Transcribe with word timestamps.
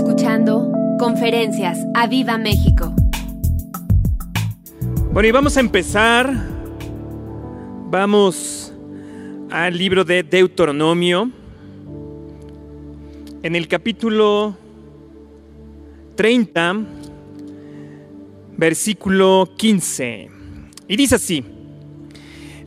escuchando 0.00 0.72
Conferencias 0.98 1.78
a 1.92 2.06
Viva 2.06 2.38
México. 2.38 2.94
Bueno, 5.12 5.28
y 5.28 5.30
vamos 5.30 5.58
a 5.58 5.60
empezar. 5.60 6.32
Vamos 7.90 8.72
al 9.50 9.76
libro 9.76 10.02
de 10.02 10.22
Deuteronomio. 10.22 11.30
En 13.42 13.54
el 13.54 13.68
capítulo 13.68 14.56
30, 16.14 16.76
versículo 18.56 19.50
15. 19.58 20.30
Y 20.88 20.96
dice 20.96 21.16
así. 21.16 21.44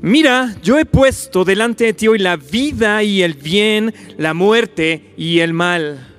Mira, 0.02 0.56
yo 0.62 0.78
he 0.78 0.86
puesto 0.86 1.44
delante 1.44 1.86
de 1.86 1.94
ti 1.94 2.08
hoy 2.08 2.20
la 2.20 2.36
vida 2.36 3.02
y 3.02 3.24
el 3.24 3.34
bien, 3.34 3.92
la 4.18 4.36
muerte 4.36 5.14
y 5.18 5.40
el 5.40 5.54
mal. 5.54 6.13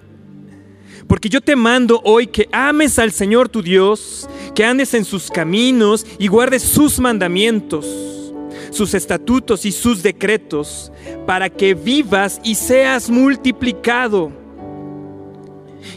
Porque 1.15 1.29
yo 1.29 1.41
te 1.41 1.55
mando 1.55 2.01
hoy 2.03 2.27
que 2.27 2.48
ames 2.51 2.98
al 2.98 3.12
Señor 3.12 3.48
tu 3.48 3.62
Dios, 3.62 4.29
que 4.52 4.65
andes 4.65 4.95
en 4.95 5.05
sus 5.05 5.30
caminos 5.30 6.05
y 6.19 6.27
guardes 6.27 6.65
sus 6.65 6.98
mandamientos, 6.98 7.87
sus 8.71 8.95
estatutos 8.95 9.65
y 9.65 9.71
sus 9.71 10.02
decretos, 10.02 10.91
para 11.24 11.51
que 11.51 11.74
vivas 11.74 12.41
y 12.43 12.57
seas 12.57 13.11
multiplicado. 13.11 14.33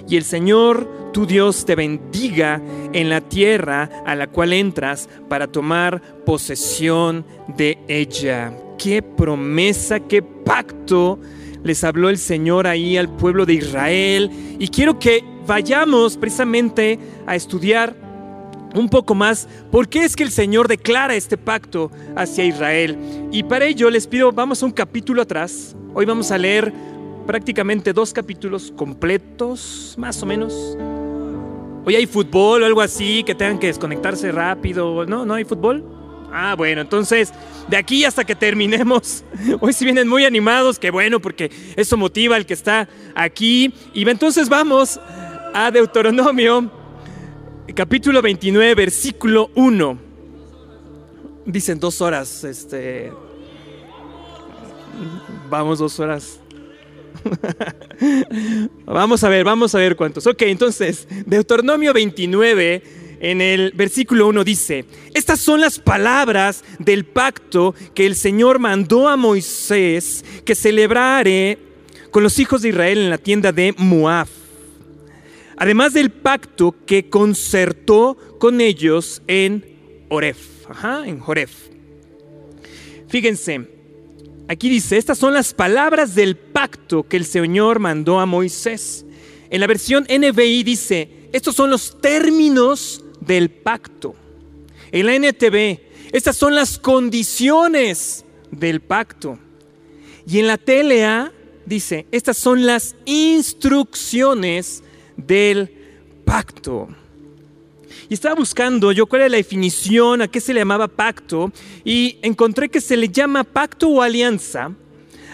Y 0.08 0.18
el 0.18 0.24
Señor 0.24 0.88
tu 1.14 1.26
Dios 1.26 1.66
te 1.66 1.74
bendiga 1.74 2.62
en 2.94 3.10
la 3.10 3.22
tierra 3.22 3.90
a 4.06 4.14
la 4.14 4.28
cual 4.28 4.54
entras 4.54 5.10
para 5.28 5.48
tomar 5.48 6.00
posesión 6.28 7.26
de 7.58 7.80
ella. 7.88 8.56
Qué 8.78 9.02
promesa, 9.02 10.00
qué 10.00 10.22
pacto 10.22 11.18
les 11.64 11.84
habló 11.84 12.10
el 12.10 12.18
Señor 12.18 12.68
ahí 12.68 12.98
al 12.98 13.10
pueblo 13.10 13.46
de 13.46 13.54
Israel. 13.54 14.30
Y 14.60 14.68
quiero 14.68 15.00
que 15.00 15.24
vayamos 15.46 16.18
precisamente 16.18 17.00
a 17.26 17.36
estudiar 17.36 17.96
un 18.76 18.90
poco 18.90 19.16
más 19.16 19.48
por 19.72 19.88
qué 19.88 20.04
es 20.04 20.16
que 20.16 20.24
el 20.24 20.32
Señor 20.32 20.68
declara 20.68 21.16
este 21.16 21.38
pacto 21.38 21.92
hacia 22.16 22.46
Israel. 22.46 22.98
Y 23.32 23.44
para 23.44 23.66
ello 23.66 23.90
les 23.90 24.08
pido, 24.08 24.32
vamos 24.32 24.62
a 24.62 24.66
un 24.66 24.72
capítulo 24.72 25.22
atrás. 25.22 25.76
Hoy 25.94 26.06
vamos 26.06 26.32
a 26.32 26.38
leer 26.38 26.74
prácticamente 27.26 27.94
dos 27.94 28.14
capítulos 28.14 28.72
completos, 28.76 29.96
más 29.98 30.22
o 30.22 30.26
menos. 30.26 30.78
Hoy 31.86 31.96
hay 31.96 32.06
fútbol 32.06 32.64
o 32.64 32.66
algo 32.66 32.82
así, 32.82 33.24
que 33.24 33.34
tengan 33.34 33.60
que 33.60 33.68
desconectarse 33.68 34.32
rápido. 34.32 35.06
¿No? 35.06 35.26
¿No 35.26 35.34
hay 35.34 35.46
fútbol? 35.46 35.97
Ah, 36.40 36.54
bueno, 36.54 36.82
entonces 36.82 37.34
de 37.68 37.78
aquí 37.78 38.06
hasta 38.06 38.24
que 38.24 38.36
terminemos, 38.36 39.24
hoy 39.60 39.74
si 39.74 39.86
vienen 39.86 40.08
muy 40.08 40.24
animados, 40.24 40.78
que 40.78 40.92
bueno, 40.92 41.20
porque 41.20 41.50
eso 41.76 41.98
motiva 41.98 42.36
al 42.36 42.46
que 42.46 42.54
está 42.54 42.88
aquí. 43.16 43.74
Y 43.92 44.08
entonces 44.08 44.48
vamos 44.48 45.00
a 45.56 45.72
Deuteronomio, 45.72 46.72
capítulo 47.74 48.22
29, 48.22 48.76
versículo 48.76 49.50
1. 49.56 49.98
Dicen 51.48 51.80
dos 51.80 52.02
horas, 52.02 52.44
este... 52.44 53.12
Vamos 55.50 55.80
dos 55.80 56.00
horas. 56.00 56.40
vamos 58.86 59.24
a 59.24 59.30
ver, 59.30 59.44
vamos 59.44 59.74
a 59.74 59.80
ver 59.80 59.96
cuántos. 59.96 60.28
Ok, 60.28 60.44
entonces, 60.44 61.08
Deuteronomio 61.26 61.94
29, 61.94 63.07
en 63.20 63.42
el 63.42 63.72
versículo 63.76 64.28
1 64.28 64.44
dice, 64.44 64.86
estas 65.14 65.40
son 65.40 65.62
las 65.62 65.80
palabras 65.80 66.64
del 66.80 67.06
pacto 67.06 67.74
que 67.94 68.06
el 68.06 68.16
Señor 68.16 68.60
mandó 68.60 69.08
a 69.08 69.18
Moisés 69.18 70.24
que 70.46 70.56
celebrare 70.56 71.58
con 72.12 72.24
los 72.24 72.38
hijos 72.40 72.62
de 72.62 72.70
Israel 72.70 73.00
en 73.00 73.10
la 73.10 73.18
tienda 73.18 73.52
de 73.52 73.74
Moab. 73.78 74.28
Además 75.58 75.94
del 75.94 76.12
pacto 76.12 76.76
que 76.86 77.10
concertó 77.10 78.18
con 78.40 78.62
ellos 78.62 79.24
en 79.28 79.66
Oref, 80.10 80.38
en 81.06 81.20
Joref. 81.20 81.52
Fíjense, 83.08 83.68
aquí 84.48 84.70
dice, 84.70 84.98
estas 84.98 85.18
son 85.18 85.34
las 85.34 85.54
palabras 85.54 86.14
del 86.14 86.36
pacto 86.36 87.04
que 87.04 87.18
el 87.18 87.26
Señor 87.26 87.80
mandó 87.80 88.20
a 88.20 88.28
Moisés. 88.28 89.06
En 89.50 89.62
la 89.62 89.68
versión 89.68 90.06
NBI 90.10 90.64
dice, 90.64 91.10
estos 91.34 91.56
son 91.56 91.72
los 91.72 92.00
términos 92.02 93.04
del 93.28 93.50
pacto. 93.50 94.16
En 94.92 95.06
la 95.06 95.16
NTV, 95.16 95.80
estas 96.12 96.38
son 96.38 96.56
las 96.56 96.80
condiciones 96.80 98.26
del 98.52 98.80
pacto. 98.82 99.38
Y 100.26 100.40
en 100.40 100.48
la 100.48 100.58
TLA 100.58 101.32
dice, 101.66 102.08
estas 102.12 102.38
son 102.38 102.66
las 102.66 102.96
instrucciones 103.06 104.84
del 105.16 105.72
pacto. 106.26 106.88
Y 108.10 108.14
estaba 108.14 108.36
buscando 108.36 108.92
yo 108.92 109.06
cuál 109.06 109.24
era 109.24 109.30
la 109.30 109.38
definición, 109.38 110.22
a 110.22 110.28
qué 110.30 110.40
se 110.40 110.54
le 110.54 110.62
llamaba 110.62 110.88
pacto, 110.88 111.52
y 111.84 112.20
encontré 112.22 112.70
que 112.70 112.80
se 112.80 112.96
le 112.96 113.10
llama 113.10 113.44
pacto 113.44 113.90
o 113.90 114.02
alianza 114.02 114.72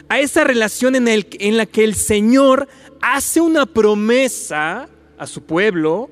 a 0.10 0.20
esa 0.20 0.44
relación 0.44 0.96
en, 0.96 1.08
el, 1.08 1.28
en 1.40 1.58
la 1.58 1.66
que 1.66 1.84
el 1.84 1.96
Señor 1.96 2.68
hace 3.02 3.42
una 3.42 3.66
promesa 3.66 4.90
a 5.18 5.28
su 5.28 5.44
pueblo, 5.44 6.10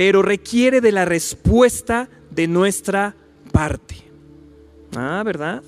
pero 0.00 0.22
requiere 0.22 0.80
de 0.80 0.92
la 0.92 1.04
respuesta 1.04 2.08
de 2.30 2.48
nuestra 2.48 3.14
parte. 3.52 3.96
Ah, 4.96 5.20
¿verdad? 5.22 5.62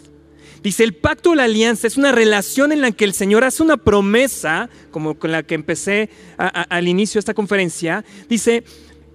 Dice, 0.62 0.84
el 0.84 0.94
pacto 0.94 1.32
o 1.32 1.34
la 1.34 1.44
alianza 1.44 1.86
es 1.86 1.98
una 1.98 2.12
relación 2.12 2.72
en 2.72 2.80
la 2.80 2.92
que 2.92 3.04
el 3.04 3.12
Señor 3.12 3.44
hace 3.44 3.62
una 3.62 3.76
promesa, 3.76 4.70
como 4.90 5.18
con 5.18 5.32
la 5.32 5.42
que 5.42 5.54
empecé 5.54 6.08
al 6.38 6.88
inicio 6.88 7.18
de 7.18 7.20
esta 7.20 7.34
conferencia, 7.34 8.06
dice, 8.26 8.64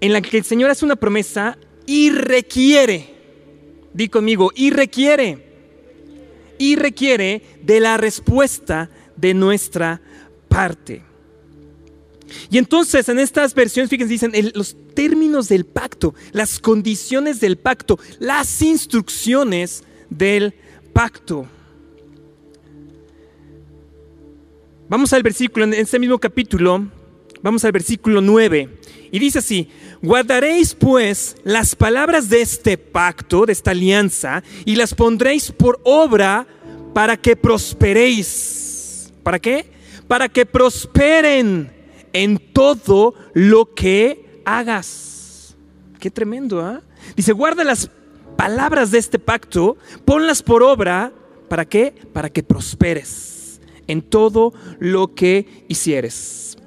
en 0.01 0.13
la 0.13 0.21
que 0.21 0.37
el 0.37 0.43
Señor 0.43 0.69
hace 0.69 0.85
una 0.85 0.97
promesa 0.97 1.57
y 1.87 2.11
requiere, 2.11 3.15
di 3.95 4.09
conmigo, 4.09 4.51
y 4.53 4.69
requiere, 4.69 5.47
y 6.59 6.75
requiere 6.75 7.41
de 7.63 7.79
la 7.79 7.97
respuesta 7.97 8.91
de 9.15 9.33
nuestra 9.33 9.99
parte. 10.47 11.06
Y 12.49 12.57
entonces 12.57 13.07
en 13.09 13.19
estas 13.19 13.53
versiones, 13.53 13.89
fíjense, 13.89 14.11
dicen 14.11 14.51
los 14.53 14.75
términos 14.93 15.47
del 15.49 15.65
pacto, 15.65 16.13
las 16.31 16.59
condiciones 16.59 17.39
del 17.39 17.57
pacto, 17.57 17.99
las 18.19 18.61
instrucciones 18.61 19.83
del 20.09 20.53
pacto. 20.93 21.47
Vamos 24.89 25.11
al 25.11 25.23
versículo, 25.23 25.65
en 25.65 25.73
este 25.73 25.99
mismo 25.99 26.17
capítulo, 26.17 26.87
vamos 27.41 27.65
al 27.65 27.73
versículo 27.73 28.21
9. 28.21 28.69
Y 29.11 29.19
dice 29.19 29.39
así, 29.39 29.69
guardaréis 30.01 30.73
pues 30.73 31.35
las 31.43 31.75
palabras 31.75 32.29
de 32.29 32.41
este 32.41 32.77
pacto, 32.77 33.45
de 33.45 33.53
esta 33.53 33.71
alianza, 33.71 34.43
y 34.65 34.75
las 34.75 34.93
pondréis 34.93 35.51
por 35.51 35.79
obra 35.83 36.47
para 36.93 37.17
que 37.17 37.35
prosperéis. 37.35 39.11
¿Para 39.23 39.39
qué? 39.39 39.69
Para 40.07 40.29
que 40.29 40.45
prosperen 40.45 41.76
en 42.13 42.37
todo 42.53 43.13
lo 43.33 43.73
que 43.73 44.41
hagas. 44.45 45.55
Qué 45.99 46.11
tremendo, 46.11 46.61
¿ah? 46.61 46.81
Dice, 47.15 47.31
guarda 47.31 47.63
las 47.63 47.89
palabras 48.35 48.91
de 48.91 48.99
este 48.99 49.19
pacto, 49.19 49.77
ponlas 50.05 50.43
por 50.43 50.63
obra, 50.63 51.11
¿para 51.49 51.65
qué? 51.65 51.93
Para 52.13 52.29
que 52.29 52.43
prosperes 52.43 53.59
en 53.87 54.01
todo 54.01 54.53
lo 54.79 55.15
que 55.15 55.65
hicieres. 55.67 56.57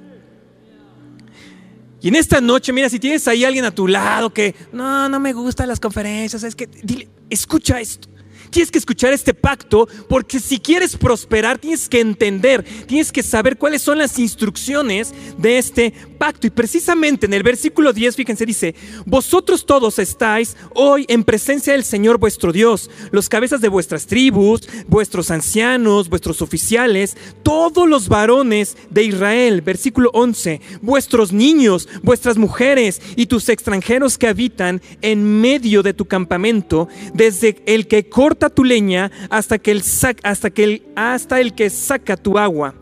Y 2.01 2.07
en 2.07 2.15
esta 2.15 2.41
noche, 2.41 2.73
mira, 2.73 2.89
si 2.89 2.99
tienes 2.99 3.27
ahí 3.27 3.45
alguien 3.45 3.63
a 3.63 3.71
tu 3.71 3.87
lado 3.87 4.33
que 4.33 4.55
no, 4.71 5.07
no 5.07 5.19
me 5.19 5.33
gustan 5.33 5.67
las 5.67 5.79
conferencias, 5.79 6.43
es 6.43 6.55
que 6.55 6.67
dile, 6.67 7.07
escucha 7.29 7.79
esto. 7.79 8.09
Tienes 8.51 8.69
que 8.69 8.77
escuchar 8.77 9.13
este 9.13 9.33
pacto 9.33 9.87
porque 10.07 10.39
si 10.39 10.59
quieres 10.59 10.97
prosperar 10.97 11.57
tienes 11.57 11.87
que 11.89 12.01
entender, 12.01 12.63
tienes 12.85 13.11
que 13.11 13.23
saber 13.23 13.57
cuáles 13.57 13.81
son 13.81 13.97
las 13.97 14.19
instrucciones 14.19 15.13
de 15.37 15.57
este 15.57 15.93
pacto. 16.17 16.47
Y 16.47 16.49
precisamente 16.49 17.25
en 17.25 17.33
el 17.33 17.43
versículo 17.43 17.93
10, 17.93 18.15
fíjense, 18.15 18.45
dice, 18.45 18.75
vosotros 19.05 19.65
todos 19.65 19.99
estáis 19.99 20.57
hoy 20.75 21.05
en 21.07 21.23
presencia 21.23 21.73
del 21.73 21.83
Señor 21.83 22.17
vuestro 22.17 22.51
Dios, 22.51 22.89
los 23.11 23.29
cabezas 23.29 23.61
de 23.61 23.69
vuestras 23.69 24.05
tribus, 24.05 24.61
vuestros 24.87 25.31
ancianos, 25.31 26.09
vuestros 26.09 26.41
oficiales, 26.41 27.15
todos 27.43 27.87
los 27.87 28.09
varones 28.09 28.77
de 28.89 29.03
Israel, 29.03 29.61
versículo 29.61 30.09
11, 30.13 30.59
vuestros 30.81 31.31
niños, 31.31 31.87
vuestras 32.03 32.37
mujeres 32.37 33.01
y 33.15 33.27
tus 33.27 33.49
extranjeros 33.49 34.17
que 34.17 34.27
habitan 34.27 34.81
en 35.01 35.41
medio 35.41 35.83
de 35.83 35.93
tu 35.93 36.05
campamento, 36.05 36.89
desde 37.13 37.61
el 37.65 37.87
que 37.87 38.09
corta 38.09 38.40
tu 38.49 38.63
leña 38.63 39.11
hasta 39.29 39.57
que 39.59 39.71
el, 39.71 39.83
hasta 40.23 40.49
que 40.49 40.63
el, 40.63 40.83
hasta 40.95 41.39
el 41.39 41.53
que 41.53 41.69
saca 41.69 42.17
tu 42.17 42.37
agua. 42.37 42.75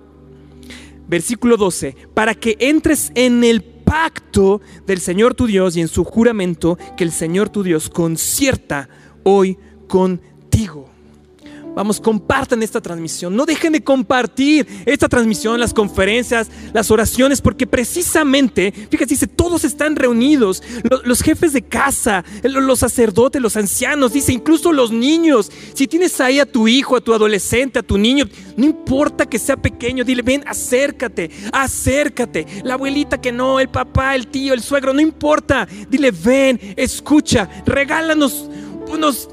Versículo 1.07 1.57
12, 1.57 1.95
para 2.13 2.35
que 2.35 2.55
entres 2.59 3.11
en 3.15 3.43
el 3.43 3.63
pacto 3.63 4.61
del 4.85 4.99
Señor 4.99 5.33
tu 5.33 5.47
Dios 5.47 5.75
y 5.75 5.81
en 5.81 5.87
su 5.87 6.03
juramento 6.03 6.77
que 6.95 7.03
el 7.03 7.11
Señor 7.11 7.49
tu 7.49 7.63
Dios 7.63 7.89
concierta 7.89 8.87
hoy 9.23 9.57
contigo. 9.87 10.88
Vamos, 11.75 11.99
compartan 11.99 12.63
esta 12.63 12.81
transmisión. 12.81 13.35
No 13.35 13.45
dejen 13.45 13.73
de 13.73 13.83
compartir 13.83 14.67
esta 14.85 15.07
transmisión, 15.07 15.59
las 15.59 15.73
conferencias, 15.73 16.49
las 16.73 16.91
oraciones, 16.91 17.41
porque 17.41 17.67
precisamente, 17.67 18.71
fíjate, 18.71 19.05
dice, 19.05 19.27
todos 19.27 19.63
están 19.63 19.95
reunidos. 19.95 20.63
Los, 21.03 21.21
jefes 21.21 21.53
de 21.53 21.61
casa, 21.61 22.23
los 22.43 22.79
sacerdotes, 22.79 23.41
los 23.41 23.55
ancianos, 23.55 24.13
dice, 24.13 24.33
incluso 24.33 24.71
los 24.71 24.91
niños. 24.91 25.51
Si 25.73 25.87
tienes 25.87 26.19
ahí 26.21 26.39
a 26.39 26.45
tu 26.45 26.67
hijo, 26.67 26.95
a 26.95 27.01
tu 27.01 27.13
adolescente, 27.13 27.79
a 27.79 27.83
tu 27.83 27.97
niño, 27.97 28.25
no 28.57 28.65
importa 28.65 29.25
que 29.25 29.39
sea 29.39 29.57
pequeño, 29.57 30.03
dile, 30.03 30.21
ven, 30.21 30.43
acércate, 30.47 31.29
acércate. 31.51 32.45
La 32.63 32.75
abuelita 32.75 33.19
que 33.19 33.31
no, 33.31 33.59
el 33.59 33.69
papá, 33.69 34.15
el 34.15 34.27
tío, 34.27 34.53
el 34.53 34.61
suegro, 34.61 34.93
no 34.93 35.01
importa. 35.01 35.67
Dile, 35.89 36.11
ven, 36.11 36.59
escucha, 36.75 37.49
regálanos 37.65 38.49
unos 38.89 39.29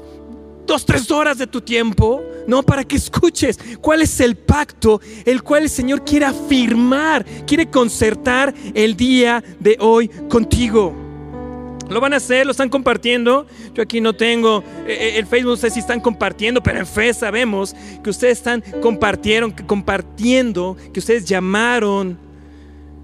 dos, 0.67 0.85
tres 0.85 1.09
horas 1.09 1.37
de 1.37 1.47
tu 1.47 1.61
tiempo, 1.61 2.21
¿no? 2.45 2.61
Para 2.61 2.83
que 2.83 2.97
escuches 2.97 3.57
cuál 3.81 4.01
es 4.01 4.19
el 4.19 4.35
pacto, 4.35 5.01
el 5.25 5.41
cual 5.41 5.63
el 5.63 5.69
Señor 5.69 6.03
quiere 6.03 6.25
afirmar, 6.25 7.25
quiere 7.47 7.67
concertar 7.67 8.53
el 8.73 8.95
día 8.95 9.43
de 9.59 9.77
hoy 9.79 10.09
contigo. 10.29 10.93
Lo 11.89 12.01
van 12.01 12.13
a 12.13 12.17
hacer, 12.17 12.45
lo 12.45 12.51
están 12.51 12.67
compartiendo. 12.67 13.47
Yo 13.73 13.81
aquí 13.81 14.01
no 14.01 14.13
tengo 14.13 14.61
eh, 14.85 14.97
eh, 14.99 15.13
el 15.17 15.25
Facebook, 15.25 15.51
no 15.51 15.57
sé 15.57 15.69
si 15.69 15.79
están 15.79 16.01
compartiendo, 16.01 16.61
pero 16.61 16.79
en 16.79 16.85
fe 16.85 17.13
sabemos 17.13 17.73
que 18.03 18.09
ustedes 18.09 18.39
están 18.39 18.61
compartieron, 18.81 19.51
compartiendo, 19.51 20.75
que 20.93 20.99
ustedes 20.99 21.25
llamaron 21.25 22.17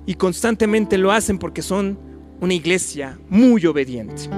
y 0.06 0.16
constantemente 0.16 0.98
lo 0.98 1.12
hacen 1.14 1.40
porque 1.40 1.62
son 1.62 1.98
una 2.42 2.54
iglesia 2.54 3.18
muy 3.30 3.66
obediente. 3.66 4.30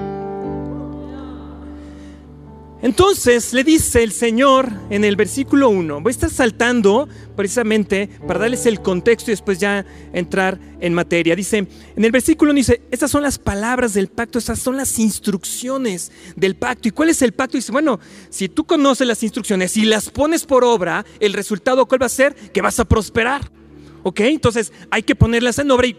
Entonces 2.86 3.52
le 3.52 3.64
dice 3.64 4.04
el 4.04 4.12
Señor 4.12 4.70
en 4.90 5.02
el 5.02 5.16
versículo 5.16 5.70
1, 5.70 6.02
voy 6.02 6.10
a 6.10 6.12
estar 6.12 6.30
saltando 6.30 7.08
precisamente 7.34 8.08
para 8.28 8.38
darles 8.38 8.64
el 8.64 8.80
contexto 8.80 9.28
y 9.28 9.32
después 9.32 9.58
ya 9.58 9.84
entrar 10.12 10.60
en 10.78 10.94
materia. 10.94 11.34
Dice, 11.34 11.66
en 11.96 12.04
el 12.04 12.12
versículo 12.12 12.52
1 12.52 12.58
dice, 12.58 12.82
estas 12.92 13.10
son 13.10 13.24
las 13.24 13.40
palabras 13.40 13.92
del 13.92 14.06
pacto, 14.06 14.38
estas 14.38 14.60
son 14.60 14.76
las 14.76 15.00
instrucciones 15.00 16.12
del 16.36 16.54
pacto. 16.54 16.86
¿Y 16.86 16.92
cuál 16.92 17.08
es 17.08 17.22
el 17.22 17.32
pacto? 17.32 17.56
Dice, 17.56 17.72
bueno, 17.72 17.98
si 18.30 18.48
tú 18.48 18.64
conoces 18.64 19.04
las 19.04 19.20
instrucciones 19.24 19.76
y 19.76 19.84
las 19.84 20.08
pones 20.08 20.46
por 20.46 20.62
obra, 20.62 21.04
el 21.18 21.32
resultado 21.32 21.86
cuál 21.86 22.02
va 22.02 22.06
a 22.06 22.08
ser? 22.08 22.36
Que 22.36 22.62
vas 22.62 22.78
a 22.78 22.84
prosperar. 22.84 23.50
¿Ok? 24.04 24.20
Entonces 24.20 24.72
hay 24.92 25.02
que 25.02 25.16
ponerlas 25.16 25.58
en 25.58 25.72
obra 25.72 25.88
y 25.88 25.96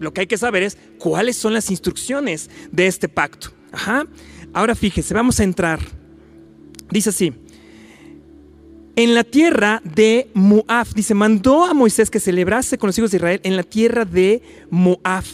lo 0.00 0.14
que 0.14 0.22
hay 0.22 0.26
que 0.26 0.38
saber 0.38 0.62
es 0.62 0.78
cuáles 0.98 1.36
son 1.36 1.52
las 1.52 1.70
instrucciones 1.70 2.48
de 2.72 2.86
este 2.86 3.10
pacto. 3.10 3.50
Ajá. 3.72 4.06
Ahora 4.54 4.74
fíjese, 4.74 5.12
vamos 5.12 5.38
a 5.38 5.44
entrar 5.44 5.80
Dice 6.90 7.10
así, 7.10 7.32
en 8.96 9.14
la 9.14 9.24
tierra 9.24 9.82
de 9.84 10.30
Moab, 10.34 10.86
dice, 10.94 11.14
mandó 11.14 11.64
a 11.64 11.74
Moisés 11.74 12.10
que 12.10 12.20
celebrase 12.20 12.78
con 12.78 12.88
los 12.88 12.98
hijos 12.98 13.10
de 13.10 13.16
Israel 13.16 13.40
en 13.42 13.56
la 13.56 13.64
tierra 13.64 14.04
de 14.04 14.40
Moab. 14.70 15.24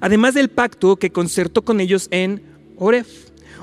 Además 0.00 0.34
del 0.34 0.48
pacto 0.48 0.96
que 0.96 1.10
concertó 1.10 1.62
con 1.62 1.80
ellos 1.80 2.08
en 2.10 2.42
Oref. 2.76 3.08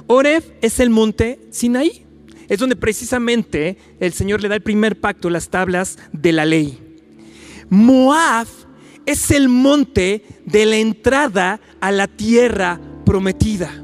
Oref 0.05 0.45
es 0.61 0.79
el 0.79 0.91
monte 0.91 1.39
Sinaí. 1.49 2.05
Es 2.47 2.59
donde 2.59 2.75
precisamente 2.75 3.77
el 3.99 4.13
Señor 4.13 4.41
le 4.41 4.47
da 4.47 4.55
el 4.55 4.61
primer 4.61 4.99
pacto, 4.99 5.29
las 5.29 5.49
tablas 5.49 5.97
de 6.13 6.31
la 6.31 6.45
ley. 6.45 6.79
Moab 7.69 8.47
es 9.05 9.31
el 9.31 9.49
monte 9.49 10.23
de 10.45 10.65
la 10.65 10.77
entrada 10.77 11.59
a 11.81 11.91
la 11.91 12.07
tierra 12.07 12.79
prometida. 13.05 13.83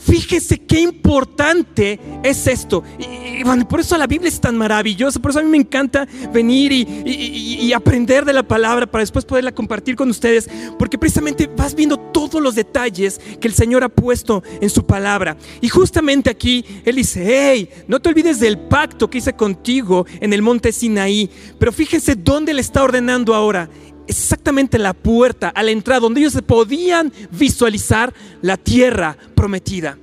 Fíjese 0.00 0.58
qué 0.58 0.80
importante 0.80 2.00
es 2.22 2.46
esto. 2.46 2.82
Y, 2.98 3.42
bueno, 3.44 3.68
por 3.68 3.80
eso 3.80 3.98
la 3.98 4.06
Biblia 4.06 4.28
es 4.28 4.40
tan 4.40 4.56
maravillosa, 4.56 5.20
por 5.20 5.30
eso 5.30 5.40
a 5.40 5.42
mí 5.42 5.50
me 5.50 5.58
encanta 5.58 6.08
venir 6.32 6.72
y, 6.72 7.70
aprender 7.70 8.24
de 8.24 8.32
la 8.32 8.42
palabra 8.42 8.86
para 8.86 9.02
después 9.02 9.24
poderla 9.24 9.52
compartir 9.52 9.94
con 9.94 10.10
ustedes, 10.10 10.50
porque 10.76 10.98
precisamente 10.98 11.48
vas 11.56 11.76
viendo 11.76 11.96
todos 11.96 12.42
los 12.42 12.56
detalles 12.56 13.20
que 13.40 13.46
el 13.46 13.54
Señor 13.54 13.84
ha 13.84 13.88
puesto 13.88 14.42
en 14.60 14.68
su 14.70 14.84
palabra. 14.84 15.36
Y 15.60 15.68
justamente 15.68 16.30
aquí 16.30 16.64
Él 16.84 16.96
dice, 16.96 17.24
hey, 17.24 17.68
no 17.86 18.00
te 18.00 18.08
olvides 18.08 18.40
del 18.40 18.58
pacto 18.58 19.08
que 19.08 19.18
hice 19.18 19.34
contigo 19.34 20.04
en 20.20 20.32
el 20.32 20.42
monte 20.42 20.72
Sinaí, 20.72 21.30
pero 21.60 21.70
fíjense 21.70 22.16
dónde 22.16 22.54
le 22.54 22.60
está 22.60 22.82
ordenando 22.82 23.34
ahora 23.34 23.70
exactamente 24.10 24.78
la 24.78 24.92
puerta, 24.92 25.48
a 25.48 25.62
la 25.62 25.70
entrada, 25.70 26.00
donde 26.00 26.20
ellos 26.20 26.38
podían 26.46 27.12
visualizar 27.30 28.12
la 28.42 28.56
tierra 28.56 29.16
prometida. 29.34 29.96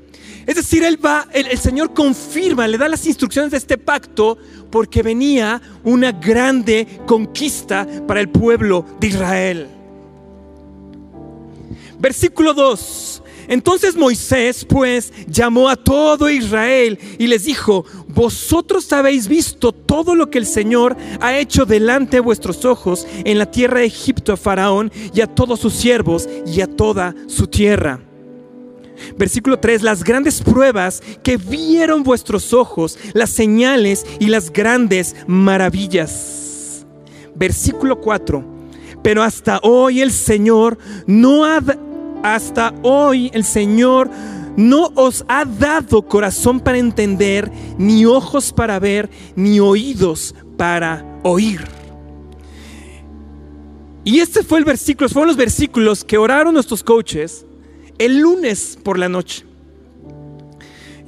Es 0.46 0.56
decir, 0.56 0.84
él 0.84 0.98
va, 1.04 1.28
el, 1.34 1.58
Señor 1.58 1.94
confirma, 1.94 2.68
le 2.68 2.78
da 2.78 2.88
las 2.88 3.06
instrucciones 3.06 3.52
de 3.52 3.58
este 3.58 3.78
pacto 3.78 4.38
porque 4.72 5.04
venía 5.04 5.62
una 5.84 6.14
grande 6.14 6.88
conquista 7.06 7.86
para 8.08 8.22
el 8.22 8.30
pueblo 8.30 8.86
de 9.00 9.08
Israel. 9.08 9.68
Versículo 12.00 12.54
2. 12.54 13.24
Entonces 13.48 13.96
Moisés 13.96 14.66
pues 14.66 15.14
llamó 15.28 15.70
a 15.70 15.76
todo 15.76 16.30
Israel 16.30 17.00
y 17.18 17.28
les 17.28 17.46
dijo, 17.46 17.86
vosotros 18.10 18.92
habéis 18.92 19.28
visto 19.28 19.72
todo 19.72 20.16
lo 20.16 20.30
que 20.30 20.38
el 20.38 20.46
Señor 20.46 20.98
ha 21.22 21.38
hecho 21.38 21.66
delante 21.66 22.18
de 22.18 22.22
vuestros 22.22 22.66
ojos 22.66 23.08
en 23.24 23.38
la 23.38 23.50
tierra 23.50 23.80
de 23.80 23.86
Egipto 23.86 24.34
a 24.34 24.38
Faraón 24.38 24.92
y 25.14 25.22
a 25.22 25.28
todos 25.28 25.60
sus 25.60 25.74
siervos 25.74 26.28
y 26.46 26.62
a 26.62 26.68
toda 26.68 27.16
su 27.28 27.48
tierra. 27.48 28.02
Versículo 29.18 29.60
3, 29.60 29.84
las 29.84 30.04
grandes 30.04 30.42
pruebas 30.42 31.02
que 31.24 31.38
vieron 31.38 32.04
vuestros 32.04 32.54
ojos, 32.54 32.98
las 33.14 33.30
señales 33.30 34.06
y 34.20 34.28
las 34.28 34.52
grandes 34.52 35.16
maravillas. 35.28 36.86
Versículo 37.36 38.02
4, 38.02 38.44
pero 39.04 39.22
hasta 39.22 39.60
hoy 39.62 40.02
el 40.02 40.12
Señor 40.12 40.78
no 41.06 41.46
ha 41.46 41.62
hasta 42.24 42.74
hoy 42.84 43.32
el 43.34 43.44
Señor 43.44 44.10
no 44.56 44.92
os 44.96 45.24
ha 45.28 45.46
dado 45.46 46.02
corazón 46.02 46.60
para 46.60 46.80
entender, 46.80 47.52
ni 47.78 48.06
ojos 48.06 48.52
para 48.52 48.80
ver, 48.80 49.10
ni 49.36 49.60
oídos 49.60 50.34
para 50.58 51.06
oír. 51.24 51.64
Y 54.04 54.20
este 54.20 54.42
fue 54.42 54.60
el 54.60 54.66
versículo, 54.66 55.10
fueron 55.10 55.28
los 55.28 55.38
versículos 55.38 56.04
que 56.04 56.18
oraron 56.18 56.54
nuestros 56.54 56.84
coaches 56.84 57.46
el 57.98 58.20
lunes 58.20 58.78
por 58.82 58.98
la 58.98 59.10
noche. 59.10 59.46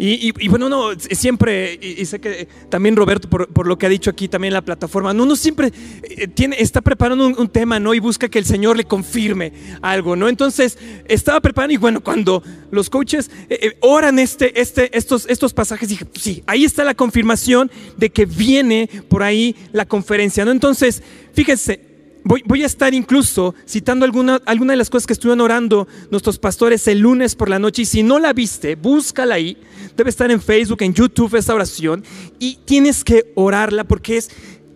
Y, 0.01 0.47
bueno, 0.47 0.69
no, 0.69 0.91
siempre, 0.97 1.77
y, 1.81 2.05
sé 2.05 2.19
que 2.19 2.47
también 2.69 2.95
Roberto, 2.95 3.29
por, 3.29 3.67
lo 3.67 3.77
que 3.77 3.85
ha 3.85 3.89
dicho 3.89 4.09
aquí 4.09 4.29
también 4.29 4.51
en 4.51 4.53
la 4.53 4.61
plataforma, 4.61 5.13
no, 5.13 5.23
uno 5.23 5.35
siempre 5.35 5.73
eh, 6.03 6.29
tiene, 6.29 6.55
está 6.57 6.79
preparando 6.79 7.27
un, 7.27 7.49
tema, 7.49 7.81
¿no? 7.81 7.93
Y 7.93 7.99
busca 7.99 8.29
que 8.29 8.39
el 8.39 8.45
Señor 8.45 8.77
le 8.77 8.85
confirme 8.85 9.51
algo, 9.81 10.15
¿no? 10.15 10.29
Entonces, 10.29 10.77
estaba 11.05 11.41
preparando 11.41 11.73
y 11.73 11.77
bueno, 11.77 11.99
cuando 11.99 12.41
los 12.71 12.89
coaches 12.89 13.29
eh, 13.49 13.59
eh, 13.61 13.77
oran 13.81 14.19
este, 14.19 14.61
este, 14.61 14.97
estos, 14.97 15.25
estos 15.27 15.53
pasajes, 15.53 15.89
dije, 15.89 16.05
sí, 16.13 16.43
ahí 16.47 16.63
está 16.63 16.85
la 16.85 16.95
confirmación 16.95 17.69
de 17.97 18.09
que 18.09 18.25
viene 18.25 18.89
por 19.09 19.21
ahí 19.21 19.53
la 19.73 19.85
conferencia, 19.85 20.45
¿no? 20.45 20.51
Entonces, 20.51 21.03
fíjense, 21.33 21.88
Voy, 22.23 22.63
a 22.63 22.65
estar 22.65 22.93
incluso 22.93 23.55
citando 23.67 24.05
alguna, 24.05 24.41
alguna 24.45 24.73
de 24.73 24.77
las 24.77 24.89
cosas 24.89 25.07
que 25.07 25.13
estuvieron 25.13 25.41
orando 25.41 25.87
nuestros 26.11 26.37
pastores 26.37 26.87
el 26.87 26.99
lunes 26.99 27.35
por 27.35 27.49
la 27.49 27.59
noche. 27.59 27.83
Y 27.83 27.85
si 27.85 28.03
no 28.03 28.19
la 28.19 28.33
viste, 28.33 28.75
búscala 28.75 29.35
ahí. 29.35 29.57
Debe 29.95 30.09
estar 30.09 30.29
en 30.29 30.41
Facebook, 30.41 30.81
en 30.81 30.93
YouTube 30.93 31.35
esa 31.35 31.55
oración. 31.55 32.03
Y 32.37 32.57
tienes 32.65 33.03
que 33.03 33.31
orarla 33.35 33.85
porque 33.85 34.17
es 34.17 34.29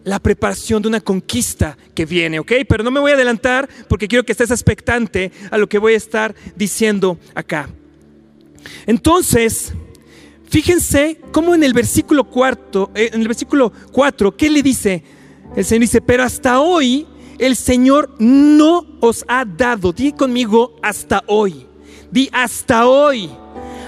la 0.03 0.19
preparación 0.19 0.81
de 0.81 0.87
una 0.87 1.01
conquista 1.01 1.77
que 1.93 2.05
viene, 2.05 2.39
¿ok? 2.39 2.51
Pero 2.67 2.83
no 2.83 2.91
me 2.91 2.99
voy 2.99 3.11
a 3.11 3.15
adelantar 3.15 3.69
porque 3.87 4.07
quiero 4.07 4.25
que 4.25 4.31
estés 4.31 4.51
expectante 4.51 5.31
a 5.51 5.57
lo 5.57 5.67
que 5.67 5.77
voy 5.77 5.93
a 5.93 5.97
estar 5.97 6.35
diciendo 6.55 7.17
acá. 7.35 7.69
Entonces, 8.85 9.73
fíjense 10.49 11.19
cómo 11.31 11.55
en 11.55 11.63
el 11.63 11.73
versículo 11.73 12.23
cuarto, 12.25 12.91
eh, 12.95 13.11
en 13.13 13.21
el 13.21 13.27
versículo 13.27 13.71
4, 13.91 14.35
¿qué 14.35 14.49
le 14.49 14.61
dice? 14.61 15.03
El 15.55 15.65
Señor 15.65 15.81
dice, 15.81 16.01
pero 16.01 16.23
hasta 16.23 16.59
hoy 16.59 17.05
el 17.43 17.57
Señor 17.57 18.09
no 18.19 18.85
os 19.01 19.25
ha 19.27 19.43
dado. 19.43 19.91
Di 19.91 20.13
conmigo 20.13 20.75
hasta 20.81 21.21
hoy. 21.27 21.67
Di 22.09 22.29
hasta 22.31 22.87
hoy. 22.87 23.29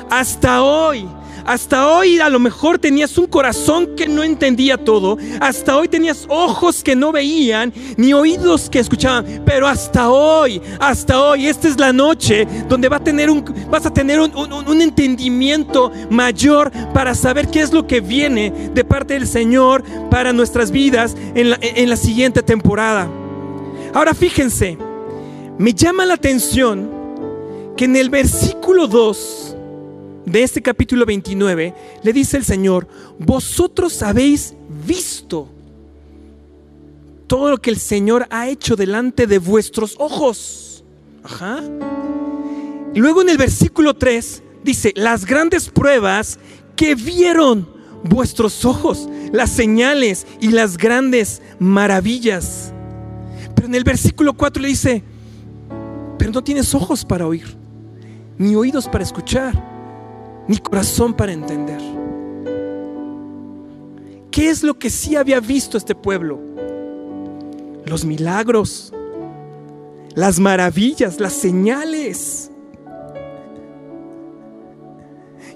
Hasta 0.09 0.62
hoy. 0.62 1.07
Hasta 1.45 1.89
hoy 1.89 2.19
a 2.19 2.27
lo 2.27 2.39
mejor 2.39 2.79
tenías 2.79 3.17
un 3.17 3.27
corazón 3.27 3.95
que 3.95 4.09
no 4.09 4.24
entendía 4.24 4.75
todo. 4.75 5.17
Hasta 5.39 5.77
hoy 5.77 5.88
tenías 5.88 6.25
ojos 6.27 6.83
que 6.83 6.97
no 6.97 7.13
veían, 7.13 7.71
ni 7.95 8.13
oídos 8.13 8.69
que 8.69 8.79
escuchaban. 8.79 9.43
Pero 9.45 9.69
hasta 9.69 10.09
hoy, 10.09 10.62
hasta 10.79 11.21
hoy, 11.21 11.47
esta 11.47 11.69
es 11.69 11.79
la 11.79 11.93
noche 11.93 12.45
donde 12.67 12.89
va 12.89 12.97
a 12.97 13.03
tener 13.03 13.29
un, 13.29 13.45
vas 13.69 13.85
a 13.85 13.93
tener 13.93 14.19
un, 14.19 14.81
entendimiento 14.81 15.93
mayor 16.09 16.71
para 16.93 17.15
saber 17.15 17.47
qué 17.47 17.62
es 17.62 17.71
lo 17.71 17.88
que 17.88 18.01
viene 18.01 18.51
de 18.74 18.83
parte 18.83 19.13
del 19.13 19.27
Señor 19.27 19.81
para 20.09 20.33
nuestras 20.33 20.71
vidas 20.71 21.15
en 21.35 21.51
la, 21.51 21.59
en 21.62 21.89
la 21.89 21.95
siguiente 21.95 22.41
temporada. 22.41 23.07
Ahora 23.96 24.14
fíjense, 24.14 24.78
me 25.58 25.74
llama 25.74 26.06
la 26.06 26.16
atención 26.16 26.92
que 27.78 27.86
en 27.86 27.96
el 27.96 28.10
versículo 28.10 28.88
2 28.88 29.56
de 30.25 30.44
este 30.44 30.62
capítulo 30.62 31.06
29, 31.06 31.74
le 32.04 32.12
dice 32.12 32.36
el 32.36 32.44
Señor, 32.44 32.90
vosotros 33.18 34.04
habéis 34.04 34.54
visto 34.86 35.48
todo 37.28 37.50
lo 37.50 37.58
que 37.58 37.70
el 37.70 37.78
Señor 37.78 38.28
ha 38.32 38.50
hecho 38.50 38.75
delante 38.75 39.28
de 39.28 39.40
vuestros 39.40 39.96
ojos. 39.98 40.84
Ajá. 41.24 41.64
Luego 42.96 43.22
en 43.22 43.30
el 43.30 43.38
versículo 43.38 43.94
3 43.94 44.44
dice, 44.62 44.92
las 44.98 45.25
grandes 45.25 45.70
pruebas 45.70 46.38
que 46.75 46.96
vieron 46.96 47.66
vuestros 48.04 48.66
ojos, 48.66 49.08
las 49.32 49.52
señales 49.52 50.28
y 50.42 50.50
las 50.50 50.75
grandes 50.75 51.42
maravillas. 51.60 52.74
En 53.65 53.74
el 53.74 53.84
versículo 53.84 54.34
4 54.34 54.62
le 54.62 54.67
dice, 54.67 55.03
pero 56.19 56.31
no 56.31 56.43
tienes 56.43 56.75
ojos 56.75 57.03
para 57.03 57.25
oír, 57.25 57.57
ni 58.38 58.55
oídos 58.55 58.88
para 58.88 59.03
escuchar, 59.03 60.45
ni 60.48 60.57
corazón 60.60 61.15
para 61.15 61.34
entender. 61.34 61.81
¿Qué 64.29 64.50
es 64.50 64.62
lo 64.62 64.77
que 64.77 64.91
sí 64.91 65.15
había 65.15 65.39
visto 65.39 65.77
este 65.77 65.95
pueblo? 65.95 66.39
Los 67.86 68.05
milagros, 68.05 68.93
las 70.13 70.39
maravillas, 70.39 71.19
las 71.19 71.34
señales. 71.34 72.51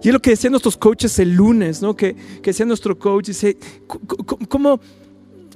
Y 0.02 0.08
es 0.08 0.14
lo 0.14 0.20
que 0.20 0.32
decían 0.32 0.52
nuestros 0.52 0.78
coaches 0.78 1.20
el 1.20 1.36
lunes, 1.36 1.82
¿no? 1.82 1.96
Que, 1.96 2.16
que 2.16 2.50
decía 2.50 2.66
nuestro 2.66 2.98
coach, 2.98 3.28
dice, 3.28 3.58
¿cómo, 4.48 4.80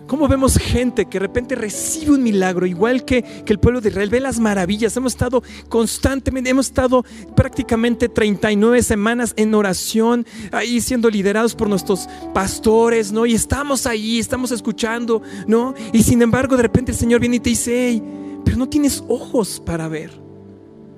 ¿Cómo 0.07 0.27
vemos 0.27 0.57
gente 0.57 1.05
que 1.05 1.17
de 1.17 1.25
repente 1.25 1.55
recibe 1.55 2.11
un 2.11 2.23
milagro, 2.23 2.65
igual 2.65 3.05
que, 3.05 3.23
que, 3.23 3.53
el 3.53 3.59
pueblo 3.59 3.79
de 3.79 3.89
Israel? 3.89 4.09
Ve 4.09 4.19
las 4.19 4.37
maravillas. 4.39 4.95
Hemos 4.97 5.13
estado 5.13 5.41
constantemente, 5.69 6.49
hemos 6.49 6.67
estado 6.67 7.05
prácticamente 7.35 8.09
39 8.09 8.83
semanas 8.83 9.33
en 9.37 9.53
oración, 9.53 10.25
ahí 10.51 10.81
siendo 10.81 11.09
liderados 11.09 11.55
por 11.55 11.69
nuestros 11.69 12.09
pastores, 12.33 13.13
¿no? 13.13 13.25
Y 13.25 13.33
estamos 13.33 13.87
ahí, 13.87 14.19
estamos 14.19 14.51
escuchando, 14.51 15.21
¿no? 15.47 15.73
Y 15.93 16.03
sin 16.03 16.21
embargo, 16.21 16.57
de 16.57 16.63
repente 16.63 16.91
el 16.91 16.97
Señor 16.97 17.21
viene 17.21 17.37
y 17.37 17.39
te 17.39 17.51
dice, 17.51 17.87
hey, 17.89 18.03
pero 18.43 18.57
no 18.57 18.67
tienes 18.67 19.03
ojos 19.07 19.61
para 19.65 19.87
ver, 19.87 20.11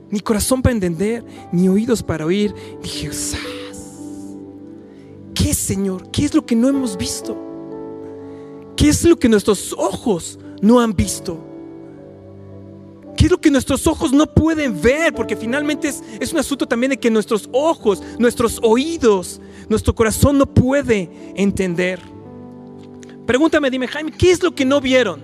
ni 0.10 0.20
corazón 0.20 0.64
para 0.64 0.74
entender, 0.74 1.24
ni 1.52 1.70
oídos 1.70 2.02
para 2.02 2.26
oír. 2.26 2.56
Dije, 2.82 3.12
¿qué 5.36 5.54
Señor? 5.54 6.10
¿Qué 6.10 6.26
es 6.26 6.34
lo 6.34 6.44
que 6.44 6.56
no 6.56 6.70
hemos 6.70 6.98
visto? 6.98 7.45
¿Qué 8.76 8.90
es 8.90 9.04
lo 9.04 9.18
que 9.18 9.30
nuestros 9.30 9.74
ojos 9.78 10.38
no 10.62 10.80
han 10.80 10.94
visto? 10.94 11.40
¿Qué 13.16 13.26
es 13.26 13.32
lo 13.32 13.40
que 13.40 13.50
nuestros 13.50 13.88
ojos 13.88 14.12
no 14.12 14.28
pueden 14.28 14.82
ver? 14.82 15.14
Porque 15.14 15.38
finalmente 15.38 15.88
es, 16.20 16.34
un 16.34 16.40
asunto 16.40 16.68
también 16.68 16.90
de 16.90 16.98
que 16.98 17.10
nuestros 17.10 17.50
ojos, 17.54 18.04
nuestros 18.20 18.60
oídos, 18.62 19.40
nuestro 19.70 19.96
corazón 19.96 20.38
no 20.38 20.46
puede 20.46 21.10
entender. 21.36 22.02
Pregúntame, 23.26 23.72
dime, 23.72 23.88
Jaime, 23.88 24.12
¿qué 24.12 24.32
es 24.32 24.44
lo 24.44 24.54
que 24.54 24.66
no 24.66 24.82
vieron? 24.82 25.22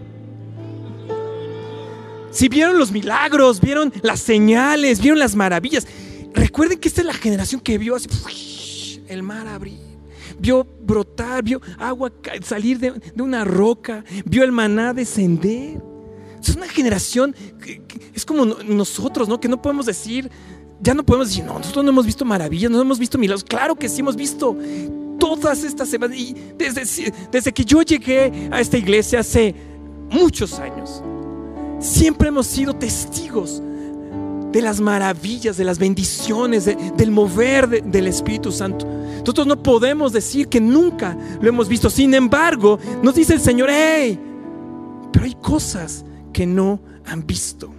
Si 2.31 2.47
vieron 2.47 2.77
los 2.79 2.91
milagros, 2.91 3.59
vieron 3.59 3.91
las 4.01 4.21
señales, 4.21 5.01
vieron 5.01 5.19
las 5.19 5.35
maravillas. 5.35 5.85
Recuerden 6.33 6.79
que 6.79 6.87
esta 6.87 7.01
es 7.01 7.07
la 7.07 7.13
generación 7.13 7.59
que 7.59 7.77
vio 7.77 7.97
así, 7.97 9.03
el 9.09 9.21
mar 9.21 9.47
abrir 9.47 9.90
vio 10.41 10.65
brotar, 10.81 11.43
vio 11.43 11.61
agua 11.77 12.11
salir 12.43 12.79
de, 12.79 12.93
una 13.21 13.45
roca, 13.45 14.03
vio 14.25 14.43
el 14.43 14.51
maná 14.51 14.93
descender. 14.93 15.81
Es 16.41 16.55
una 16.55 16.67
generación, 16.67 17.35
que, 17.63 17.81
es 18.13 18.25
como 18.25 18.45
nosotros, 18.45 19.29
¿no? 19.29 19.39
Que 19.39 19.47
no 19.47 19.61
podemos 19.61 19.85
decir, 19.85 20.29
ya 20.81 20.95
no 20.95 21.03
podemos 21.05 21.29
decir, 21.29 21.45
no, 21.45 21.59
nosotros 21.59 21.85
no 21.85 21.91
hemos 21.91 22.05
visto 22.05 22.25
maravillas, 22.25 22.71
no 22.71 22.81
hemos 22.81 22.97
visto 22.97 23.19
milagros. 23.19 23.43
Claro 23.43 23.75
que 23.75 23.87
sí 23.87 23.99
hemos 23.99 24.15
visto 24.15 24.57
todas 25.19 25.63
estas 25.63 25.87
semanas. 25.87 26.17
Y 26.17 26.35
desde, 26.57 27.13
desde 27.31 27.53
que 27.53 27.63
yo 27.63 27.83
llegué 27.83 28.49
a 28.51 28.59
esta 28.59 28.77
iglesia 28.77 29.19
hace 29.19 29.53
muchos 30.09 30.57
años, 30.57 31.03
siempre 31.79 32.29
hemos 32.29 32.47
sido 32.47 32.73
testigos 32.73 33.61
de 34.51 34.61
las 34.61 34.81
maravillas, 34.81 35.57
de 35.57 35.63
las 35.63 35.77
bendiciones, 35.77 36.65
del 36.65 37.11
mover 37.11 37.83
del 37.83 38.07
Espíritu 38.07 38.51
Santo. 38.51 38.87
Nosotros 39.21 39.47
no 39.47 39.61
podemos 39.61 40.11
decir 40.11 40.47
que 40.47 40.59
nunca 40.59 41.17
lo 41.39 41.47
hemos 41.47 41.69
visto. 41.69 41.89
Sin 41.89 42.13
embargo, 42.13 42.77
nos 43.01 43.15
dice 43.15 43.33
el 43.33 43.39
Señor, 43.41 43.69
hey, 43.71 44.19
pero 45.13 45.25
hay 45.25 45.35
cosas 45.35 46.03
que 46.33 46.45
no 46.45 46.81
han 47.05 47.25
visto. 47.25 47.73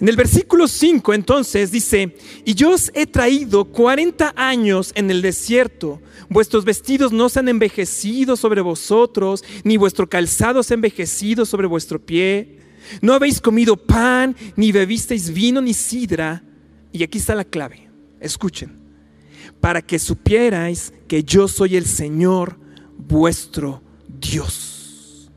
En 0.00 0.08
el 0.08 0.16
versículo 0.16 0.66
5 0.66 1.12
entonces 1.12 1.70
dice, 1.70 2.16
y 2.46 2.54
yo 2.54 2.70
os 2.70 2.90
he 2.94 3.06
traído 3.06 3.66
40 3.66 4.32
años 4.34 4.92
en 4.94 5.10
el 5.10 5.20
desierto, 5.20 6.00
vuestros 6.30 6.64
vestidos 6.64 7.12
no 7.12 7.28
se 7.28 7.40
han 7.40 7.48
envejecido 7.48 8.36
sobre 8.36 8.62
vosotros, 8.62 9.44
ni 9.62 9.76
vuestro 9.76 10.08
calzado 10.08 10.62
se 10.62 10.72
ha 10.72 10.76
envejecido 10.76 11.44
sobre 11.44 11.66
vuestro 11.66 12.00
pie. 12.00 12.60
No 13.02 13.12
habéis 13.12 13.42
comido 13.42 13.76
pan, 13.76 14.34
ni 14.56 14.72
bebisteis 14.72 15.34
vino, 15.34 15.60
ni 15.60 15.74
sidra. 15.74 16.42
Y 16.92 17.02
aquí 17.02 17.18
está 17.18 17.34
la 17.34 17.44
clave. 17.44 17.89
Escuchen. 18.20 18.78
Para 19.60 19.82
que 19.82 19.98
supierais 19.98 20.92
que 21.08 21.24
yo 21.24 21.48
soy 21.48 21.76
el 21.76 21.86
Señor 21.86 22.56
vuestro 22.96 23.82
Dios. 24.08 25.30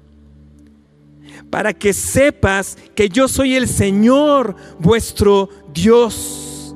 Para 1.49 1.73
que 1.73 1.93
sepas 1.93 2.77
que 2.95 3.09
yo 3.09 3.27
soy 3.27 3.55
el 3.55 3.67
Señor 3.67 4.55
vuestro 4.79 5.49
Dios. 5.73 6.75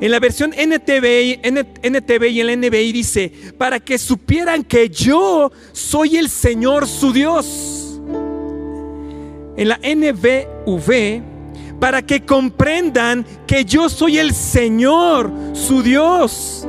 En 0.00 0.10
la 0.10 0.18
versión 0.18 0.52
NTV, 0.52 2.28
y 2.30 2.40
el 2.40 2.60
NBI 2.60 2.92
dice, 2.92 3.32
para 3.56 3.80
que 3.80 3.96
supieran 3.96 4.64
que 4.64 4.90
yo 4.90 5.52
soy 5.72 6.16
el 6.16 6.28
Señor 6.28 6.86
su 6.86 7.12
Dios 7.12 8.00
en 9.56 9.68
la 9.68 9.78
NBV 9.78 11.33
para 11.80 12.02
que 12.02 12.24
comprendan 12.24 13.24
que 13.46 13.64
yo 13.64 13.88
soy 13.88 14.18
el 14.18 14.34
Señor, 14.34 15.30
su 15.52 15.82
Dios. 15.82 16.66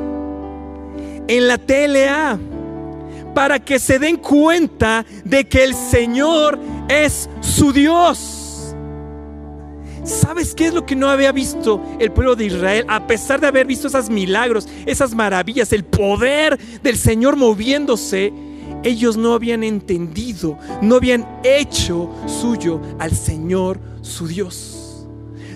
En 1.27 1.47
la 1.47 1.57
TLA, 1.57 2.38
para 3.33 3.59
que 3.59 3.79
se 3.79 4.00
den 4.00 4.17
cuenta 4.17 5.05
de 5.24 5.47
que 5.47 5.63
el 5.63 5.74
Señor 5.74 6.59
es 6.88 7.29
su 7.41 7.71
Dios. 7.74 8.45
¿Sabes 10.03 10.53
qué 10.53 10.67
es 10.67 10.74
lo 10.74 10.85
que 10.85 10.95
no 10.95 11.09
había 11.09 11.31
visto 11.31 11.81
el 12.00 12.12
pueblo 12.12 12.35
de 12.35 12.45
Israel? 12.45 12.85
A 12.88 13.07
pesar 13.07 13.41
de 13.41 13.47
haber 13.47 13.65
visto 13.65 13.88
esos 13.88 14.09
milagros, 14.09 14.67
esas 14.85 15.15
maravillas, 15.15 15.74
el 15.74 15.83
poder 15.83 16.59
del 16.83 16.95
Señor 16.95 17.35
moviéndose, 17.35 18.31
ellos 18.83 19.17
no 19.17 19.33
habían 19.33 19.63
entendido, 19.63 20.59
no 20.81 20.95
habían 20.95 21.39
hecho 21.43 22.12
suyo 22.27 22.79
al 23.00 23.12
Señor 23.12 23.79
su 24.01 24.27
Dios. 24.27 24.85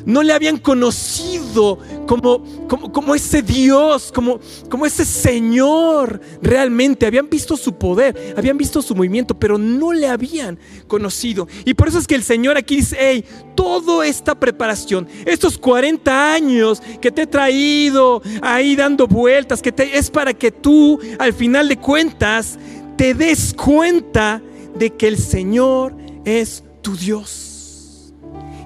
No 0.05 0.23
le 0.23 0.33
habían 0.33 0.57
conocido 0.57 1.79
como, 2.07 2.43
como, 2.67 3.15
ese 3.15 3.41
Dios, 3.41 4.11
como, 4.13 4.39
como 4.69 4.85
ese 4.85 5.05
Señor 5.05 6.19
realmente. 6.41 7.05
Habían 7.05 7.29
visto 7.29 7.57
su 7.57 7.73
poder, 7.73 8.35
habían 8.37 8.57
visto 8.57 8.81
su 8.81 8.95
movimiento, 8.95 9.37
pero 9.37 9.57
no 9.57 9.93
le 9.93 10.07
habían 10.07 10.57
conocido. 10.87 11.47
Y 11.65 11.73
por 11.73 11.87
eso 11.87 11.99
es 11.99 12.07
que 12.07 12.15
el 12.15 12.23
Señor 12.23 12.57
aquí 12.57 12.77
dice, 12.77 12.97
hey, 12.99 13.25
toda 13.55 14.05
esta 14.05 14.35
preparación, 14.35 15.07
estos 15.25 15.57
40 15.57 16.33
años 16.33 16.81
que 17.01 17.11
te 17.11 17.23
he 17.23 17.27
traído 17.27 18.21
ahí 18.41 18.75
dando 18.75 19.07
vueltas, 19.07 19.61
que 19.61 19.71
te, 19.71 19.97
es 19.97 20.09
para 20.09 20.33
que 20.33 20.51
tú 20.51 20.99
al 21.17 21.33
final 21.33 21.67
de 21.67 21.77
cuentas 21.77 22.57
te 22.95 23.13
des 23.13 23.53
cuenta 23.53 24.41
de 24.77 24.89
que 24.91 25.07
el 25.07 25.17
Señor 25.17 25.95
es 26.25 26.63
tu 26.81 26.95
Dios. 26.95 27.48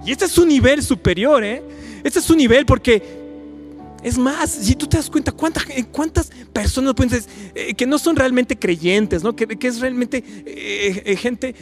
Y 0.06 0.12
este 0.12 0.26
es 0.26 0.38
un 0.38 0.48
nivel 0.48 0.84
superior, 0.84 1.44
¿eh? 1.44 1.62
Este 2.04 2.20
es 2.20 2.30
un 2.30 2.38
nivel 2.38 2.66
porque 2.66 3.22
es 4.04 4.18
más, 4.18 4.50
si 4.50 4.76
tú 4.76 4.86
te 4.86 4.98
das 4.98 5.10
cuenta, 5.10 5.32
¿cuántas, 5.32 5.66
cuántas 5.92 6.30
personas 6.52 6.94
pueden 6.94 7.10
ser, 7.10 7.24
eh, 7.56 7.74
que 7.74 7.86
no 7.86 7.98
son 7.98 8.18
realmente 8.18 8.60
creyentes, 8.60 9.24
¿no? 9.24 9.34
Que, 9.34 9.48
es 9.62 9.80
realmente 9.80 10.22
eh, 10.46 11.04
eh, 11.06 11.16
gente 11.16 11.56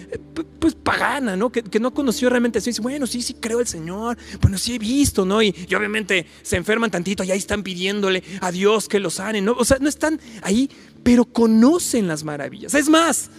pues 0.57 0.73
pagana, 0.73 1.35
¿no? 1.35 1.51
Que, 1.51 1.79
no 1.79 1.93
conoció 1.93 2.29
realmente 2.31 2.57
así. 2.57 2.71
Dice, 2.71 2.81
bueno, 2.81 3.05
sí, 3.05 3.21
sí 3.21 3.35
creo 3.35 3.59
el 3.59 3.67
Señor. 3.67 4.17
Bueno, 4.41 4.57
sí 4.57 4.73
he 4.75 4.79
visto, 4.79 5.23
¿no? 5.23 5.43
Y, 5.43 5.53
y, 5.69 5.75
obviamente 5.75 6.25
se 6.41 6.57
enferman 6.57 6.89
tantito 6.89 7.23
y 7.23 7.29
ahí 7.29 7.37
están 7.37 7.61
pidiéndole 7.61 8.23
a 8.41 8.51
Dios 8.51 8.87
que 8.87 8.99
los 8.99 9.15
sane, 9.15 9.41
¿no? 9.41 9.53
O 9.53 9.63
sea, 9.63 9.77
no 9.79 9.87
están 9.87 10.19
ahí 10.41 10.69
pero 11.03 11.25
conocen 11.25 12.07
las 12.07 12.23
maravillas. 12.23 12.73
Es 12.73 12.89
más, 12.89 13.29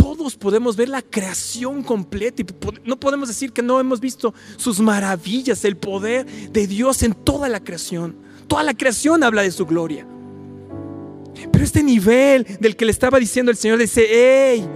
todos 0.00 0.34
podemos 0.34 0.76
ver 0.76 0.88
la 0.88 1.02
creación 1.02 1.82
completa 1.82 2.40
y 2.40 2.46
no 2.88 2.98
podemos 2.98 3.28
decir 3.28 3.52
que 3.52 3.60
no 3.60 3.78
hemos 3.78 4.00
visto 4.00 4.32
sus 4.56 4.80
maravillas, 4.80 5.62
el 5.66 5.76
poder 5.76 6.24
de 6.24 6.66
Dios 6.66 7.02
en 7.02 7.12
toda 7.12 7.50
la 7.50 7.60
creación. 7.60 8.16
Toda 8.48 8.62
la 8.62 8.72
creación 8.72 9.22
habla 9.22 9.42
de 9.42 9.50
su 9.50 9.66
gloria. 9.66 10.06
Pero 11.52 11.62
este 11.62 11.82
nivel 11.82 12.46
del 12.60 12.76
que 12.76 12.86
le 12.86 12.92
estaba 12.92 13.18
diciendo 13.18 13.50
el 13.50 13.58
Señor 13.58 13.78
dice, 13.78 14.06
hey, 14.08 14.66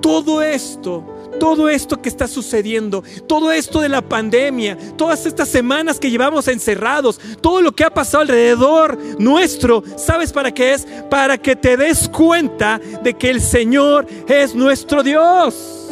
todo 0.00 0.42
esto, 0.42 1.04
todo 1.40 1.68
esto 1.68 2.00
que 2.00 2.08
está 2.08 2.28
sucediendo, 2.28 3.02
todo 3.26 3.50
esto 3.50 3.80
de 3.80 3.88
la 3.88 4.02
pandemia, 4.02 4.78
todas 4.96 5.26
estas 5.26 5.48
semanas 5.48 5.98
que 5.98 6.10
llevamos 6.10 6.46
encerrados, 6.46 7.18
todo 7.40 7.62
lo 7.62 7.72
que 7.72 7.82
ha 7.82 7.90
pasado 7.90 8.22
alrededor 8.22 8.96
nuestro, 9.18 9.82
¿sabes 9.96 10.32
para 10.32 10.52
qué 10.52 10.74
es? 10.74 10.86
Para 11.08 11.36
que 11.38 11.56
te 11.56 11.76
des 11.76 12.08
cuenta 12.08 12.78
de 13.02 13.14
que 13.14 13.30
el 13.30 13.40
Señor 13.40 14.06
es 14.28 14.54
nuestro 14.54 15.02
Dios. 15.02 15.88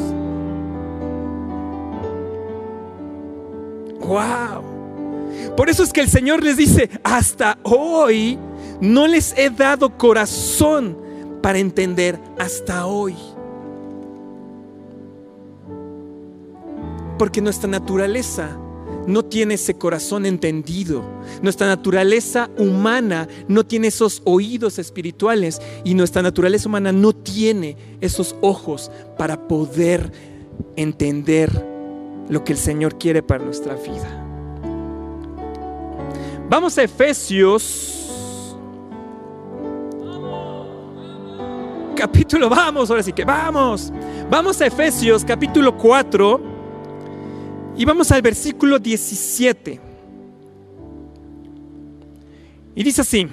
Wow. 4.00 5.57
Por 5.57 5.69
eso 5.69 5.83
es 5.83 5.93
que 5.93 6.02
el 6.02 6.09
Señor 6.09 6.45
les 6.45 6.57
dice, 6.57 6.90
hasta 7.02 7.59
hoy 7.62 8.38
no 8.81 9.07
les 9.07 9.37
he 9.37 9.50
dado 9.50 9.97
corazón 9.97 10.97
para 11.43 11.59
entender 11.59 12.19
hasta 12.38 12.87
hoy. 12.87 13.17
Porque 17.18 17.40
nuestra 17.40 17.68
naturaleza 17.68 18.56
no 19.08 19.25
tiene 19.25 19.54
ese 19.54 19.75
corazón 19.75 20.26
entendido. 20.26 21.02
Nuestra 21.42 21.66
naturaleza 21.66 22.50
humana 22.58 23.26
no 23.48 23.64
tiene 23.64 23.88
esos 23.88 24.20
oídos 24.25 24.78
espirituales 24.78 25.60
y 25.82 25.94
nuestra 25.94 26.20
naturaleza 26.20 26.68
humana 26.68 26.92
no 26.92 27.14
tiene 27.14 27.76
esos 28.00 28.37
ojos 28.42 28.90
para 29.16 29.48
poder 29.48 30.12
entender 30.76 31.50
lo 32.28 32.44
que 32.44 32.52
el 32.52 32.58
Señor 32.58 32.98
quiere 32.98 33.22
para 33.22 33.44
nuestra 33.44 33.75
vida. 33.76 34.25
Vamos 36.50 36.76
a 36.78 36.82
Efesios 36.82 37.94
capítulo, 41.96 42.48
vamos, 42.48 42.90
ahora 42.90 43.02
sí 43.02 43.12
que 43.12 43.25
vamos. 43.25 43.92
Vamos 44.30 44.60
a 44.60 44.66
Efesios 44.66 45.25
capítulo 45.25 45.76
4 45.76 46.58
y 47.78 47.85
vamos 47.85 48.11
al 48.11 48.20
versículo 48.23 48.80
17. 48.80 49.80
Y 52.75 52.82
dice 52.82 53.02
así, 53.02 53.28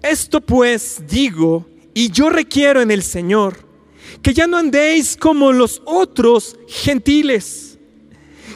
esto 0.00 0.40
pues 0.40 1.02
digo, 1.08 1.66
y 1.92 2.12
yo 2.12 2.30
requiero 2.30 2.80
en 2.80 2.92
el 2.92 3.02
Señor, 3.02 3.56
que 4.22 4.32
ya 4.32 4.46
no 4.46 4.56
andéis 4.56 5.16
como 5.16 5.52
los 5.52 5.82
otros 5.84 6.56
gentiles, 6.68 7.76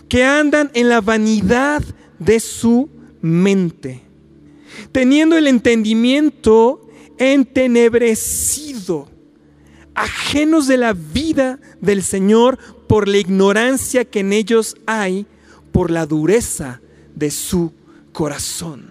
que 0.08 0.22
andan 0.22 0.70
en 0.74 0.88
la 0.88 1.00
vanidad 1.00 1.82
de 2.20 2.38
su 2.38 2.88
mente, 3.20 4.02
teniendo 4.92 5.36
el 5.36 5.48
entendimiento 5.48 6.88
entenebrecido, 7.18 9.08
ajenos 9.96 10.68
de 10.68 10.76
la 10.76 10.92
vida 10.92 11.58
del 11.80 12.04
Señor 12.04 12.77
por 12.88 13.06
la 13.06 13.18
ignorancia 13.18 14.04
que 14.04 14.20
en 14.20 14.32
ellos 14.32 14.76
hay, 14.86 15.26
por 15.70 15.90
la 15.90 16.06
dureza 16.06 16.80
de 17.14 17.30
su 17.30 17.72
corazón. 18.12 18.90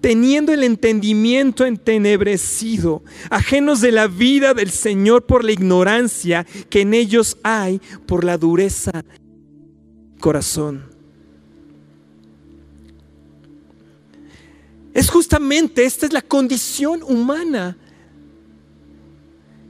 Teniendo 0.00 0.52
el 0.52 0.64
entendimiento 0.64 1.64
entenebrecido, 1.64 3.04
ajenos 3.30 3.80
de 3.80 3.92
la 3.92 4.08
vida 4.08 4.52
del 4.52 4.70
Señor 4.70 5.24
por 5.24 5.44
la 5.44 5.52
ignorancia 5.52 6.44
que 6.68 6.80
en 6.80 6.92
ellos 6.92 7.38
hay, 7.44 7.80
por 8.06 8.24
la 8.24 8.36
dureza 8.36 9.04
corazón. 10.18 10.92
Es 14.94 15.10
justamente 15.10 15.84
esta 15.84 16.06
es 16.06 16.12
la 16.12 16.22
condición 16.22 17.02
humana. 17.02 17.76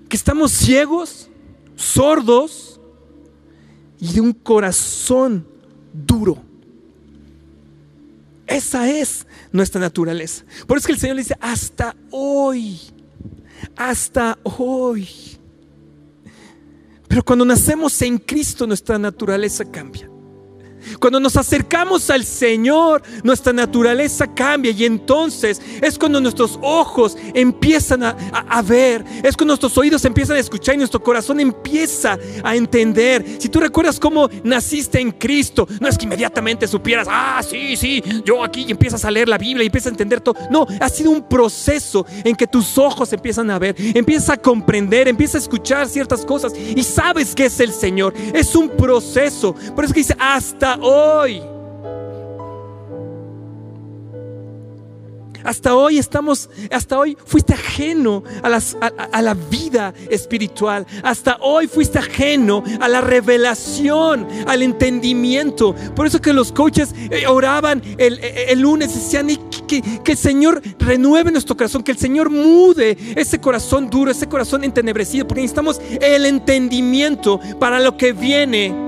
Que 0.09 0.17
estamos 0.17 0.53
ciegos, 0.53 1.29
sordos 1.83 2.81
y 3.99 4.13
de 4.13 4.21
un 4.21 4.33
corazón 4.33 5.47
duro. 5.93 6.39
Esa 8.47 8.89
es 8.91 9.27
nuestra 9.51 9.81
naturaleza. 9.81 10.45
Por 10.67 10.79
eso 10.79 10.87
que 10.87 10.93
el 10.93 10.99
Señor 10.99 11.17
le 11.17 11.23
dice, 11.23 11.37
hasta 11.41 11.97
hoy, 12.11 12.79
hasta 13.77 14.39
hoy. 14.43 15.09
Pero 17.09 17.23
cuando 17.25 17.45
nacemos 17.45 18.01
en 18.03 18.19
Cristo, 18.19 18.67
nuestra 18.67 18.99
naturaleza 18.99 19.65
cambia. 19.65 20.12
Cuando 20.99 21.21
nos 21.21 21.37
acercamos 21.37 22.11
al 22.11 22.25
Señor, 22.25 23.03
nuestra 23.23 23.53
naturaleza 23.53 24.27
cambia 24.27 24.73
y 24.73 24.85
entonces 24.85 25.61
es 25.81 25.99
cuando 25.99 26.21
nuestros 26.21 26.59
ojos 26.63 27.17
empiezan 27.35 28.03
a, 28.03 28.63
ver, 28.63 29.05
es 29.23 29.37
cuando 29.37 29.53
nuestros 29.53 29.77
oídos 29.79 30.05
empiezan 30.05 30.37
a 30.37 30.41
escuchar 30.41 30.75
y 30.75 30.79
nuestro 30.79 31.03
corazón 31.03 31.41
empieza 31.41 32.19
a 32.43 32.57
entender. 32.57 33.25
Si 33.39 33.49
tú 33.49 33.61
recuerdas 33.61 33.99
cómo 33.99 34.29
naciste 34.45 35.01
en 35.01 35.13
Cristo, 35.13 35.67
no 35.81 35.89
es 35.89 35.99
que 35.99 36.05
inmediatamente 36.05 36.67
supieras, 36.67 37.09
ah, 37.11 37.43
sí, 37.49 37.77
sí, 37.77 38.03
yo 38.25 38.43
aquí 38.43 38.65
y 38.67 38.71
empiezas 38.71 39.05
a 39.05 39.11
leer 39.11 39.29
la 39.29 39.39
Biblia 39.39 39.65
y 39.65 39.67
empiezas 39.67 39.89
a 39.89 39.91
entender 39.91 40.21
todo. 40.21 40.37
No, 40.51 40.67
ha 40.81 40.89
sido 40.89 41.11
un 41.11 41.23
proceso 41.29 42.07
en 42.25 42.37
que 42.37 42.47
tus 42.47 42.79
ojos 42.79 43.13
empiezan 43.13 43.51
a 43.51 43.59
ver, 43.59 43.75
empiezas 43.79 44.31
a 44.31 44.37
comprender, 44.37 45.09
empiezas 45.09 45.37
a 45.37 45.39
escuchar 45.45 45.89
ciertas 45.89 46.25
cosas 46.25 46.53
y 46.57 46.83
sabes 46.83 47.35
que 47.35 47.47
es 47.47 47.61
el 47.61 47.73
Señor. 47.73 48.15
Es 48.33 48.55
un 48.55 48.69
proceso. 48.69 49.55
Por 49.75 49.85
eso 49.85 49.95
dice, 49.95 50.17
hasta 50.19 50.72
hoy. 50.81 51.43
Hasta 55.45 55.75
hoy 55.75 55.99
estamos, 55.99 56.49
hasta 56.71 56.99
hoy 56.99 57.17
fuiste 57.25 57.55
ajeno 57.55 58.23
a, 58.43 59.23
la 59.23 59.35
vida 59.35 59.93
espiritual. 60.11 60.87
Hasta 61.03 61.39
hoy 61.41 61.67
fuiste 61.67 61.99
ajeno 61.99 62.63
a 62.81 62.89
la 62.89 63.01
revelación, 63.01 64.27
al 64.47 64.63
entendimiento. 64.63 65.75
Por 65.95 66.07
eso 66.07 66.21
que 66.21 66.33
los 66.33 66.53
coaches 66.53 66.95
eh, 67.11 67.27
oraban 67.27 67.83
el, 67.99 68.61
lunes, 68.61 68.95
decían 68.95 69.29
que, 69.67 69.83
que, 69.83 70.13
el 70.13 70.19
Señor 70.19 70.63
renueve 70.79 71.33
nuestro 71.33 71.57
corazón, 71.57 71.83
que 71.83 71.93
el 71.93 71.99
Señor 71.99 72.31
mude 72.31 72.97
ese 73.17 73.41
corazón 73.41 73.91
duro, 73.91 74.11
ese 74.11 74.29
corazón 74.29 74.65
entenebrecido, 74.65 75.27
porque 75.27 75.43
necesitamos 75.43 75.81
el 76.01 76.27
entendimiento 76.27 77.41
para 77.59 77.81
lo 77.81 77.97
que 77.97 78.13
viene 78.13 78.82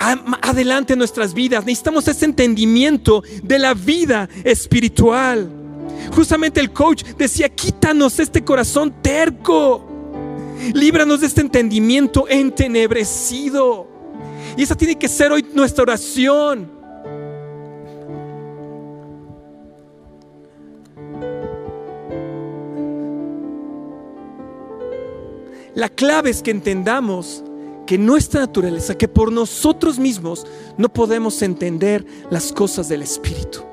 adelante 0.00 0.94
en 0.94 0.98
nuestras 0.98 1.34
vidas. 1.34 1.64
Necesitamos 1.64 2.08
ese 2.08 2.24
entendimiento 2.24 3.22
de 3.42 3.58
la 3.58 3.74
vida 3.74 4.28
espiritual. 4.44 5.48
Justamente 6.14 6.60
el 6.60 6.72
coach 6.72 7.04
decía, 7.18 7.48
quítanos 7.48 8.18
este 8.18 8.42
corazón 8.42 8.94
terco. 9.02 9.86
Líbranos 10.72 11.20
de 11.20 11.26
este 11.26 11.42
entendimiento 11.42 12.26
entenebrecido. 12.28 13.86
Y 14.56 14.62
esa 14.62 14.74
tiene 14.74 14.96
que 14.96 15.08
ser 15.08 15.32
hoy 15.32 15.46
nuestra 15.54 15.82
oración. 15.82 16.80
La 25.74 25.88
clave 25.88 26.30
es 26.30 26.42
que 26.42 26.50
entendamos 26.50 27.44
que 27.90 27.98
nuestra 27.98 28.42
naturaleza, 28.42 28.96
que 28.96 29.08
por 29.08 29.32
nosotros 29.32 29.98
mismos 29.98 30.46
no 30.78 30.88
podemos 30.88 31.42
entender 31.42 32.06
las 32.30 32.52
cosas 32.52 32.88
del 32.88 33.02
Espíritu. 33.02 33.64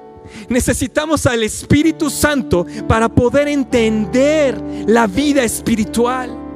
Necesitamos 0.50 1.28
al 1.28 1.44
Espíritu 1.44 2.10
Santo 2.10 2.66
para 2.88 3.10
poder 3.10 3.48
entender 3.48 4.60
la 4.88 5.06
vida 5.06 5.44
espiritual. 5.44 6.47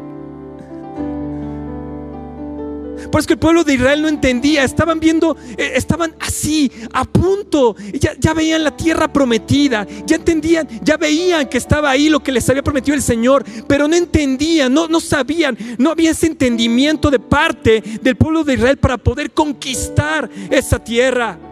Por 3.11 3.19
eso 3.19 3.33
el 3.33 3.39
pueblo 3.39 3.63
de 3.63 3.73
Israel 3.73 4.01
no 4.01 4.07
entendía, 4.07 4.63
estaban 4.63 4.99
viendo, 4.99 5.35
eh, 5.57 5.73
estaban 5.75 6.15
así, 6.19 6.71
a 6.93 7.03
punto, 7.03 7.75
ya, 7.93 8.13
ya, 8.17 8.33
veían 8.33 8.63
la 8.63 8.75
tierra 8.75 9.11
prometida, 9.11 9.85
ya 10.05 10.15
entendían, 10.15 10.67
ya 10.81 10.97
veían 10.97 11.47
que 11.49 11.57
estaba 11.57 11.89
ahí 11.89 12.09
lo 12.09 12.21
que 12.21 12.31
les 12.31 12.49
había 12.49 12.63
prometido 12.63 12.95
el 12.95 13.01
Señor, 13.01 13.43
pero 13.67 13.87
no 13.87 13.95
entendían, 13.95 14.73
no, 14.73 14.87
no 14.87 14.99
sabían, 14.99 15.57
no 15.77 15.91
había 15.91 16.11
ese 16.11 16.27
entendimiento 16.27 17.11
de 17.11 17.19
parte 17.19 17.83
del 18.01 18.15
pueblo 18.15 18.43
de 18.43 18.53
Israel 18.53 18.77
para 18.77 18.97
poder 18.97 19.31
conquistar 19.31 20.29
esa 20.49 20.79
tierra. 20.79 21.50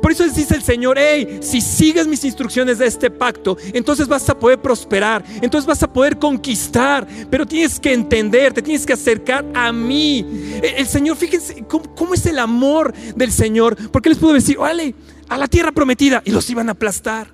Por 0.00 0.12
eso 0.12 0.24
dice 0.24 0.54
el 0.54 0.62
Señor, 0.62 0.96
hey, 0.98 1.38
si 1.42 1.60
sigues 1.60 2.06
mis 2.06 2.24
instrucciones 2.24 2.78
de 2.78 2.86
este 2.86 3.10
pacto, 3.10 3.56
entonces 3.72 4.08
vas 4.08 4.28
a 4.28 4.38
poder 4.38 4.60
prosperar, 4.60 5.24
entonces 5.40 5.66
vas 5.66 5.82
a 5.82 5.92
poder 5.92 6.18
conquistar, 6.18 7.06
pero 7.30 7.46
tienes 7.46 7.80
que 7.80 7.92
entender, 7.92 8.52
te 8.52 8.62
tienes 8.62 8.86
que 8.86 8.92
acercar 8.92 9.44
a 9.54 9.72
mí. 9.72 10.24
E, 10.62 10.74
el 10.78 10.86
Señor, 10.86 11.16
fíjense 11.16 11.64
cómo, 11.66 12.14
es 12.14 12.26
el 12.26 12.38
amor 12.38 12.92
del 13.14 13.32
Señor, 13.32 13.76
porque 13.90 14.08
les 14.08 14.18
pudo 14.18 14.34
decir, 14.34 14.58
vale, 14.58 14.94
a 15.28 15.38
la 15.38 15.48
tierra 15.48 15.72
prometida 15.72 16.22
y 16.24 16.30
los 16.30 16.48
iban 16.50 16.68
a 16.68 16.72
aplastar. 16.72 17.28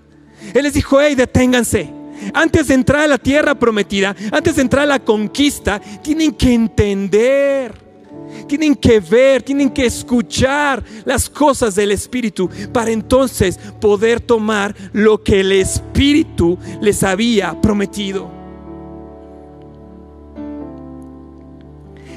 Él 0.55 0.63
les 0.63 0.75
dijo, 0.75 1.01
hey, 1.01 1.15
deténganse. 1.15 1.91
Antes 2.35 2.69
de 2.69 2.75
entrar 2.75 3.03
a 3.03 3.09
la 3.09 3.19
tierra 3.19 3.55
prometida, 3.55 4.15
antes 4.31 4.57
de 4.57 4.63
entrar 4.63 4.85
a 4.85 4.87
la 4.87 4.99
conquista, 5.01 5.81
tienen 6.03 6.33
que 6.33 6.53
entender 6.53 7.82
tienen 8.47 8.75
que 8.75 9.01
ver, 9.01 9.43
tienen 9.43 9.71
que 9.71 9.87
escuchar 9.87 10.83
las 11.05 11.29
cosas 11.29 11.75
del 11.75 11.93
Espíritu 11.93 12.49
para 12.73 12.91
entonces 12.91 13.59
poder 13.81 14.21
tomar 14.21 14.75
lo 14.93 15.23
que 15.23 15.41
el 15.41 15.53
Espíritu 15.53 16.59
les 16.81 17.03
había 17.03 17.61
prometido. 17.61 18.31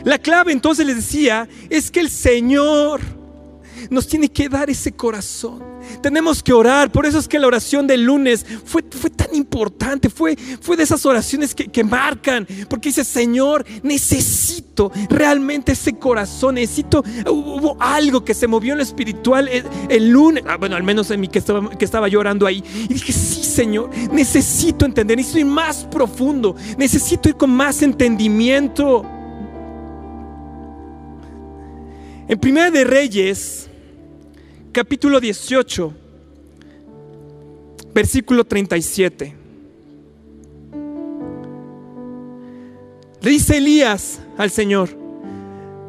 La 0.04 0.20
clave 0.20 0.52
entonces 0.52 0.86
les 0.86 0.98
decía 0.98 1.50
es 1.70 1.90
que 1.90 2.00
el 2.00 2.12
Señor 2.12 3.02
nos 3.90 4.08
tiene 4.08 4.30
que 4.30 4.48
dar 4.48 4.70
ese 4.70 4.92
corazón. 4.92 5.75
Tenemos 6.02 6.44
que 6.44 6.54
orar. 6.54 6.92
Por 6.92 7.06
eso 7.06 7.20
es 7.20 7.28
que 7.28 7.40
la 7.40 7.48
oración 7.48 7.88
del 7.88 8.04
lunes 8.04 8.46
fue, 8.66 8.84
fue 8.90 9.10
tan 9.10 9.34
importante. 9.34 10.10
Fue, 10.10 10.36
fue 10.62 10.78
de 10.78 10.84
esas 10.84 11.06
oraciones 11.06 11.56
que, 11.56 11.68
que, 11.68 11.84
marcan. 11.84 12.48
Porque 12.70 12.90
dice, 12.90 13.04
Señor, 13.04 13.66
necesito 13.84 14.92
realmente 15.10 15.74
ese 15.74 15.94
corazón. 15.98 16.56
Necesito, 16.56 17.04
hubo 17.28 17.78
algo 17.80 18.24
que 18.24 18.34
se 18.34 18.48
movió 18.48 18.74
en 18.74 18.78
lo 18.78 18.84
espiritual 18.84 19.50
el, 19.90 20.10
lunes. 20.10 20.44
Ah, 20.48 20.58
bueno, 20.58 20.76
al 20.76 20.84
menos 20.84 21.10
en 21.12 21.20
mí 21.20 21.28
que 21.28 21.40
estaba, 21.40 21.70
que 21.70 21.86
estaba 21.86 22.08
llorando 22.08 22.46
ahí. 22.46 22.64
Y 22.90 22.94
dije, 22.94 23.14
sí, 23.14 23.44
Señor, 23.44 23.90
necesito 24.12 24.86
entender. 24.86 25.18
Necesito 25.18 25.40
ir 25.40 25.46
más 25.46 25.86
profundo. 25.86 26.56
Necesito 26.78 27.30
ir 27.30 27.36
con 27.36 27.52
más 27.52 27.82
entendimiento. 27.82 29.06
En 32.28 32.40
Primera 32.40 32.72
de 32.72 32.84
Reyes, 32.84 33.65
capítulo 34.76 35.22
18, 35.22 35.94
versículo 37.94 38.44
37. 38.44 39.34
Le 43.22 43.32
dice 43.32 43.56
Elías 43.56 44.20
al 44.38 44.52
Señor, 44.52 44.90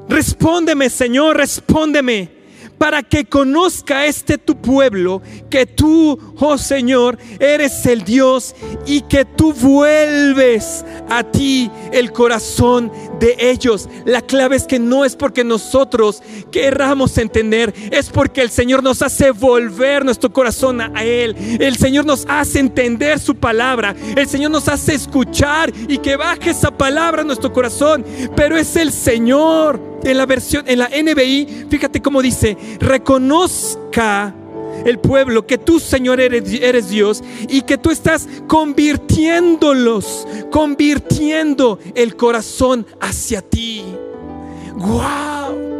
respóndeme 0.08 0.88
Señor, 0.88 1.36
respóndeme 1.36 2.30
para 2.78 3.02
que 3.02 3.24
conozca 3.24 4.06
este 4.06 4.38
tu 4.38 4.56
pueblo 4.56 5.20
que 5.50 5.66
tú, 5.66 6.16
oh 6.38 6.56
Señor, 6.56 7.18
eres 7.40 7.84
el 7.86 8.04
Dios 8.04 8.54
y 8.86 9.00
que 9.00 9.24
tú 9.24 9.52
vuelves 9.52 10.84
a 11.08 11.24
ti 11.24 11.70
el 11.92 12.12
corazón 12.12 12.92
de 13.18 13.36
ellos. 13.38 13.88
La 14.04 14.20
clave 14.22 14.56
es 14.56 14.64
que 14.64 14.78
no 14.78 15.04
es 15.04 15.16
porque 15.16 15.44
nosotros 15.44 16.22
querramos 16.50 17.18
entender, 17.18 17.74
es 17.90 18.10
porque 18.10 18.42
el 18.42 18.50
Señor 18.50 18.82
nos 18.82 19.02
hace 19.02 19.30
volver 19.30 20.04
nuestro 20.04 20.32
corazón 20.32 20.80
a 20.80 21.04
Él. 21.04 21.36
El 21.60 21.76
Señor 21.76 22.04
nos 22.04 22.26
hace 22.28 22.58
entender 22.58 23.18
su 23.18 23.34
palabra. 23.34 23.94
El 24.16 24.28
Señor 24.28 24.50
nos 24.50 24.68
hace 24.68 24.94
escuchar 24.94 25.72
y 25.88 25.98
que 25.98 26.16
baje 26.16 26.50
esa 26.50 26.70
palabra 26.70 27.22
a 27.22 27.24
nuestro 27.24 27.52
corazón. 27.52 28.04
Pero 28.34 28.56
es 28.56 28.76
el 28.76 28.92
Señor 28.92 29.80
en 30.04 30.18
la 30.18 30.26
versión, 30.26 30.64
en 30.68 30.78
la 30.78 30.88
NBI, 30.88 31.66
fíjate 31.68 32.00
cómo 32.00 32.22
dice, 32.22 32.56
reconozca 32.78 34.34
el 34.84 34.98
pueblo 34.98 35.46
que 35.46 35.58
tú, 35.58 35.80
Señor, 35.80 36.20
eres, 36.20 36.88
Dios 36.88 37.22
y 37.48 37.62
que 37.62 37.78
tú 37.78 37.90
estás 37.90 38.28
convirtiéndolos, 38.46 40.26
convirtiendo 40.50 41.78
el 41.94 42.16
corazón 42.16 42.86
hacia 43.00 43.42
ti. 43.42 43.84
¡Wow! 44.74 45.75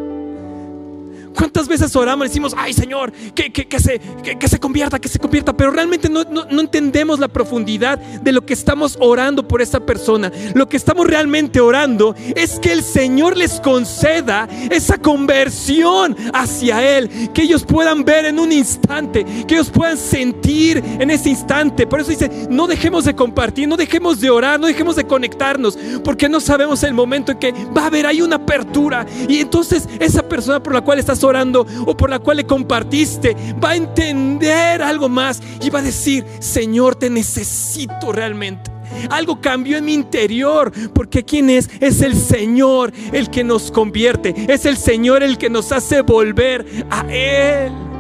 ¿Cuántas 1.36 1.68
veces 1.68 1.94
oramos 1.94 2.26
y 2.26 2.28
decimos, 2.28 2.54
ay 2.56 2.72
Señor, 2.72 3.12
que, 3.34 3.52
que, 3.52 3.78
se, 3.78 4.00
que, 4.38 4.48
se 4.48 4.58
convierta, 4.58 4.98
que 4.98 5.08
se 5.08 5.18
convierta? 5.18 5.52
Pero 5.52 5.70
realmente 5.70 6.08
no, 6.08 6.24
no, 6.24 6.60
entendemos 6.60 7.18
la 7.18 7.28
profundidad 7.28 7.98
de 7.98 8.32
lo 8.32 8.46
que 8.46 8.54
estamos 8.54 8.96
orando 9.00 9.46
por 9.46 9.60
esa 9.60 9.80
persona. 9.80 10.32
Lo 10.54 10.66
que 10.66 10.78
estamos 10.78 11.06
realmente 11.06 11.60
orando 11.60 12.14
es 12.34 12.58
que 12.58 12.72
el 12.72 12.82
Señor 12.82 13.36
les 13.36 13.60
conceda 13.60 14.48
esa 14.70 14.96
conversión 14.96 16.16
hacia 16.32 16.96
Él. 16.96 17.30
Que 17.34 17.42
ellos 17.42 17.64
puedan 17.64 18.02
ver 18.02 18.24
en 18.24 18.38
un 18.38 18.50
instante, 18.50 19.24
que 19.46 19.56
ellos 19.56 19.68
puedan 19.68 19.98
sentir 19.98 20.82
en 20.98 21.10
ese 21.10 21.28
instante. 21.28 21.86
Por 21.86 22.00
eso 22.00 22.10
dice, 22.10 22.30
no 22.48 22.66
dejemos 22.66 23.04
de 23.04 23.14
compartir, 23.14 23.68
no 23.68 23.76
dejemos 23.76 24.20
de 24.20 24.30
orar, 24.30 24.58
no 24.58 24.68
dejemos 24.68 24.96
de 24.96 25.04
conectarnos, 25.06 25.78
porque 26.02 26.30
no 26.30 26.40
sabemos 26.40 26.82
el 26.82 26.94
momento 26.94 27.32
en 27.32 27.38
que 27.38 27.52
va 27.76 27.82
a 27.82 27.86
haber 27.86 28.06
ahí 28.06 28.22
una 28.22 28.36
apertura. 28.36 29.04
Y 29.28 29.40
entonces 29.40 29.86
esa 30.00 30.26
persona 30.26 30.62
por 30.62 30.72
la 30.72 30.80
cual 30.80 30.98
estás 30.98 31.22
orando 31.26 31.66
o 31.86 31.96
por 31.96 32.10
la 32.10 32.18
cual 32.18 32.38
le 32.38 32.46
compartiste, 32.46 33.36
va 33.62 33.70
a 33.70 33.76
entender 33.76 34.82
algo 34.82 35.08
más 35.08 35.42
y 35.60 35.70
va 35.70 35.80
a 35.80 35.82
decir, 35.82 36.24
Señor, 36.38 36.96
te 36.96 37.10
necesito 37.10 38.12
realmente. 38.12 38.70
Algo 39.10 39.40
cambió 39.40 39.78
en 39.78 39.84
mi 39.84 39.94
interior, 39.94 40.72
porque 40.94 41.24
¿quién 41.24 41.50
es? 41.50 41.68
Es 41.80 42.00
el 42.02 42.14
Señor 42.14 42.92
el 43.12 43.30
que 43.30 43.44
nos 43.44 43.70
convierte, 43.70 44.34
es 44.48 44.64
el 44.64 44.76
Señor 44.76 45.22
el 45.22 45.38
que 45.38 45.50
nos 45.50 45.72
hace 45.72 46.02
volver 46.02 46.64
a 46.90 47.06
Él. 47.12 47.95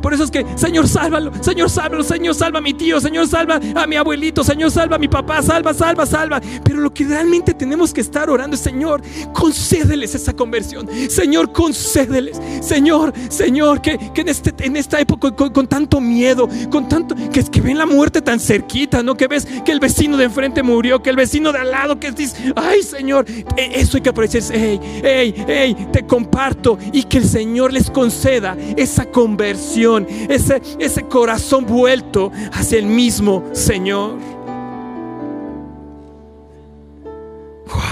Por 0.00 0.14
eso 0.14 0.24
es 0.24 0.30
que, 0.30 0.44
Señor, 0.56 0.88
sálvalo, 0.88 1.32
Señor, 1.42 1.70
sálvalo, 1.70 2.02
Señor, 2.02 2.34
salva 2.34 2.58
a 2.58 2.62
mi 2.62 2.74
tío, 2.74 3.00
Señor, 3.00 3.26
salva 3.28 3.60
a 3.74 3.86
mi 3.86 3.96
abuelito, 3.96 4.44
Señor, 4.44 4.70
salva 4.70 4.96
a 4.96 4.98
mi 4.98 5.08
papá, 5.08 5.42
salva, 5.42 5.74
salva, 5.74 6.06
salva. 6.06 6.40
Pero 6.62 6.80
lo 6.80 6.92
que 6.92 7.04
realmente 7.04 7.54
tenemos 7.54 7.92
que 7.92 8.00
estar 8.00 8.30
orando 8.30 8.54
es, 8.54 8.62
Señor, 8.62 9.02
concédeles 9.32 10.14
esa 10.14 10.32
conversión. 10.32 10.88
Señor, 11.08 11.52
concédeles. 11.52 12.40
Señor, 12.60 13.12
Señor, 13.28 13.80
que, 13.80 13.98
en, 14.14 14.28
este, 14.28 14.54
en 14.64 14.76
esta 14.76 15.00
época 15.00 15.30
con, 15.32 15.66
tanto 15.66 16.00
miedo, 16.00 16.48
con 16.70 16.88
tanto, 16.88 17.14
que, 17.32 17.42
que 17.44 17.60
ven 17.60 17.78
la 17.78 17.86
muerte 17.86 18.22
tan 18.22 18.40
cerquita, 18.40 19.02
¿no? 19.02 19.16
Que 19.16 19.26
ves 19.26 19.46
que 19.64 19.72
el 19.72 19.80
vecino 19.80 20.16
de 20.16 20.24
enfrente 20.24 20.62
murió, 20.62 21.02
que 21.02 21.10
el 21.10 21.16
vecino 21.16 21.52
de 21.52 21.58
al 21.58 21.70
lado, 21.70 21.98
que 21.98 22.12
dices, 22.12 22.36
ay, 22.56 22.82
Señor, 22.82 23.26
e, 23.56 23.80
eso 23.80 23.96
hay 23.96 24.02
que 24.02 24.10
aprovechar. 24.10 24.42
Hey, 24.52 24.80
hey, 25.02 25.34
hey, 25.46 25.88
te 25.92 26.06
comparto 26.06 26.78
y 26.92 27.02
que 27.04 27.18
el 27.18 27.24
Señor 27.24 27.72
les 27.72 27.90
conceda 27.90 28.56
esa 28.76 29.06
conversión 29.06 29.87
ese, 29.96 30.60
ese 30.78 31.02
corazón 31.04 31.64
vuelto 31.64 32.30
hacia 32.52 32.78
el 32.78 32.86
mismo 32.86 33.44
Señor. 33.52 34.18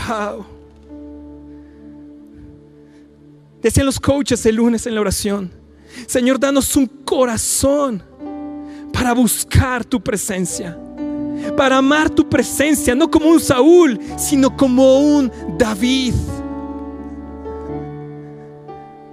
Wow. 0.08 0.44
Decían 3.62 3.86
los 3.86 3.98
coaches 3.98 4.44
el 4.46 4.56
lunes 4.56 4.86
en 4.86 4.94
la 4.94 5.00
oración, 5.00 5.50
Señor, 6.06 6.38
danos 6.38 6.76
un 6.76 6.86
corazón 6.86 8.02
para 8.92 9.12
buscar 9.12 9.84
tu 9.84 10.00
presencia, 10.00 10.78
para 11.56 11.78
amar 11.78 12.10
tu 12.10 12.28
presencia, 12.28 12.94
no 12.94 13.10
como 13.10 13.30
un 13.30 13.40
Saúl, 13.40 13.98
sino 14.16 14.56
como 14.56 15.00
un 15.00 15.32
David. 15.58 16.14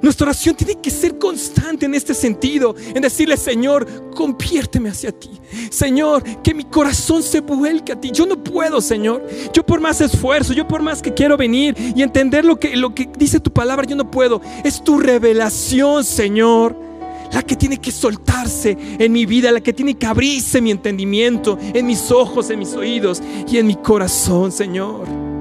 Nuestra 0.04 0.26
oración 0.26 0.54
tiene 0.54 0.76
que 0.82 0.92
ser 0.92 1.18
constante 1.18 1.86
en 1.86 1.96
este 1.96 2.14
sentido, 2.14 2.76
en 2.94 3.02
decirle, 3.02 3.38
Señor, 3.38 4.12
conviérteme 4.14 4.90
hacia 4.90 5.14
ti. 5.14 5.30
Señor, 5.72 6.22
que 6.42 6.54
mi 6.54 6.66
corazón 6.66 7.24
se 7.24 7.40
vuelque 7.40 7.94
a 7.94 8.00
ti. 8.00 8.12
Yo 8.12 8.26
no 8.26 8.44
puedo, 8.44 8.82
Señor. 8.82 9.26
Yo 9.54 9.66
por 9.66 9.80
más 9.80 10.02
esfuerzo, 10.02 10.52
yo 10.52 10.68
por 10.68 10.82
más 10.82 11.02
que 11.02 11.14
quiero 11.14 11.38
venir 11.38 11.74
y 11.96 12.02
entender 12.02 12.44
lo 12.44 12.60
que, 12.60 12.76
lo 12.76 12.94
que 12.94 13.10
dice 13.18 13.40
tu 13.40 13.54
palabra, 13.54 13.86
yo 13.88 13.96
no 13.96 14.12
puedo. 14.12 14.42
Es 14.66 14.84
tu 14.84 15.00
revelación, 15.00 16.04
Señor 16.04 16.84
la 17.32 17.42
que 17.42 17.56
tiene 17.56 17.80
que 17.80 17.92
soltarse 17.92 18.78
en 19.00 19.12
mi 19.12 19.26
vida, 19.26 19.52
la 19.52 19.62
que 19.62 19.74
tiene 19.74 19.96
que 19.96 20.06
abrirse 20.06 20.62
mi 20.62 20.70
entendimiento, 20.70 21.58
en 21.60 21.88
mis 21.88 22.12
ojos, 22.12 22.52
en 22.52 22.60
mis 22.60 22.74
oídos 22.74 23.24
y 23.48 23.58
en 23.58 23.66
mi 23.66 23.76
corazón, 23.76 24.52
Señor. 24.52 25.33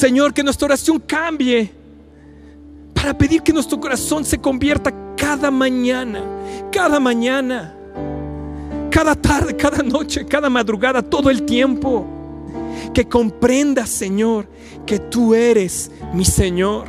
Señor, 0.00 0.32
que 0.32 0.42
nuestra 0.42 0.64
oración 0.64 0.98
cambie 0.98 1.70
para 2.94 3.12
pedir 3.12 3.42
que 3.42 3.52
nuestro 3.52 3.78
corazón 3.78 4.24
se 4.24 4.38
convierta 4.38 4.90
cada 5.14 5.50
mañana, 5.50 6.22
cada 6.72 6.98
mañana, 6.98 7.76
cada 8.90 9.14
tarde, 9.14 9.54
cada 9.54 9.82
noche, 9.82 10.24
cada 10.24 10.48
madrugada, 10.48 11.02
todo 11.02 11.28
el 11.28 11.42
tiempo. 11.42 12.06
Que 12.94 13.06
comprenda, 13.06 13.84
Señor, 13.84 14.48
que 14.86 14.98
tú 14.98 15.34
eres 15.34 15.90
mi 16.14 16.24
Señor, 16.24 16.86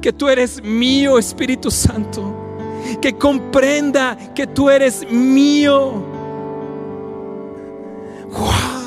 que 0.00 0.10
tú 0.10 0.30
eres 0.30 0.62
mío, 0.62 1.18
Espíritu 1.18 1.70
Santo, 1.70 2.34
que 3.02 3.12
comprenda 3.12 4.16
que 4.34 4.46
tú 4.46 4.70
eres 4.70 5.06
mío. 5.10 6.02
Wow. 8.30 8.83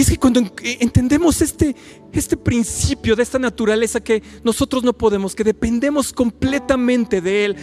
Y 0.00 0.02
es 0.02 0.08
que 0.08 0.16
cuando 0.16 0.40
entendemos 0.80 1.42
este, 1.42 1.76
este 2.10 2.34
principio 2.34 3.14
de 3.14 3.22
esta 3.22 3.38
naturaleza 3.38 4.00
que 4.00 4.22
nosotros 4.42 4.82
no 4.82 4.94
podemos, 4.94 5.34
que 5.34 5.44
dependemos 5.44 6.10
completamente 6.10 7.20
de 7.20 7.44
Él, 7.44 7.56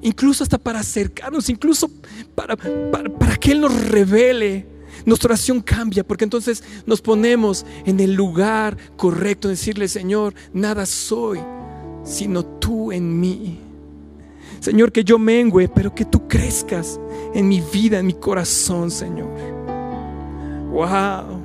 incluso 0.00 0.42
hasta 0.42 0.56
para 0.56 0.80
acercarnos, 0.80 1.50
incluso 1.50 1.90
para, 2.34 2.56
para, 2.56 3.36
que 3.36 3.52
Él 3.52 3.60
nos 3.60 3.88
revele, 3.88 4.66
nuestra 5.04 5.32
oración 5.32 5.60
cambia, 5.60 6.02
porque 6.02 6.24
entonces 6.24 6.64
nos 6.86 7.02
ponemos 7.02 7.66
en 7.84 8.00
el 8.00 8.14
lugar 8.14 8.78
correcto, 8.96 9.48
decirle, 9.48 9.86
Señor, 9.88 10.32
nada 10.54 10.86
soy, 10.86 11.40
sino 12.04 12.42
tú 12.42 12.90
en 12.90 13.20
mí. 13.20 13.58
Señor, 14.60 14.90
que 14.92 15.04
yo 15.04 15.18
mengüe, 15.18 15.68
pero 15.68 15.94
que 15.94 16.06
tú 16.06 16.26
crezcas 16.26 16.98
en 17.34 17.48
mi 17.48 17.60
vida, 17.60 17.98
en 17.98 18.06
mi 18.06 18.14
corazón, 18.14 18.90
Señor. 18.90 19.63
Wow. 20.74 21.40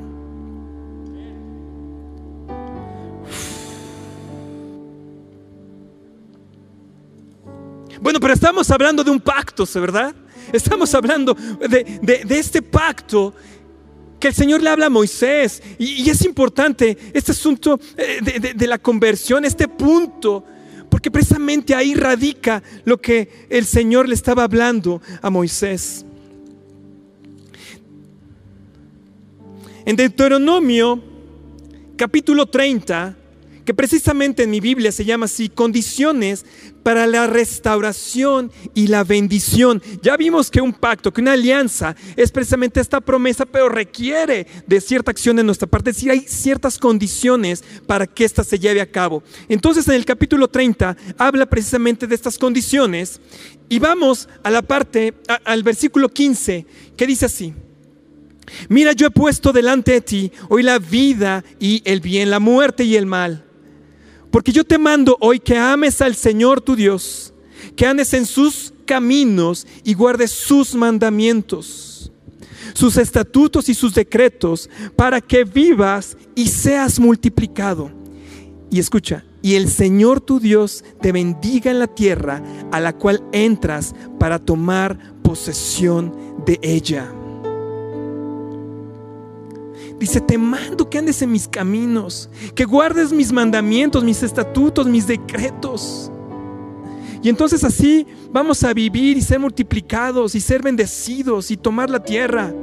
Bueno, 8.02 8.20
pero 8.20 8.34
estamos 8.34 8.72
hablando 8.72 9.04
de 9.04 9.12
un 9.12 9.20
pacto, 9.20 9.66
¿verdad? 9.76 10.16
Estamos 10.52 10.96
hablando 10.96 11.36
de, 11.36 12.26
este 12.32 12.64
pacto 12.64 13.36
que 14.20 14.30
el 14.30 14.34
Señor 14.34 14.64
le 14.64 14.72
habla 14.72 14.88
a 14.88 14.90
Moisés. 14.90 15.62
Y, 15.78 16.10
es 16.10 16.26
importante 16.26 16.98
este 17.14 17.32
asunto 17.34 17.80
eh, 17.98 18.22
de, 18.24 18.56
de, 18.56 18.68
la 18.68 18.80
conversión, 18.80 19.46
este 19.46 19.68
punto, 19.68 20.44
porque 20.90 21.12
precisamente 21.12 21.76
ahí 21.76 21.94
radica 21.94 22.64
lo 22.84 23.00
que 23.00 23.46
el 23.52 23.68
Señor 23.68 24.10
le 24.10 24.16
estaba 24.16 24.46
hablando 24.46 25.04
a 25.22 25.30
Moisés. 25.30 26.04
En 29.90 29.96
Deuteronomio 29.96 31.02
capítulo 31.98 32.46
30, 32.46 33.18
que 33.66 33.74
precisamente 33.74 34.44
en 34.44 34.52
mi 34.52 34.60
Biblia 34.60 34.92
se 34.92 35.04
llama 35.04 35.26
así, 35.26 35.50
condiciones 35.50 36.46
para 36.84 37.08
la 37.08 37.26
restauración 37.26 38.52
y 38.76 38.86
la 38.86 39.04
bendición. 39.04 39.82
Ya 40.04 40.16
vimos 40.16 40.52
que 40.52 40.62
un 40.62 40.74
pacto, 40.74 41.12
que 41.12 41.22
una 41.22 41.32
alianza 41.34 41.96
es 42.16 42.32
precisamente 42.32 42.80
esta 42.80 43.02
promesa, 43.02 43.48
pero 43.48 43.68
requiere 43.68 44.46
de 44.68 44.80
cierta 44.80 45.10
acción 45.10 45.38
de 45.38 45.44
nuestra 45.44 45.68
parte, 45.68 45.90
es 45.90 45.96
decir, 45.96 46.12
hay 46.12 46.20
ciertas 46.20 46.78
condiciones 46.78 47.64
para 47.88 48.06
que 48.06 48.26
ésta 48.26 48.44
se 48.44 48.60
lleve 48.60 48.82
a 48.82 48.92
cabo. 48.92 49.24
Entonces 49.48 49.88
en 49.88 49.96
el 49.96 50.06
capítulo 50.06 50.50
30 50.50 50.98
habla 51.18 51.48
precisamente 51.48 52.06
de 52.06 52.14
estas 52.14 52.38
condiciones 52.38 53.20
y 53.70 53.80
vamos 53.80 54.30
a 54.44 54.52
la 54.52 54.62
parte, 54.62 55.16
al 55.46 55.64
versículo 55.64 56.10
15, 56.10 56.68
que 56.96 57.08
dice 57.08 57.26
así. 57.26 57.56
Mira, 58.68 58.94
yo 58.94 59.08
he 59.08 59.12
puesto 59.12 59.52
delante 59.52 59.94
de 59.94 60.02
ti 60.02 60.32
hoy 60.50 60.64
la 60.64 60.80
vida 60.80 61.44
y 61.60 61.82
el 61.86 62.00
bien, 62.02 62.30
la 62.30 62.40
muerte 62.40 62.84
y 62.84 62.96
el 62.96 63.06
mal. 63.06 63.46
Porque 64.32 64.52
yo 64.52 64.64
te 64.64 64.78
mando 64.78 65.18
hoy 65.20 65.40
que 65.40 65.58
ames 65.58 66.02
al 66.02 66.16
Señor 66.16 66.62
tu 66.62 66.76
Dios, 66.76 67.34
que 67.76 67.86
andes 67.86 68.14
en 68.14 68.26
sus 68.26 68.74
caminos 68.86 69.66
y 69.84 69.94
guardes 69.94 70.32
sus 70.32 70.76
mandamientos, 70.76 72.12
sus 72.74 72.98
estatutos 72.98 73.70
y 73.70 73.74
sus 73.74 73.94
decretos, 73.94 74.70
para 74.96 75.22
que 75.22 75.44
vivas 75.44 76.18
y 76.36 76.48
seas 76.48 77.00
multiplicado. 77.00 77.92
Y 78.72 78.80
escucha, 78.80 79.26
y 79.42 79.56
el 79.56 79.68
Señor 79.70 80.22
tu 80.22 80.40
Dios 80.40 80.84
te 81.02 81.12
bendiga 81.12 81.72
en 81.72 81.80
la 81.80 81.88
tierra 81.88 82.44
a 82.72 82.80
la 82.80 82.94
cual 82.94 83.24
entras 83.32 83.96
para 84.20 84.38
tomar 84.38 85.16
posesión 85.24 86.14
de 86.46 86.60
ella. 86.62 87.12
Dice, 90.00 90.22
te 90.22 90.38
mando 90.38 90.90
que 90.90 90.98
andes 90.98 91.22
en 91.22 91.32
mis 91.32 91.48
caminos, 91.48 92.30
que 92.56 92.64
guardes 92.64 93.12
mis 93.12 93.34
mandamientos, 93.34 94.04
mis 94.04 94.24
estatutos, 94.24 94.88
mis 94.88 95.06
decretos. 95.06 96.10
Y 97.22 97.28
entonces 97.28 97.64
así 97.66 98.08
vamos 98.32 98.64
a 98.64 98.74
vivir 98.74 99.18
y 99.18 99.22
ser 99.22 99.40
multiplicados 99.40 100.36
y 100.36 100.40
ser 100.40 100.62
bendecidos 100.62 101.52
y 101.52 101.58
tomar 101.58 101.90
la 101.90 102.02
tierra. 102.02 102.54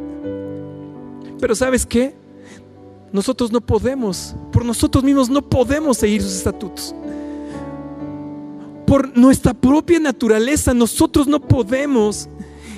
Pero 1.38 1.54
¿sabes 1.54 1.84
qué? 1.84 2.14
Nosotros 3.12 3.52
no 3.52 3.60
podemos, 3.60 4.34
por 4.50 4.64
nosotros 4.64 5.04
mismos 5.04 5.28
no 5.28 5.42
podemos 5.42 5.98
seguir 5.98 6.22
sus 6.22 6.32
estatutos. 6.32 6.94
Por 8.86 9.16
nuestra 9.16 9.52
propia 9.52 10.00
naturaleza 10.00 10.72
nosotros 10.72 11.26
no 11.26 11.40
podemos 11.40 12.28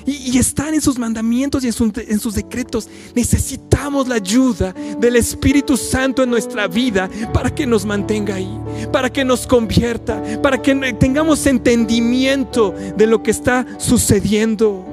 y, 0.09 0.37
estar 0.37 0.73
en 0.73 0.81
sus 0.81 0.97
mandamientos 0.97 1.63
y 1.63 1.67
en, 1.67 2.19
sus 2.19 2.33
decretos. 2.33 2.89
Necesitamos 3.15 4.07
la 4.07 4.15
ayuda 4.15 4.73
del 4.99 5.15
Espíritu 5.15 5.77
Santo 5.77 6.23
en 6.23 6.29
nuestra 6.29 6.67
vida 6.67 7.09
para 7.33 7.53
que 7.53 7.65
nos 7.65 7.85
mantenga 7.85 8.35
ahí, 8.35 8.59
para 8.91 9.11
que 9.11 9.23
nos 9.23 9.45
convierta, 9.45 10.21
para 10.41 10.61
que 10.61 10.75
tengamos 10.99 11.45
entendimiento 11.45 12.73
de 12.97 13.07
lo 13.07 13.21
que 13.21 13.31
está 13.31 13.65
sucediendo. 13.77 14.85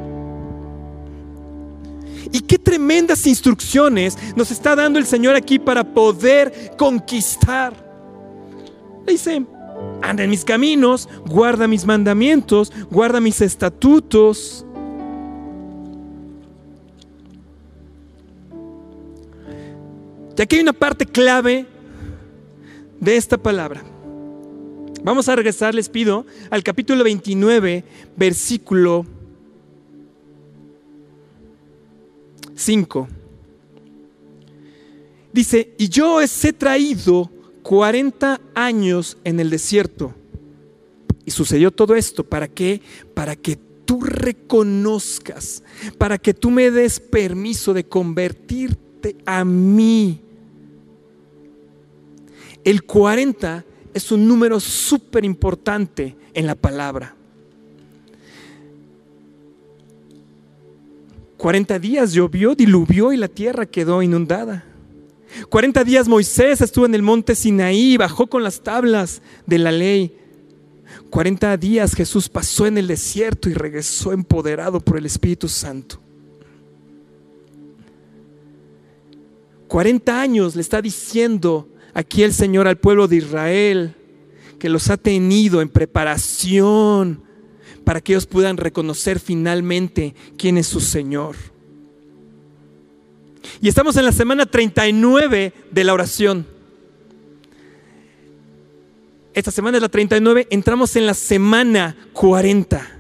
Y 2.33 2.41
qué 2.41 2.59
tremendas 2.59 3.27
instrucciones 3.27 4.19
nos 4.35 4.51
está 4.51 4.75
dando 4.77 4.99
el 4.99 5.07
Señor 5.07 5.37
aquí 5.37 5.59
para 5.59 5.85
poder 5.85 6.73
conquistar. 6.77 7.73
Dice, 9.07 9.47
anda 10.03 10.25
en 10.25 10.31
mis 10.31 10.45
caminos, 10.45 11.09
guarda 11.27 11.69
mis 11.69 11.87
mandamientos, 11.87 12.73
guarda 12.91 13.21
mis 13.21 13.41
estatutos. 13.41 14.67
Ya 20.37 20.44
que 20.44 20.57
hay 20.57 20.62
una 20.62 20.75
parte 20.75 21.07
clave 21.07 21.66
de 23.01 23.16
esta 23.16 23.38
palabra. 23.38 23.83
Vamos 25.03 25.29
a 25.31 25.37
regresar, 25.37 25.75
les 25.75 25.88
pido, 25.88 26.27
al 26.51 26.62
capítulo 26.62 27.03
29, 27.05 27.85
versículo 28.16 29.07
5. 32.55 33.09
Dice, 35.33 35.75
y 35.79 35.88
yo 35.88 36.16
os 36.16 36.44
he 36.44 36.53
traído 36.53 37.31
40 37.62 38.38
años 38.55 39.16
en 39.25 39.40
el 39.40 39.49
desierto. 39.49 40.14
Y 41.25 41.31
sucedió 41.31 41.70
todo 41.70 41.94
esto, 41.94 42.25
¿para 42.25 42.46
qué? 42.46 42.83
Para 43.14 43.37
que 43.37 43.57
tú 43.57 44.03
reconozcas, 44.03 45.62
para 45.96 46.18
que 46.18 46.35
tú 46.35 46.51
me 46.51 46.70
des 46.70 47.01
permiso 47.01 47.72
de 47.72 47.85
convertirte 47.85 49.16
a 49.25 49.44
mí 49.44 50.26
el 52.67 52.83
40 52.83 53.65
es 53.95 54.11
un 54.11 54.27
número 54.27 54.59
súper 54.59 55.25
importante 55.25 56.17
en 56.35 56.47
la 56.49 56.57
palabra. 56.57 57.15
40 61.37 61.79
días 61.79 62.13
llovió, 62.13 62.57
diluvió 62.57 63.13
y 63.13 63.19
la 63.19 63.29
tierra 63.29 63.67
quedó 63.67 64.03
inundada. 64.03 64.65
40 65.49 65.85
días 65.85 66.09
Moisés 66.09 66.61
estuvo 66.61 66.87
en 66.87 66.97
el 66.97 67.03
monte 67.03 67.37
Sinaí, 67.37 67.97
bajó 67.97 68.27
con 68.27 68.43
las 68.43 68.61
tablas 68.61 69.23
de 69.47 69.59
la 69.59 69.71
ley. 69.71 70.17
40 71.09 71.57
días 71.59 71.95
Jesús 71.95 72.29
pasó 72.29 72.67
en 72.67 72.79
el 72.79 72.89
desierto 72.89 73.49
y 73.49 73.55
regresó 73.55 74.13
empoderado 74.13 74.81
por 74.81 74.99
el 74.99 75.07
Espíritu 75.07 75.47
Santo. 75.47 76.01
40 79.69 80.21
años 80.21 80.57
le 80.57 80.63
está 80.63 80.83
diciendo 80.83 81.69
aquí 81.97 82.23
el 82.23 82.35
Señor 82.35 82.69
al 82.69 82.77
pueblo 82.77 83.09
de 83.09 83.17
Israel, 83.17 83.95
que 84.59 84.69
los 84.69 84.91
ha 84.91 84.99
tenido 84.99 85.63
en 85.63 85.71
preparación 85.71 87.23
para 87.85 88.03
que 88.03 88.13
ellos 88.13 88.27
puedan 88.27 88.59
reconocer 88.59 89.19
finalmente 89.19 90.15
quién 90.37 90.59
es 90.59 90.67
su 90.67 90.81
Señor. 90.81 91.37
Y 93.63 93.69
estamos 93.69 93.97
en 93.97 94.05
la 94.05 94.13
semana 94.13 94.45
39 94.45 95.55
de 95.71 95.85
la 95.85 95.95
oración. 95.95 96.47
Esta 99.33 99.51
semana 99.51 99.79
es 99.79 99.83
la 99.83 99.89
39, 99.89 100.49
entramos 100.51 100.97
en 100.97 101.07
la 101.07 101.15
semana 101.15 101.97
40. 102.13 102.93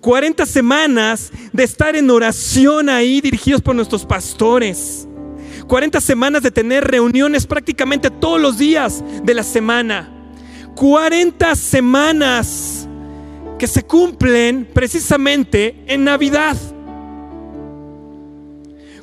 40 0.00 0.46
semanas 0.46 1.30
de 1.52 1.64
estar 1.64 1.94
en 1.96 2.08
oración 2.08 2.88
ahí 2.88 3.20
dirigidos 3.20 3.60
por 3.60 3.74
nuestros 3.74 4.06
pastores 4.06 5.06
40 5.70 6.00
semanas 6.00 6.42
de 6.42 6.50
tener 6.50 6.82
reuniones 6.82 7.46
prácticamente 7.46 8.10
todos 8.10 8.40
los 8.40 8.58
días 8.58 9.04
de 9.22 9.34
la 9.34 9.44
semana. 9.44 10.10
40 10.74 11.54
semanas 11.54 12.88
que 13.56 13.68
se 13.68 13.84
cumplen 13.84 14.68
precisamente 14.74 15.84
en 15.86 16.02
Navidad. 16.02 16.56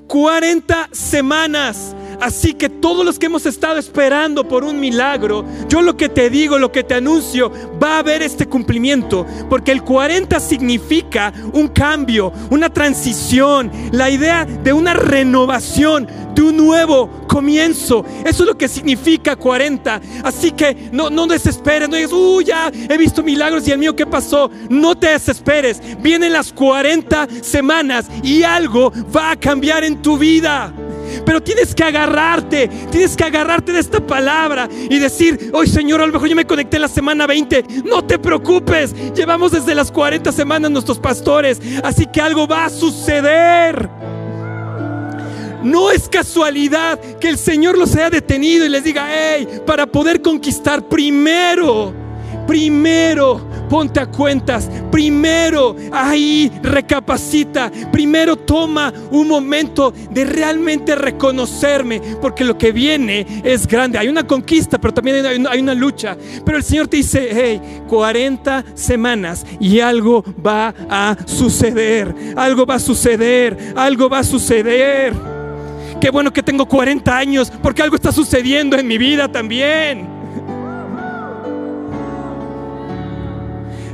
40 0.08 0.90
semanas 0.92 1.96
Así 2.20 2.54
que 2.54 2.70
todos 2.70 3.06
los 3.06 3.20
que 3.20 3.28
hemos 3.28 3.46
estado 3.46 3.78
esperando 3.78 4.48
por 4.48 4.64
un 4.64 4.80
milagro, 4.80 5.46
yo 5.70 5.82
lo 5.82 5.96
que 5.96 6.10
te 6.10 6.30
digo, 6.30 6.58
lo 6.58 6.72
que 6.72 6.84
te 6.84 6.96
anuncio, 6.96 7.52
va 7.82 7.96
a 7.96 8.00
haber 8.00 8.24
este 8.24 8.48
cumplimiento. 8.48 9.26
Porque 9.50 9.72
el 9.72 9.84
40 9.84 10.40
significa 10.40 11.32
un 11.54 11.68
cambio, 11.68 12.32
una 12.50 12.70
transición, 12.70 13.72
la 13.92 14.10
idea 14.10 14.46
de 14.46 14.74
una 14.74 14.94
renovación, 14.94 16.08
de 16.34 16.42
un 16.42 16.58
nuevo 16.58 17.10
comienzo. 17.28 18.04
Eso 18.26 18.44
es 18.44 18.48
lo 18.48 18.58
que 18.58 18.68
significa 18.68 19.36
40. 19.36 20.02
Así 20.24 20.52
que 20.52 20.90
no, 20.92 21.10
no 21.10 21.28
desesperes, 21.28 21.88
no 21.88 21.98
digas, 21.98 22.12
uy, 22.12 22.46
ya 22.46 22.72
he 22.90 22.98
visto 22.98 23.22
milagros 23.22 23.68
y 23.68 23.72
el 23.72 23.78
mío, 23.78 23.96
¿qué 23.96 24.06
pasó? 24.06 24.50
No 24.70 24.96
te 24.96 25.10
desesperes. 25.10 25.82
Vienen 26.00 26.34
las 26.34 26.52
40 26.52 27.28
semanas 27.42 28.08
y 28.24 28.44
algo 28.44 28.92
va 29.16 29.32
a 29.32 29.36
cambiar 29.36 29.84
en 29.84 30.02
tu 30.02 30.18
vida. 30.18 30.74
Pero 31.26 31.41
tienes 31.41 31.74
que 31.74 31.84
agarrarte, 31.84 32.67
tienes 32.91 33.15
que 33.15 33.24
agarrarte 33.24 33.72
de 33.72 33.80
esta 33.80 34.00
palabra 34.00 34.70
y 34.72 35.00
decir, 35.00 35.52
hoy 35.54 35.67
Señor, 35.67 36.02
a 36.02 36.08
lo 36.08 36.13
mejor 36.13 36.30
yo 36.30 36.36
me 36.36 36.46
conecté 36.46 36.80
la 36.80 36.88
semana 36.88 37.28
20. 37.28 37.65
No 37.86 38.04
te 38.04 38.20
preocupes, 38.20 38.93
llevamos 39.13 39.52
desde 39.52 39.76
las 39.76 39.91
40 39.91 40.32
semanas 40.32 40.72
nuestros 40.72 41.00
pastores, 41.00 41.60
así 41.84 42.06
que 42.06 42.22
algo 42.22 42.48
va 42.48 42.65
a 42.65 42.70
suceder. 42.70 43.89
No 45.63 45.91
es 45.91 46.08
casualidad 46.08 47.00
que 47.20 47.30
el 47.30 47.38
Señor 47.38 47.78
los 47.78 47.96
haya 47.96 48.10
detenido 48.10 48.65
y 48.65 48.70
les 48.70 48.84
diga, 48.84 49.08
hey, 49.10 49.48
para 49.65 49.86
poder 49.86 50.22
conquistar 50.22 50.88
primero, 50.88 51.93
primero 52.46 53.47
ponte 53.70 54.00
a 54.00 54.08
cuentas. 54.08 54.70
Primero 54.92 55.76
ahí 55.92 56.52
recapacita. 56.62 57.72
Primero 57.92 58.36
toma 58.36 58.94
un 59.12 59.28
momento 59.28 59.94
de 60.10 60.26
realmente 60.26 60.96
reconocerme, 60.96 62.02
porque 62.22 62.44
lo 62.44 62.58
que 62.58 62.72
viene 62.72 63.26
es 63.44 63.68
grande. 63.68 63.98
Hay 63.98 64.08
una 64.08 64.26
conquista, 64.26 64.78
pero 64.78 64.94
también 64.94 65.26
hay 65.48 65.60
una, 65.60 65.74
lucha. 65.74 66.18
Pero 66.46 66.58
el 66.58 66.64
Señor 66.64 66.88
te 66.88 66.98
dice, 66.98 67.30
hey, 67.32 67.82
40 67.88 68.66
semanas 68.74 69.46
y 69.60 69.80
algo 69.80 70.24
va 70.46 70.74
a 70.90 71.16
suceder. 71.26 72.14
Algo 72.36 72.66
va 72.66 72.76
a 72.76 72.80
suceder. 72.80 73.74
Algo 73.76 74.10
va 74.10 74.20
a 74.20 74.24
suceder. 74.24 75.14
Qué 76.00 76.10
bueno 76.10 76.32
que 76.32 76.44
tengo 76.44 76.68
40 76.68 77.18
años 77.18 77.52
porque 77.62 77.82
algo 77.82 77.96
está 77.96 78.12
sucediendo 78.12 78.78
en 78.78 78.88
mi 78.88 78.98
vida 78.98 79.32
también. 79.32 80.17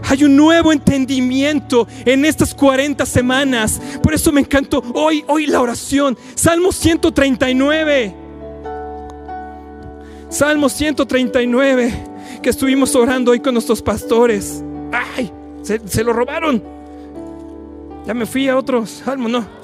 Hay 0.09 0.23
un 0.23 0.35
nuevo 0.35 0.71
entendimiento 0.71 1.87
en 2.05 2.25
estas 2.25 2.53
40 2.53 3.05
semanas. 3.05 3.81
Por 4.01 4.13
eso 4.13 4.31
me 4.31 4.41
encantó 4.41 4.83
hoy, 4.93 5.23
hoy 5.27 5.47
la 5.47 5.61
oración. 5.61 6.17
Salmo 6.35 6.71
139. 6.71 8.15
Salmo 10.29 10.67
139, 10.67 11.93
que 12.41 12.49
estuvimos 12.49 12.95
orando 12.95 13.31
hoy 13.31 13.39
con 13.39 13.53
nuestros 13.53 13.83
pastores. 13.83 14.63
¡Ay! 14.91 15.31
Se, 15.61 15.79
se 15.87 16.03
lo 16.03 16.11
robaron. 16.11 16.61
Ya 18.05 18.13
me 18.13 18.25
fui 18.25 18.49
a 18.49 18.57
otro 18.57 18.85
salmo, 18.85 19.29
no. 19.29 19.62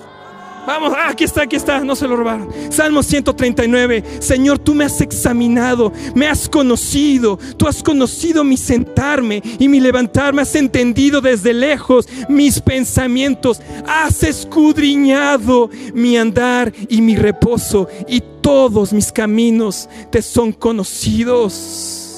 Vamos, 0.69 0.93
ah, 0.95 1.09
aquí 1.09 1.23
está, 1.23 1.41
aquí 1.41 1.55
está, 1.55 1.83
no 1.83 1.95
se 1.95 2.07
lo 2.07 2.15
robaron. 2.15 2.47
Salmo 2.69 3.01
139, 3.01 4.03
Señor, 4.19 4.59
tú 4.59 4.75
me 4.75 4.85
has 4.85 5.01
examinado, 5.01 5.91
me 6.13 6.27
has 6.27 6.47
conocido, 6.47 7.39
tú 7.57 7.67
has 7.67 7.81
conocido 7.81 8.43
mi 8.43 8.55
sentarme 8.55 9.41
y 9.57 9.67
mi 9.67 9.79
levantarme, 9.79 10.43
has 10.43 10.53
entendido 10.53 11.21
desde 11.21 11.55
lejos 11.55 12.07
mis 12.27 12.61
pensamientos, 12.61 13.59
has 13.87 14.21
escudriñado 14.21 15.71
mi 15.95 16.17
andar 16.17 16.71
y 16.87 17.01
mi 17.01 17.15
reposo 17.15 17.87
y 18.07 18.21
todos 18.39 18.93
mis 18.93 19.11
caminos 19.11 19.89
te 20.11 20.21
son 20.21 20.51
conocidos. 20.51 22.08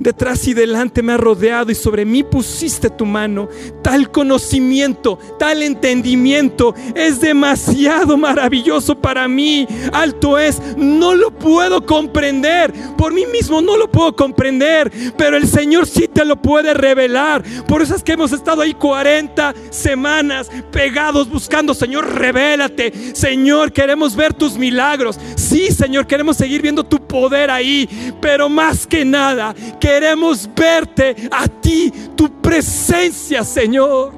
Detrás 0.00 0.46
y 0.48 0.54
delante 0.54 1.02
me 1.02 1.12
ha 1.12 1.16
rodeado 1.16 1.70
y 1.70 1.74
sobre 1.74 2.04
mí 2.04 2.22
pusiste 2.22 2.90
tu 2.90 3.06
mano. 3.06 3.48
Tal 3.82 4.10
conocimiento, 4.10 5.18
tal 5.38 5.62
entendimiento 5.62 6.74
es 6.94 7.20
demasiado 7.20 8.16
maravilloso 8.16 8.98
para 9.00 9.28
mí. 9.28 9.66
Alto 9.92 10.38
es, 10.38 10.60
no 10.76 11.14
lo 11.14 11.30
puedo 11.30 11.84
comprender. 11.84 12.72
Por 12.96 13.12
mí 13.12 13.24
mismo 13.26 13.60
no 13.60 13.76
lo 13.76 13.90
puedo 13.90 14.14
comprender. 14.14 14.90
Pero 15.16 15.36
el 15.36 15.48
Señor 15.48 15.86
sí 15.86 16.08
te 16.08 16.24
lo 16.24 16.40
puede 16.40 16.74
revelar. 16.74 17.42
Por 17.66 17.82
eso 17.82 17.94
es 17.94 18.02
que 18.02 18.12
hemos 18.12 18.32
estado 18.32 18.62
ahí 18.62 18.74
40 18.74 19.54
semanas 19.70 20.50
pegados 20.70 21.28
buscando, 21.28 21.74
Señor, 21.74 22.14
revélate. 22.14 22.92
Señor, 23.14 23.72
queremos 23.72 24.16
ver 24.16 24.34
tus 24.34 24.56
milagros. 24.56 25.18
Sí, 25.36 25.70
Señor, 25.70 26.06
queremos 26.06 26.36
seguir 26.36 26.62
viendo 26.62 26.84
tu 26.84 26.98
poder 27.06 27.50
ahí. 27.50 27.88
Pero 28.20 28.48
más 28.48 28.86
que 28.86 29.04
nada, 29.04 29.54
Queremos 29.84 30.48
verte 30.56 31.14
a 31.30 31.46
ti, 31.46 31.92
tu 32.16 32.40
presencia, 32.40 33.44
Señor. 33.44 34.14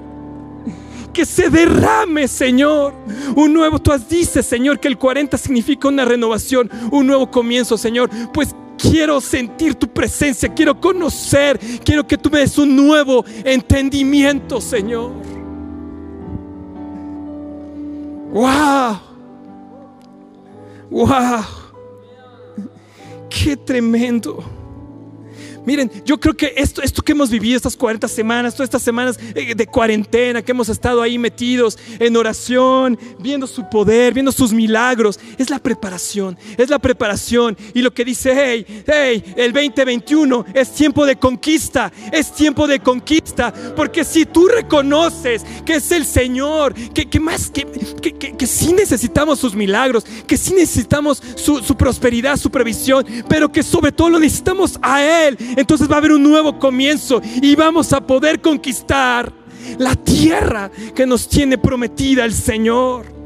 Que 1.12 1.26
se 1.26 1.50
derrame, 1.50 2.28
Señor. 2.28 2.94
Un 3.34 3.52
nuevo, 3.52 3.80
tú 3.80 3.90
has 3.90 4.08
dices, 4.08 4.46
Señor, 4.46 4.78
que 4.78 4.86
el 4.86 4.96
40 4.96 5.36
significa 5.36 5.88
una 5.88 6.04
renovación, 6.04 6.70
un 6.92 7.08
nuevo 7.08 7.28
comienzo, 7.28 7.76
Señor. 7.76 8.08
Pues 8.32 8.54
quiero 8.78 9.20
sentir 9.20 9.74
tu 9.74 9.88
presencia, 9.88 10.54
quiero 10.54 10.80
conocer, 10.80 11.58
quiero 11.84 12.06
que 12.06 12.16
tú 12.16 12.30
me 12.30 12.38
des 12.38 12.56
un 12.58 12.76
nuevo 12.76 13.24
entendimiento, 13.42 14.60
Señor. 14.60 15.10
Wow. 18.30 19.00
Wow. 20.90 21.44
Qué 23.28 23.56
tremendo. 23.56 24.55
Miren, 25.66 25.90
yo 26.04 26.18
creo 26.20 26.34
que 26.34 26.54
esto, 26.56 26.80
esto 26.80 27.02
que 27.02 27.10
hemos 27.10 27.28
vivido 27.28 27.56
estas 27.56 27.76
40 27.76 28.06
semanas, 28.06 28.54
todas 28.54 28.68
estas 28.68 28.82
semanas 28.82 29.18
eh, 29.34 29.52
de 29.52 29.66
cuarentena, 29.66 30.40
que 30.40 30.52
hemos 30.52 30.68
estado 30.68 31.02
ahí 31.02 31.18
metidos 31.18 31.76
en 31.98 32.16
oración, 32.16 32.96
viendo 33.18 33.48
su 33.48 33.68
poder, 33.68 34.14
viendo 34.14 34.30
sus 34.30 34.52
milagros, 34.52 35.18
es 35.36 35.50
la 35.50 35.58
preparación, 35.58 36.38
es 36.56 36.70
la 36.70 36.78
preparación. 36.78 37.58
Y 37.74 37.82
lo 37.82 37.92
que 37.92 38.04
dice, 38.04 38.32
hey, 38.32 38.84
hey, 38.86 39.34
el 39.36 39.52
2021 39.52 40.46
es 40.54 40.70
tiempo 40.72 41.04
de 41.04 41.16
conquista, 41.16 41.92
es 42.12 42.32
tiempo 42.32 42.68
de 42.68 42.78
conquista, 42.78 43.52
porque 43.74 44.04
si 44.04 44.24
tú 44.24 44.46
reconoces 44.46 45.44
que 45.64 45.74
es 45.74 45.90
el 45.90 46.06
Señor, 46.06 46.74
que, 46.74 47.18
más, 47.18 47.50
que, 47.50 47.66
que, 48.00 48.36
que, 48.36 48.46
sí 48.46 48.72
necesitamos 48.72 49.40
sus 49.40 49.56
milagros, 49.56 50.04
que 50.28 50.36
sí 50.36 50.54
necesitamos 50.54 51.20
su, 51.34 51.58
su 51.58 51.76
prosperidad, 51.76 52.36
su 52.36 52.50
previsión, 52.50 53.04
pero 53.28 53.50
que 53.50 53.64
sobre 53.64 53.90
todo 53.90 54.10
lo 54.10 54.20
necesitamos 54.20 54.78
a 54.80 55.02
Él 55.02 55.36
entonces 55.56 55.90
va 55.90 55.94
a 55.94 55.98
haber 55.98 56.12
un 56.12 56.22
nuevo 56.22 56.58
comienzo 56.58 57.20
y 57.42 57.56
vamos 57.56 57.92
a 57.92 58.00
poder 58.00 58.40
conquistar 58.40 59.32
la 59.78 59.94
tierra 59.94 60.70
que 60.94 61.06
nos 61.06 61.28
tiene 61.28 61.58
prometida 61.58 62.24
el 62.24 62.32
Señor. 62.32 63.16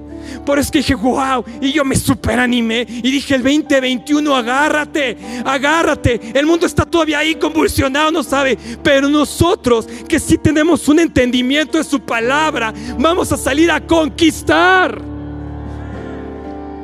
Por 0.44 0.58
eso 0.58 0.70
dije, 0.72 0.94
wow, 0.94 1.44
y 1.60 1.72
yo 1.72 1.84
me 1.84 1.96
superanimé 1.96 2.86
y 2.88 3.10
dije, 3.10 3.34
el 3.34 3.42
2021, 3.42 4.34
agárrate, 4.34 5.16
agárrate. 5.44 6.20
El 6.34 6.46
mundo 6.46 6.66
está 6.66 6.84
todavía 6.84 7.18
ahí 7.18 7.34
convulsionado, 7.34 8.10
no 8.10 8.22
sabe, 8.22 8.56
pero 8.82 9.08
nosotros 9.08 9.86
que 10.08 10.18
sí 10.18 10.38
tenemos 10.38 10.88
un 10.88 11.00
entendimiento 11.00 11.78
de 11.78 11.84
su 11.84 12.00
palabra, 12.00 12.72
vamos 12.98 13.32
a 13.32 13.36
salir 13.36 13.70
a 13.70 13.84
conquistar. 13.84 15.19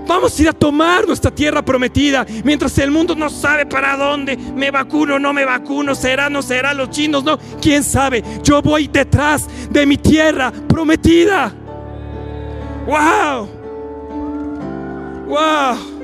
Vamos 0.07 0.39
a 0.39 0.43
ir 0.43 0.49
a 0.49 0.53
tomar 0.53 1.07
nuestra 1.07 1.31
tierra 1.31 1.63
prometida. 1.63 2.25
Mientras 2.45 2.77
el 2.79 2.91
mundo 2.91 3.15
no 3.15 3.29
sabe 3.29 3.67
para 3.67 3.97
dónde. 3.97 4.37
Me 4.37 4.71
vacuno, 4.71 5.19
no 5.19 5.33
me 5.33 5.45
vacuno. 5.45 5.95
Será, 5.95 6.31
no 6.31 6.43
será. 6.43 6.75
Los 6.75 6.91
chinos, 6.91 7.25
no. 7.25 7.39
¿Quién 7.61 7.83
sabe? 7.83 8.23
Yo 8.43 8.63
voy 8.63 8.87
detrás 8.87 9.49
de 9.71 9.85
mi 9.87 9.97
tierra 9.97 10.53
prometida. 10.69 11.53
¡Wow! 12.87 13.49
¡Wow! 15.27 15.96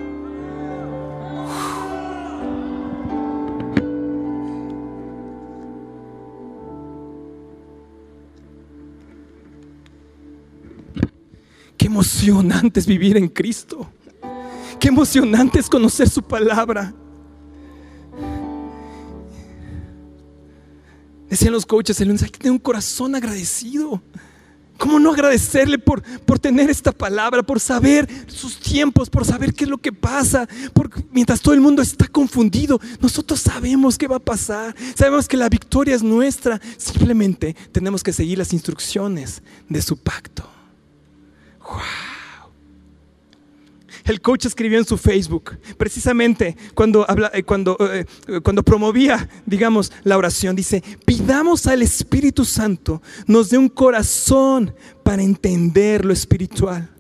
Emocionante 11.93 12.81
es 12.81 12.87
vivir 12.87 13.17
en 13.19 13.29
Cristo. 13.29 13.87
Qué 14.81 14.89
emocionante 14.89 15.61
es 15.61 15.69
conocer 15.69 16.09
su 16.09 16.23
palabra. 16.23 16.95
Decían 21.29 21.53
los 21.53 21.67
coaches, 21.67 22.01
el 22.01 22.11
hay 22.11 22.17
que 22.17 22.39
tener 22.39 22.53
un 22.53 22.59
corazón 22.59 23.15
agradecido. 23.15 24.03
¿Cómo 24.79 24.99
no 24.99 25.13
agradecerle 25.13 25.79
por, 25.79 26.03
por 26.03 26.39
tener 26.39 26.69
esta 26.69 26.93
palabra, 26.93 27.43
por 27.43 27.61
saber 27.61 28.09
sus 28.27 28.59
tiempos, 28.59 29.09
por 29.09 29.25
saber 29.25 29.55
qué 29.55 29.65
es 29.65 29.71
lo 29.71 29.79
que 29.79 29.93
pasa? 29.93 30.49
Porque 30.73 31.05
mientras 31.13 31.41
todo 31.41 31.55
el 31.55 31.61
mundo 31.61 31.83
está 31.83 32.09
confundido, 32.09 32.81
nosotros 33.01 33.39
sabemos 33.39 33.97
qué 33.97 34.09
va 34.09 34.17
a 34.17 34.19
pasar. 34.19 34.75
Sabemos 34.97 35.29
que 35.29 35.37
la 35.37 35.49
victoria 35.49 35.95
es 35.95 36.03
nuestra. 36.03 36.61
Simplemente 36.79 37.55
tenemos 37.71 38.03
que 38.03 38.13
seguir 38.13 38.39
las 38.39 38.53
instrucciones 38.53 39.43
de 39.69 39.83
su 39.83 39.97
pacto. 39.97 40.62
El 44.05 44.21
coach 44.21 44.47
escribió 44.47 44.79
en 44.79 44.85
su 44.85 44.99
Facebook, 44.99 45.59
precisamente 45.77 46.57
cuando, 46.75 47.07
eh, 47.33 47.43
cuando, 47.45 47.77
eh, 47.81 48.05
cuando 48.43 48.63
promovía, 48.63 49.29
digamos, 49.47 49.93
la 50.03 50.17
oración, 50.17 50.57
dice, 50.57 50.83
pidamos 51.05 51.67
al 51.67 51.83
Espíritu 51.83 52.45
Santo 52.45 53.01
nos 53.27 53.51
dé 53.51 53.59
un 53.59 53.69
corazón 53.69 54.75
para 55.05 55.23
entender 55.23 56.05
lo 56.05 56.13
espiritual, 56.13 56.91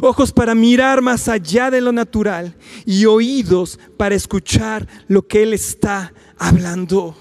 ojos 0.00 0.32
para 0.32 0.54
mirar 0.54 1.02
más 1.02 1.28
allá 1.28 1.70
de 1.70 1.80
lo 1.80 1.92
natural 1.92 2.56
y 2.86 3.04
oídos 3.04 3.78
para 3.98 4.14
escuchar 4.14 4.88
lo 5.08 5.26
que 5.26 5.42
Él 5.42 5.52
está 5.52 6.14
hablando. 6.38 7.14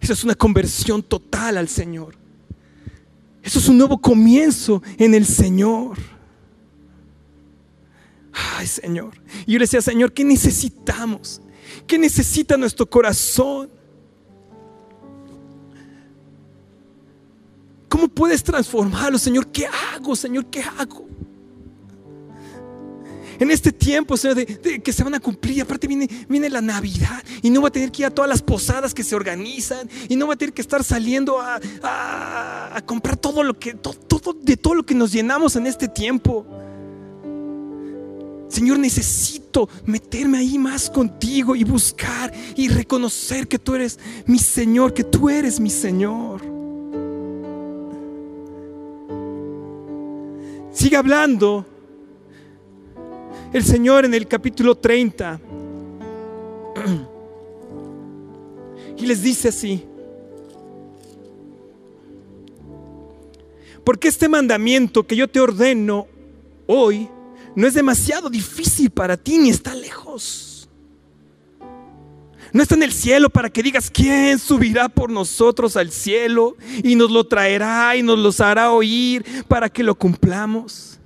Esa 0.00 0.12
es 0.12 0.24
una 0.24 0.34
conversión 0.34 1.02
total 1.02 1.58
al 1.58 1.68
Señor. 1.68 2.19
Eso 3.50 3.58
es 3.58 3.68
un 3.68 3.78
nuevo 3.78 4.00
comienzo 4.00 4.80
en 4.96 5.12
el 5.12 5.26
Señor. 5.26 5.98
Ay, 8.32 8.64
Señor. 8.64 9.20
Y 9.44 9.54
yo 9.54 9.58
le 9.58 9.64
decía, 9.64 9.82
Señor, 9.82 10.12
¿qué 10.12 10.22
necesitamos? 10.22 11.42
¿Qué 11.84 11.98
necesita 11.98 12.56
nuestro 12.56 12.88
corazón? 12.88 13.68
¿Cómo 17.88 18.06
puedes 18.06 18.44
transformarlo, 18.44 19.18
Señor? 19.18 19.48
¿Qué 19.48 19.66
hago, 19.66 20.14
Señor? 20.14 20.46
¿Qué 20.46 20.62
hago? 20.62 21.08
En 23.40 23.50
este 23.50 23.72
tiempo, 23.72 24.16
Señor, 24.16 24.36
de, 24.36 24.80
que 24.80 24.92
se 24.92 25.02
van 25.02 25.14
a 25.14 25.20
cumplir. 25.20 25.62
Aparte 25.62 25.88
viene, 25.88 26.08
viene 26.28 26.50
la 26.50 26.60
Navidad 26.60 27.24
y 27.42 27.48
no 27.48 27.62
va 27.62 27.68
a 27.68 27.72
tener 27.72 27.90
que 27.90 28.02
ir 28.02 28.06
a 28.06 28.10
todas 28.10 28.28
las 28.28 28.42
posadas 28.42 28.92
que 28.92 29.02
se 29.02 29.16
organizan 29.16 29.88
y 30.08 30.14
no 30.14 30.26
va 30.26 30.34
a 30.34 30.36
tener 30.36 30.52
que 30.52 30.60
estar 30.60 30.84
saliendo 30.84 31.40
a, 31.40 31.58
comprar 32.84 33.16
todo 33.16 33.42
lo 33.42 33.58
que, 33.58 33.74
todo, 33.74 34.34
de 34.34 34.56
todo 34.56 34.74
lo 34.74 34.84
que 34.84 34.94
nos 34.94 35.10
llenamos 35.10 35.56
en 35.56 35.66
este 35.66 35.88
tiempo. 35.88 36.46
Señor, 38.48 38.78
necesito 38.78 39.68
meterme 39.86 40.38
ahí 40.38 40.58
más 40.58 40.90
contigo 40.90 41.56
y 41.56 41.64
buscar 41.64 42.32
y 42.56 42.68
reconocer 42.68 43.48
que 43.48 43.58
tú 43.58 43.74
eres 43.74 43.98
mi 44.26 44.38
Señor, 44.38 44.92
que 44.92 45.04
tú 45.04 45.30
eres 45.30 45.60
mi 45.60 45.70
Señor. 45.70 46.42
Sigue 50.72 50.96
hablando 50.96 51.64
el 53.52 53.64
Señor 53.64 54.04
en 54.04 54.14
el 54.14 54.26
capítulo 54.28 54.76
30 54.76 55.40
y 58.96 59.06
les 59.06 59.22
dice 59.22 59.48
así, 59.48 59.84
porque 63.84 64.08
este 64.08 64.28
mandamiento 64.28 65.06
que 65.06 65.16
yo 65.16 65.26
te 65.26 65.40
ordeno 65.40 66.06
hoy, 66.66 67.08
no 67.56 67.66
es 67.66 67.74
demasiado 67.74 68.30
difícil 68.30 68.90
para 68.90 69.16
ti 69.16 69.38
ni 69.38 69.50
está 69.50 69.74
lejos. 69.74 70.68
No 72.52 72.62
está 72.62 72.74
en 72.74 72.82
el 72.82 72.92
cielo 72.92 73.30
para 73.30 73.48
que 73.48 73.62
digas, 73.62 73.90
¿quién 73.90 74.38
subirá 74.38 74.88
por 74.88 75.10
nosotros 75.10 75.76
al 75.76 75.90
cielo 75.90 76.56
y 76.82 76.94
nos 76.96 77.10
lo 77.10 77.24
traerá 77.26 77.96
y 77.96 78.02
nos 78.02 78.18
los 78.18 78.40
hará 78.40 78.72
oír 78.72 79.24
para 79.48 79.68
que 79.68 79.82
lo 79.82 79.94
cumplamos? 79.94 80.99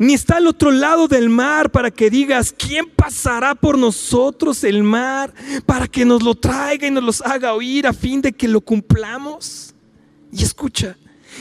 Ni 0.00 0.14
está 0.14 0.38
al 0.38 0.46
otro 0.46 0.70
lado 0.70 1.08
del 1.08 1.28
mar 1.28 1.70
para 1.70 1.90
que 1.90 2.08
digas, 2.08 2.54
¿quién 2.56 2.88
pasará 2.88 3.54
por 3.54 3.76
nosotros 3.76 4.64
el 4.64 4.82
mar 4.82 5.30
para 5.66 5.86
que 5.86 6.06
nos 6.06 6.22
lo 6.22 6.34
traiga 6.34 6.86
y 6.86 6.90
nos 6.90 7.04
los 7.04 7.20
haga 7.20 7.52
oír 7.52 7.86
a 7.86 7.92
fin 7.92 8.22
de 8.22 8.32
que 8.32 8.48
lo 8.48 8.62
cumplamos? 8.62 9.74
Y 10.32 10.42
escucha, 10.42 10.96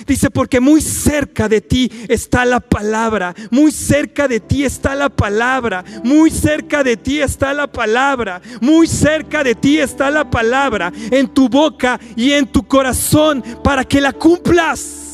Dice, 0.06 0.30
porque 0.30 0.60
muy 0.60 0.82
cerca 0.82 1.48
de 1.48 1.62
ti 1.62 1.90
está 2.10 2.44
la 2.44 2.60
palabra, 2.60 3.34
muy 3.50 3.72
cerca 3.72 4.28
de 4.28 4.42
ti 4.42 4.66
está 4.66 4.94
la 4.94 5.10
palabra, 5.10 5.84
muy 6.04 6.30
cerca 6.30 6.84
de 6.84 6.98
ti 6.98 7.22
está 7.22 7.54
la 7.54 7.68
palabra, 7.68 8.42
muy 8.60 8.88
cerca 8.88 9.42
de 9.42 9.56
ti 9.56 9.80
está 9.80 10.12
la 10.12 10.30
palabra 10.30 10.92
en 11.12 11.30
tu 11.30 11.48
boca 11.48 11.98
y 12.16 12.34
en 12.34 12.46
tu 12.46 12.68
corazón 12.68 13.42
para 13.64 13.86
que 13.86 14.02
la 14.02 14.12
cumplas. 14.12 15.09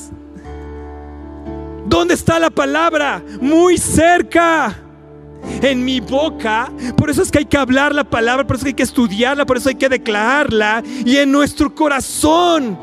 ¿Dónde 1.85 2.13
está 2.13 2.39
la 2.39 2.49
palabra? 2.49 3.23
Muy 3.41 3.77
cerca 3.77 4.75
en 5.61 5.83
mi 5.83 5.99
boca. 5.99 6.71
Por 6.97 7.09
eso 7.09 7.21
es 7.21 7.31
que 7.31 7.39
hay 7.39 7.45
que 7.45 7.57
hablar 7.57 7.93
la 7.93 8.03
palabra, 8.03 8.45
por 8.45 8.55
eso 8.55 8.65
hay 8.65 8.73
que 8.73 8.83
estudiarla, 8.83 9.45
por 9.45 9.57
eso 9.57 9.69
hay 9.69 9.75
que 9.75 9.89
declararla. 9.89 10.83
Y 11.05 11.17
en 11.17 11.31
nuestro 11.31 11.73
corazón 11.73 12.77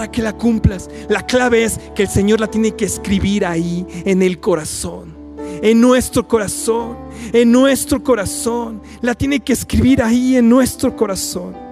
para 0.00 0.10
que 0.10 0.22
la 0.22 0.32
cumplas. 0.32 0.88
La 1.08 1.26
clave 1.26 1.64
es 1.64 1.78
que 1.94 2.04
el 2.04 2.08
Señor 2.08 2.40
la 2.40 2.46
tiene 2.46 2.70
que 2.72 2.84
escribir 2.84 3.44
ahí, 3.44 3.86
en 4.04 4.22
el 4.22 4.40
corazón, 4.40 5.14
en 5.62 5.80
nuestro 5.80 6.26
corazón, 6.26 6.96
en 7.32 7.52
nuestro 7.52 8.02
corazón. 8.02 8.80
La 9.02 9.14
tiene 9.14 9.40
que 9.40 9.52
escribir 9.52 10.02
ahí 10.02 10.36
en 10.36 10.48
nuestro 10.48 10.96
corazón. 10.96 11.69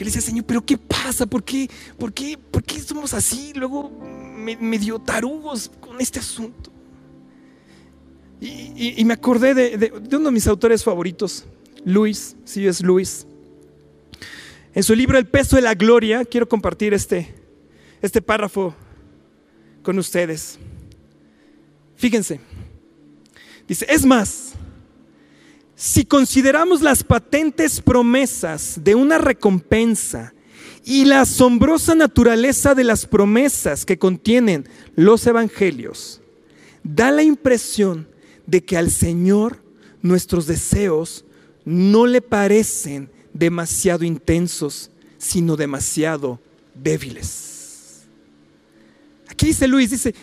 Yo 0.00 0.04
le 0.04 0.12
decía, 0.12 0.22
Señor, 0.22 0.46
pero 0.46 0.64
¿qué 0.64 0.78
pasa? 0.78 1.26
¿Por 1.26 1.44
qué, 1.44 1.68
por 1.98 2.10
qué, 2.10 2.38
por 2.38 2.64
qué 2.64 2.80
somos 2.80 3.12
así? 3.12 3.52
Luego 3.54 3.90
medio 4.58 4.98
tarugos 4.98 5.70
con 5.78 6.00
este 6.00 6.18
asunto. 6.18 6.72
Y, 8.40 9.04
me 9.04 9.12
acordé 9.12 9.52
de, 9.52 9.92
uno 10.16 10.24
de 10.24 10.30
mis 10.30 10.46
autores 10.46 10.82
favoritos, 10.82 11.44
Luis, 11.84 12.34
sí 12.46 12.66
es 12.66 12.80
Luis. 12.80 13.26
En 14.72 14.82
su 14.82 14.94
libro 14.94 15.18
El 15.18 15.26
peso 15.26 15.56
de 15.56 15.60
la 15.60 15.74
gloria, 15.74 16.24
quiero 16.24 16.48
compartir 16.48 16.94
este, 16.94 17.34
este 18.00 18.22
párrafo 18.22 18.74
con 19.82 19.98
ustedes. 19.98 20.58
Fíjense, 21.96 22.40
dice, 23.68 23.84
es 23.86 24.06
más, 24.06 24.49
si 25.80 26.04
consideramos 26.04 26.82
las 26.82 27.02
patentes 27.02 27.80
promesas 27.80 28.80
de 28.84 28.94
una 28.94 29.16
recompensa 29.16 30.34
y 30.84 31.06
la 31.06 31.22
asombrosa 31.22 31.94
naturaleza 31.94 32.74
de 32.74 32.84
las 32.84 33.06
promesas 33.06 33.86
que 33.86 33.98
contienen 33.98 34.68
los 34.94 35.26
evangelios, 35.26 36.20
da 36.84 37.10
la 37.10 37.22
impresión 37.22 38.06
de 38.46 38.62
que 38.62 38.76
al 38.76 38.90
Señor 38.90 39.62
nuestros 40.02 40.46
deseos 40.46 41.24
no 41.64 42.06
le 42.06 42.20
parecen 42.20 43.10
demasiado 43.32 44.04
intensos, 44.04 44.90
sino 45.16 45.56
demasiado 45.56 46.40
débiles. 46.74 48.02
Aquí 49.30 49.46
dice 49.46 49.66
Luis, 49.66 49.92
dice, 49.92 50.14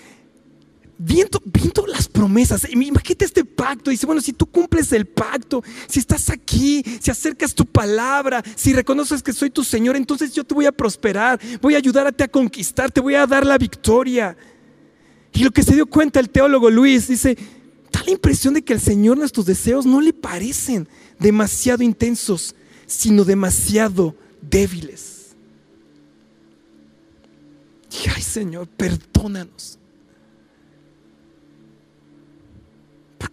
viendo, 0.98 1.41
viendo 1.45 1.86
las 1.86 2.08
promesas, 2.08 2.68
imagínate 2.70 3.26
este 3.26 3.45
pacto, 3.45 3.91
dice, 3.91 4.06
bueno, 4.06 4.22
si 4.22 4.34
tú 4.34 4.45
cumples 4.45 4.91
el 4.91 5.06
pacto, 5.06 5.64
si 5.88 6.00
estás 6.00 6.30
aquí, 6.30 6.84
si 7.00 7.12
acercas 7.12 7.54
tu 7.54 7.66
palabra, 7.66 8.43
si 8.56 8.74
reconoces 8.74 9.22
que 9.22 9.34
soy 9.34 9.50
tu 9.50 9.64
Señor, 9.64 9.95
entonces 9.95 10.34
yo 10.34 10.43
te 10.43 10.56
voy 10.56 10.66
a 10.66 10.72
prosperar, 10.72 11.39
voy 11.62 11.76
a 11.76 11.78
ayudarte 11.78 12.24
a 12.24 12.28
conquistar, 12.28 12.91
te 12.91 13.02
voy 13.02 13.16
a 13.16 13.28
dar 13.28 13.45
la 13.45 13.58
victoria. 13.58 14.36
Y 15.34 15.43
lo 15.43 15.52
que 15.52 15.64
se 15.64 15.76
dio 15.76 15.86
cuenta 15.86 16.20
el 16.20 16.30
teólogo 16.30 16.70
Luis, 16.70 17.08
dice, 17.08 17.38
da 17.91 18.04
la 18.04 18.12
impresión 18.12 18.56
de 18.56 18.64
que 18.64 18.74
al 18.74 18.82
Señor 18.82 19.18
nuestros 19.18 19.45
deseos 19.45 19.86
no 19.86 20.02
le 20.02 20.14
parecen 20.14 20.88
demasiado 21.20 21.84
intensos, 21.84 22.56
sino 22.88 23.24
demasiado 23.24 24.16
débiles. 24.41 25.36
Ay 28.16 28.22
Señor, 28.22 28.68
perdónanos. 28.68 29.78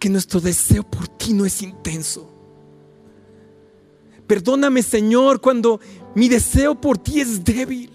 Porque 0.05 0.13
nuestro 0.13 0.39
deseo 0.39 0.83
por 0.83 1.07
ti 1.07 1.33
no 1.33 1.47
es 1.47 1.63
intenso. 1.63 2.31
Perdóname 4.27 4.83
Señor 4.83 5.41
cuando 5.41 5.79
mi 6.13 6.29
deseo 6.29 6.79
por 6.79 6.99
ti 6.99 7.21
es 7.21 7.43
débil. 7.43 7.89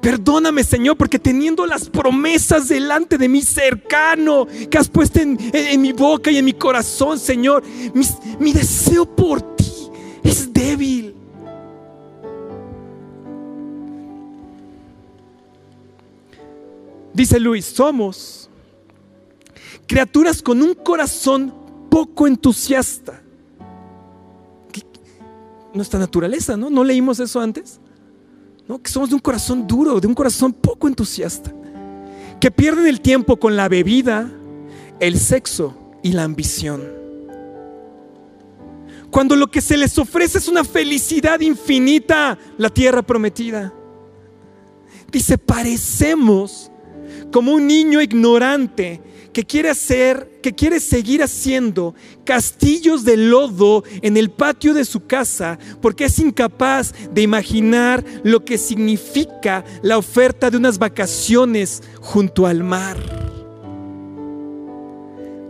Perdóname, 0.00 0.64
Señor, 0.64 0.96
porque 0.96 1.18
teniendo 1.18 1.66
las 1.66 1.90
promesas 1.90 2.68
delante 2.68 3.18
de 3.18 3.28
mí 3.28 3.42
cercano, 3.42 4.46
que 4.70 4.78
has 4.78 4.88
puesto 4.88 5.20
en, 5.20 5.36
mi 5.82 5.92
boca 5.92 6.30
y 6.30 6.38
en 6.38 6.46
mi 6.46 6.54
corazón, 6.54 7.18
Señor, 7.18 7.62
mi 8.38 8.54
deseo 8.54 9.04
por 9.04 9.56
ti 9.56 9.90
es 10.22 10.50
débil. 10.54 11.14
Dice 17.12 17.38
Luis, 17.38 17.66
somos 17.66 18.45
criaturas 19.86 20.42
con 20.42 20.62
un 20.62 20.74
corazón 20.74 21.54
poco 21.90 22.26
entusiasta. 22.26 23.22
Nuestra 25.72 25.98
naturaleza, 25.98 26.56
¿no? 26.56 26.70
¿No 26.70 26.84
leímos 26.84 27.20
eso 27.20 27.40
antes? 27.40 27.80
que 28.82 28.90
somos 28.90 29.08
de 29.08 29.14
un 29.14 29.20
corazón 29.20 29.66
duro, 29.66 30.00
de 30.00 30.08
un 30.08 30.14
corazón 30.14 30.52
poco 30.52 30.88
entusiasta, 30.88 31.54
que 32.40 32.50
pierden 32.50 32.86
el 32.86 33.00
tiempo 33.00 33.36
con 33.36 33.56
la 33.56 33.68
bebida, 33.68 34.30
el 34.98 35.18
sexo 35.18 35.76
y 36.02 36.12
la 36.12 36.24
ambición. 36.24 36.82
Cuando 39.10 39.36
lo 39.36 39.50
que 39.50 39.60
se 39.60 39.76
les 39.76 39.96
ofrece 39.98 40.38
es 40.38 40.48
una 40.48 40.64
felicidad 40.64 41.40
infinita, 41.40 42.36
la 42.58 42.68
tierra 42.68 43.02
prometida. 43.02 43.72
Dice, 45.12 45.38
parecemos 45.38 46.70
como 47.32 47.52
un 47.52 47.66
niño 47.66 48.00
ignorante 48.02 49.00
que 49.36 49.44
quiere 49.44 49.68
hacer, 49.68 50.40
que 50.42 50.54
quiere 50.54 50.80
seguir 50.80 51.22
haciendo 51.22 51.94
castillos 52.24 53.04
de 53.04 53.18
lodo 53.18 53.84
en 54.00 54.16
el 54.16 54.30
patio 54.30 54.72
de 54.72 54.86
su 54.86 55.06
casa 55.06 55.58
porque 55.82 56.06
es 56.06 56.18
incapaz 56.18 56.94
de 57.12 57.20
imaginar 57.20 58.02
lo 58.24 58.46
que 58.46 58.56
significa 58.56 59.62
la 59.82 59.98
oferta 59.98 60.48
de 60.48 60.56
unas 60.56 60.78
vacaciones 60.78 61.82
junto 62.00 62.46
al 62.46 62.64
mar. 62.64 62.96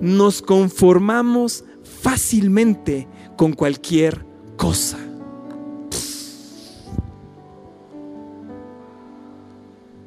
Nos 0.00 0.42
conformamos 0.42 1.62
fácilmente 2.02 3.06
con 3.36 3.52
cualquier 3.52 4.26
cosa. 4.56 4.98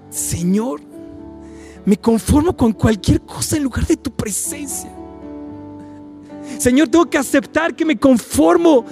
Señor, 0.09 0.88
me 1.89 1.97
conformo 1.97 2.55
con 2.55 2.71
cualquier 2.71 3.19
cosa 3.21 3.57
en 3.57 3.63
lugar 3.63 3.83
de 3.87 3.97
tu 3.97 4.11
presencia. 4.11 4.91
Señor, 6.59 6.87
tengo 6.87 7.09
que 7.09 7.17
aceptar 7.17 7.75
que 7.75 7.83
me 7.83 7.97
conformo 7.97 8.85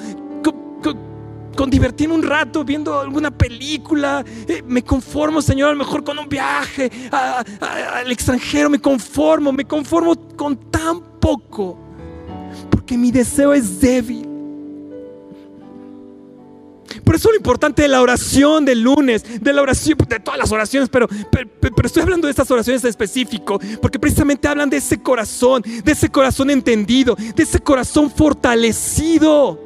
con 1.55 1.69
divertirme 1.69 2.15
un 2.15 2.23
rato 2.23 2.63
viendo 2.63 2.99
alguna 2.99 3.29
película. 3.29 4.25
Eh, 4.47 4.63
me 4.65 4.81
conformo, 4.81 5.43
Señor, 5.43 5.69
a 5.69 5.71
lo 5.73 5.77
mejor 5.77 6.03
con 6.03 6.17
un 6.17 6.27
viaje 6.27 6.89
al 7.11 8.11
extranjero. 8.11 8.67
Me 8.67 8.79
conformo, 8.79 9.51
me 9.51 9.63
conformo 9.63 10.15
con 10.35 10.57
tan 10.71 10.99
poco. 11.19 11.77
Porque 12.71 12.97
mi 12.97 13.11
deseo 13.11 13.53
es 13.53 13.79
débil. 13.79 14.26
Por 17.03 17.15
eso 17.15 17.29
lo 17.29 17.37
importante 17.37 17.81
de 17.81 17.87
la 17.87 18.01
oración 18.01 18.65
del 18.65 18.81
lunes, 18.81 19.23
de 19.41 19.53
la 19.53 19.61
oración, 19.61 19.97
de 20.07 20.19
todas 20.19 20.39
las 20.39 20.51
oraciones, 20.51 20.89
pero, 20.89 21.07
pero, 21.31 21.47
estoy 21.83 22.03
hablando 22.03 22.27
de 22.27 22.31
estas 22.31 22.49
oraciones 22.51 22.83
en 22.83 22.89
específico, 22.89 23.59
porque 23.81 23.99
precisamente 23.99 24.47
hablan 24.47 24.69
de 24.69 24.77
ese 24.77 25.01
corazón, 25.01 25.63
de 25.83 25.91
ese 25.91 26.09
corazón 26.09 26.49
entendido, 26.49 27.15
de 27.15 27.43
ese 27.43 27.59
corazón 27.59 28.11
fortalecido, 28.11 29.59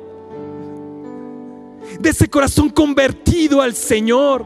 de 1.99 2.09
ese 2.09 2.29
corazón 2.29 2.69
convertido 2.69 3.61
al 3.61 3.75
Señor. 3.75 4.45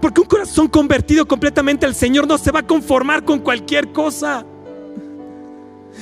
Porque 0.00 0.20
un 0.20 0.26
corazón 0.26 0.68
convertido 0.68 1.26
completamente 1.28 1.84
al 1.84 1.94
Señor 1.94 2.26
no 2.26 2.38
se 2.38 2.50
va 2.50 2.60
a 2.60 2.66
conformar 2.66 3.24
con 3.24 3.40
cualquier 3.40 3.92
cosa. 3.92 4.46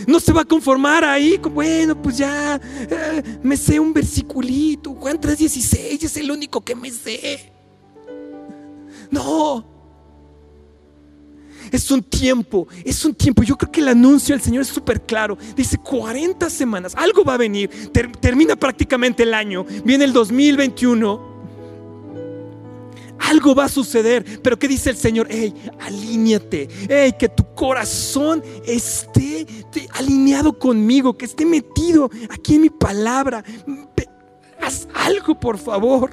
No 0.07 0.20
se 0.20 0.32
va 0.32 0.43
a 0.43 0.45
conformar 0.45 1.05
ahí, 1.05 1.38
bueno, 1.38 2.01
pues 2.01 2.18
ya 2.18 2.57
eh, 2.57 3.38
me 3.43 3.57
sé 3.57 3.78
un 3.78 3.93
versiculito, 3.93 4.95
Juan 4.95 5.20
3:16 5.20 6.05
es 6.05 6.16
el 6.16 6.30
único 6.30 6.61
que 6.61 6.74
me 6.74 6.90
sé. 6.90 7.53
No. 9.11 9.72
Es 11.70 11.90
un 11.90 12.03
tiempo, 12.03 12.68
es 12.84 13.03
un 13.05 13.14
tiempo. 13.14 13.43
Yo 13.43 13.57
creo 13.57 13.72
que 13.72 13.80
el 13.80 13.88
anuncio 13.88 14.34
del 14.34 14.43
Señor 14.43 14.62
es 14.62 14.68
súper 14.68 15.01
claro. 15.01 15.38
Dice 15.57 15.78
40 15.78 16.51
semanas, 16.51 16.95
algo 16.95 17.24
va 17.24 17.34
a 17.34 17.38
venir. 17.38 17.70
termina 18.20 18.57
prácticamente 18.57 19.22
el 19.22 19.32
año. 19.32 19.64
Viene 19.84 20.05
el 20.05 20.12
2021 20.12 21.32
algo 23.19 23.55
va 23.55 23.65
a 23.65 23.69
suceder. 23.69 24.41
Pero 24.43 24.59
¿qué 24.59 24.69
dice 24.69 24.91
el 24.91 24.97
Señor? 24.97 25.29
Hey, 25.31 25.55
alíñate. 25.81 26.69
Hey, 26.89 27.15
que 27.19 27.29
tu 27.29 27.55
corazón 27.55 28.43
esté 28.67 29.47
alineado 29.95 30.59
conmigo, 30.59 31.17
que 31.17 31.25
esté 31.25 31.45
metido 31.45 32.11
aquí 32.31 32.57
en 32.57 32.63
mi 32.63 32.71
palabra. 32.71 33.45
Haz 34.61 34.89
algo, 34.95 35.39
por 35.39 35.59
favor. 35.59 36.11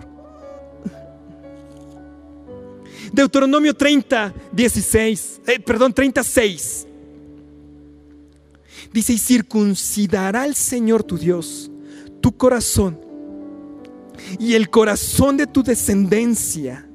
Deuteronomio 3.12 3.74
30, 3.74 4.34
16, 4.52 5.42
eh, 5.48 5.60
perdón, 5.60 5.94
36. 5.94 6.86
Dice, 8.94 9.14
y 9.14 9.18
circuncidará 9.18 10.46
el 10.46 10.56
Señor 10.56 11.04
tu 11.04 11.18
Dios 11.18 11.70
tu 12.22 12.36
corazón 12.36 13.00
y 14.40 14.54
el 14.54 14.70
corazón 14.70 15.38
de 15.38 15.48
tu 15.48 15.64
descendencia 15.64 16.89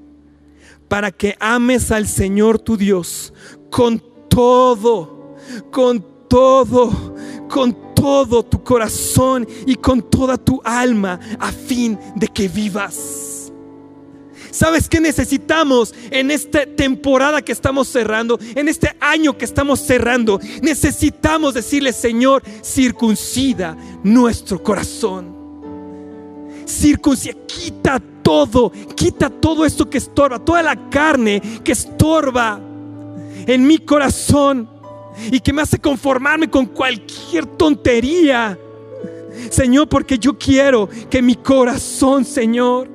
para 0.94 1.10
que 1.10 1.36
ames 1.40 1.90
al 1.90 2.06
Señor 2.06 2.60
tu 2.60 2.76
Dios 2.76 3.32
con 3.68 4.00
todo, 4.30 5.34
con 5.72 6.28
todo, 6.28 7.16
con 7.50 7.94
todo 7.96 8.44
tu 8.44 8.62
corazón 8.62 9.44
y 9.66 9.74
con 9.74 10.08
toda 10.08 10.38
tu 10.38 10.62
alma 10.62 11.18
a 11.40 11.50
fin 11.50 11.98
de 12.14 12.28
que 12.28 12.46
vivas. 12.46 13.50
¿Sabes 14.52 14.88
qué 14.88 15.00
necesitamos 15.00 15.92
en 16.12 16.30
esta 16.30 16.64
temporada 16.64 17.42
que 17.42 17.50
estamos 17.50 17.88
cerrando, 17.88 18.38
en 18.54 18.68
este 18.68 18.94
año 19.00 19.36
que 19.36 19.46
estamos 19.46 19.80
cerrando? 19.80 20.38
Necesitamos 20.62 21.54
decirle, 21.54 21.92
Señor, 21.92 22.44
circuncida 22.62 23.76
nuestro 24.04 24.62
corazón. 24.62 25.33
Circuncida, 26.66 27.34
quita 27.46 28.00
todo, 28.22 28.72
quita 28.94 29.28
todo 29.28 29.64
esto 29.64 29.88
que 29.88 29.98
estorba, 29.98 30.38
toda 30.38 30.62
la 30.62 30.88
carne 30.90 31.40
que 31.62 31.72
estorba 31.72 32.60
en 33.46 33.66
mi 33.66 33.78
corazón 33.78 34.68
y 35.30 35.40
que 35.40 35.52
me 35.52 35.62
hace 35.62 35.78
conformarme 35.78 36.48
con 36.48 36.66
cualquier 36.66 37.46
tontería. 37.46 38.58
Señor, 39.50 39.88
porque 39.88 40.18
yo 40.18 40.38
quiero 40.38 40.88
que 41.10 41.20
mi 41.20 41.34
corazón, 41.36 42.24
Señor, 42.24 42.88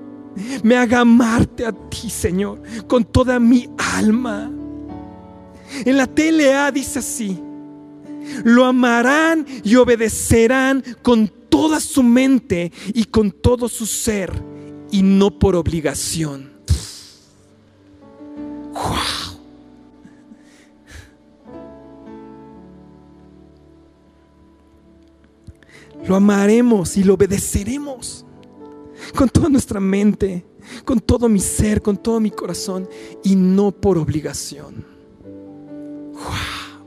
me 0.63 0.75
haga 0.75 1.01
amarte 1.01 1.65
a 1.65 1.71
ti, 1.71 2.09
Señor, 2.09 2.61
con 2.87 3.03
toda 3.03 3.39
mi 3.39 3.69
alma. 3.95 4.51
En 5.85 5.97
la 5.97 6.07
TLA 6.07 6.71
dice 6.71 6.99
así, 6.99 7.39
lo 8.43 8.65
amarán 8.65 9.45
y 9.63 9.75
obedecerán 9.75 10.83
con 11.01 11.31
toda 11.49 11.79
su 11.79 12.03
mente 12.03 12.71
y 12.93 13.05
con 13.05 13.31
todo 13.31 13.67
su 13.67 13.85
ser 13.85 14.31
y 14.91 15.01
no 15.01 15.37
por 15.37 15.55
obligación. 15.55 16.51
Wow. 18.73 19.29
Lo 26.07 26.15
amaremos 26.15 26.97
y 26.97 27.03
lo 27.03 27.13
obedeceremos 27.15 28.25
con 29.15 29.29
toda 29.29 29.49
nuestra 29.49 29.79
mente, 29.79 30.45
con 30.85 30.99
todo 30.99 31.29
mi 31.29 31.39
ser, 31.39 31.81
con 31.81 31.97
todo 31.97 32.19
mi 32.19 32.31
corazón 32.31 32.87
y 33.23 33.35
no 33.35 33.71
por 33.71 33.97
obligación. 33.97 34.85
Wow. 36.13 36.83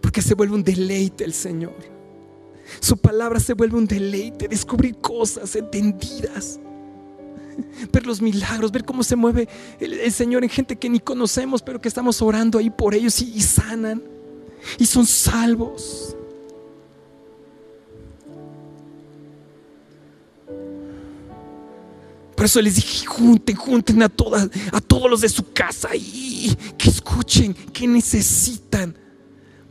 Porque 0.00 0.22
se 0.22 0.34
vuelve 0.34 0.54
un 0.54 0.64
deleite 0.64 1.24
el 1.24 1.32
Señor. 1.32 2.01
Su 2.80 2.96
palabra 2.96 3.40
se 3.40 3.54
vuelve 3.54 3.76
un 3.76 3.86
deleite, 3.86 4.48
descubrir 4.48 4.96
cosas 4.96 5.54
entendidas, 5.56 6.58
ver 7.92 8.06
los 8.06 8.20
milagros, 8.20 8.72
ver 8.72 8.84
cómo 8.84 9.02
se 9.02 9.16
mueve 9.16 9.48
el, 9.80 10.12
Señor 10.12 10.42
en 10.42 10.50
gente 10.50 10.76
que 10.76 10.88
ni 10.88 11.00
conocemos, 11.00 11.62
pero 11.62 11.80
que 11.80 11.88
estamos 11.88 12.22
orando 12.22 12.58
ahí 12.58 12.70
por 12.70 12.94
ellos 12.94 13.20
y, 13.20 13.40
sanan. 13.40 14.02
Y 14.78 14.86
son 14.86 15.06
salvos. 15.06 16.16
Por 22.36 22.46
eso 22.46 22.60
les 22.60 22.76
dije, 22.76 23.06
junten, 23.06 23.54
junten 23.54 24.02
a 24.02 24.08
todas, 24.08 24.48
a 24.72 24.80
todos 24.80 25.08
los 25.10 25.20
de 25.20 25.28
su 25.28 25.52
casa 25.52 25.90
y 25.94 26.56
que 26.76 26.90
escuchen, 26.90 27.54
que 27.54 27.86
necesitan. 27.86 28.96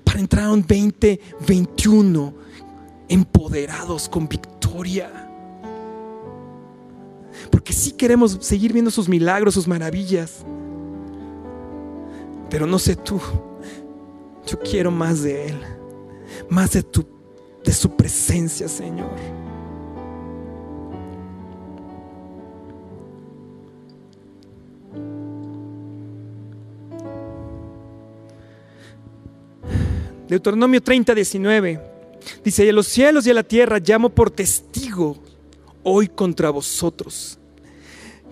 Para 0.04 0.20
entrar 0.20 0.46
a 0.46 0.52
un 0.52 0.62
2021 0.62 2.34
empoderados 3.12 4.08
con 4.08 4.28
victoria. 4.28 5.12
Porque 7.52 7.74
sí 7.74 7.92
queremos 7.92 8.38
seguir 8.40 8.72
viendo 8.72 8.90
sus 8.90 9.10
milagros, 9.10 9.54
sus 9.54 9.68
maravillas. 9.68 10.46
Pero 12.50 12.66
no 12.66 12.80
sé 12.80 12.96
tú, 12.96 13.20
yo 14.48 14.60
quiero 14.60 14.92
más 14.92 15.24
de 15.24 15.50
Él, 15.50 15.60
más 16.50 16.72
de, 16.72 16.84
tu, 16.84 17.06
de 17.64 17.74
su 17.74 17.96
presencia, 17.98 18.70
Señor. 18.70 19.10
Deuteronomio 30.30 30.82
30, 30.82 31.14
19. 31.14 31.91
Dice, 32.44 32.66
y 32.66 32.70
a 32.70 32.74
los 32.74 32.88
cielos 32.88 33.26
y 33.26 33.32
a 33.32 33.34
la 33.34 33.44
tierra 33.44 33.80
llamo 33.80 34.10
por 34.10 34.32
testigo 34.32 35.18
hoy 35.84 36.08
contra 36.08 36.50
vosotros, 36.50 37.40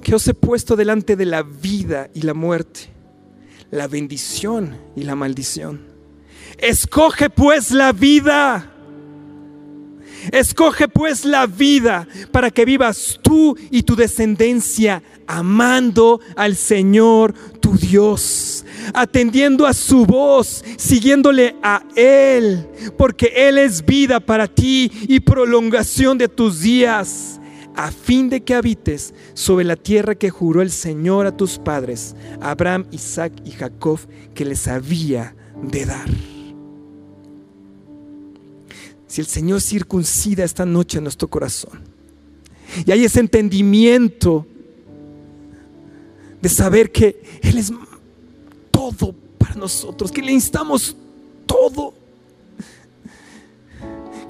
que 0.01 0.15
os 0.15 0.27
he 0.27 0.33
puesto 0.33 0.75
delante 0.75 1.15
de 1.15 1.25
la 1.25 1.43
vida 1.43 2.09
y 2.13 2.21
la 2.21 2.33
muerte, 2.33 2.89
la 3.71 3.87
bendición 3.87 4.77
y 4.95 5.03
la 5.03 5.15
maldición. 5.15 5.87
Escoge 6.57 7.29
pues 7.29 7.71
la 7.71 7.91
vida. 7.91 8.73
Escoge 10.31 10.87
pues 10.87 11.25
la 11.25 11.47
vida 11.47 12.07
para 12.31 12.51
que 12.51 12.65
vivas 12.65 13.19
tú 13.21 13.57
y 13.71 13.83
tu 13.83 13.95
descendencia 13.95 15.01
amando 15.27 16.19
al 16.35 16.55
Señor 16.55 17.33
tu 17.59 17.73
Dios 17.77 18.65
atendiendo 18.93 19.65
a 19.65 19.73
su 19.73 20.05
voz, 20.05 20.63
siguiéndole 20.77 21.55
a 21.61 21.83
Él, 21.95 22.67
porque 22.97 23.31
Él 23.35 23.57
es 23.57 23.85
vida 23.85 24.19
para 24.19 24.47
ti 24.47 24.91
y 25.07 25.19
prolongación 25.19 26.17
de 26.17 26.27
tus 26.27 26.61
días, 26.61 27.39
a 27.75 27.91
fin 27.91 28.29
de 28.29 28.41
que 28.41 28.55
habites 28.55 29.13
sobre 29.33 29.63
la 29.63 29.75
tierra 29.75 30.15
que 30.15 30.29
juró 30.29 30.61
el 30.61 30.71
Señor 30.71 31.25
a 31.25 31.35
tus 31.35 31.57
padres, 31.57 32.15
Abraham, 32.41 32.85
Isaac 32.91 33.33
y 33.45 33.51
Jacob, 33.51 33.99
que 34.33 34.45
les 34.45 34.67
había 34.67 35.35
de 35.61 35.85
dar. 35.85 36.38
Si 39.09 39.21
el 39.21 39.27
Señor 39.27 39.59
circuncida 39.59 40.43
esta 40.43 40.67
noche 40.67 41.01
nuestro 41.01 41.27
corazón 41.27 41.81
y 42.85 42.91
hay 42.91 43.03
ese 43.03 43.19
entendimiento 43.19 44.45
de 46.39 46.47
saber 46.47 46.91
que 46.91 47.39
Él 47.41 47.57
es 47.57 47.73
todo 48.69 49.15
para 49.39 49.55
nosotros, 49.55 50.11
que 50.11 50.21
le 50.21 50.31
instamos 50.31 50.95
todo, 51.47 51.95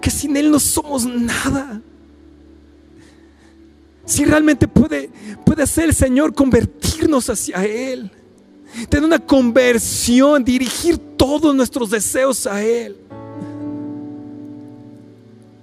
que 0.02 0.10
sin 0.10 0.38
Él 0.38 0.50
no 0.50 0.62
somos 0.62 1.06
nada. 1.06 1.82
Si 4.06 4.24
realmente 4.24 4.66
puede, 4.66 5.10
puede 5.46 5.64
hacer 5.64 5.90
el 5.90 5.94
Señor 5.94 6.34
convertirnos 6.34 7.30
hacia 7.30 7.66
Él. 7.66 8.10
Tener 8.88 9.04
una 9.04 9.20
conversión, 9.20 10.42
dirigir 10.46 10.98
todos 11.18 11.54
nuestros 11.54 11.90
deseos 11.90 12.48
a 12.48 12.64
Él. 12.64 12.96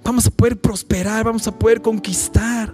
Vamos 0.07 0.25
a 0.25 0.31
poder 0.31 0.57
prosperar, 0.57 1.25
vamos 1.25 1.45
a 1.47 1.51
poder 1.51 1.81
conquistar. 1.81 2.73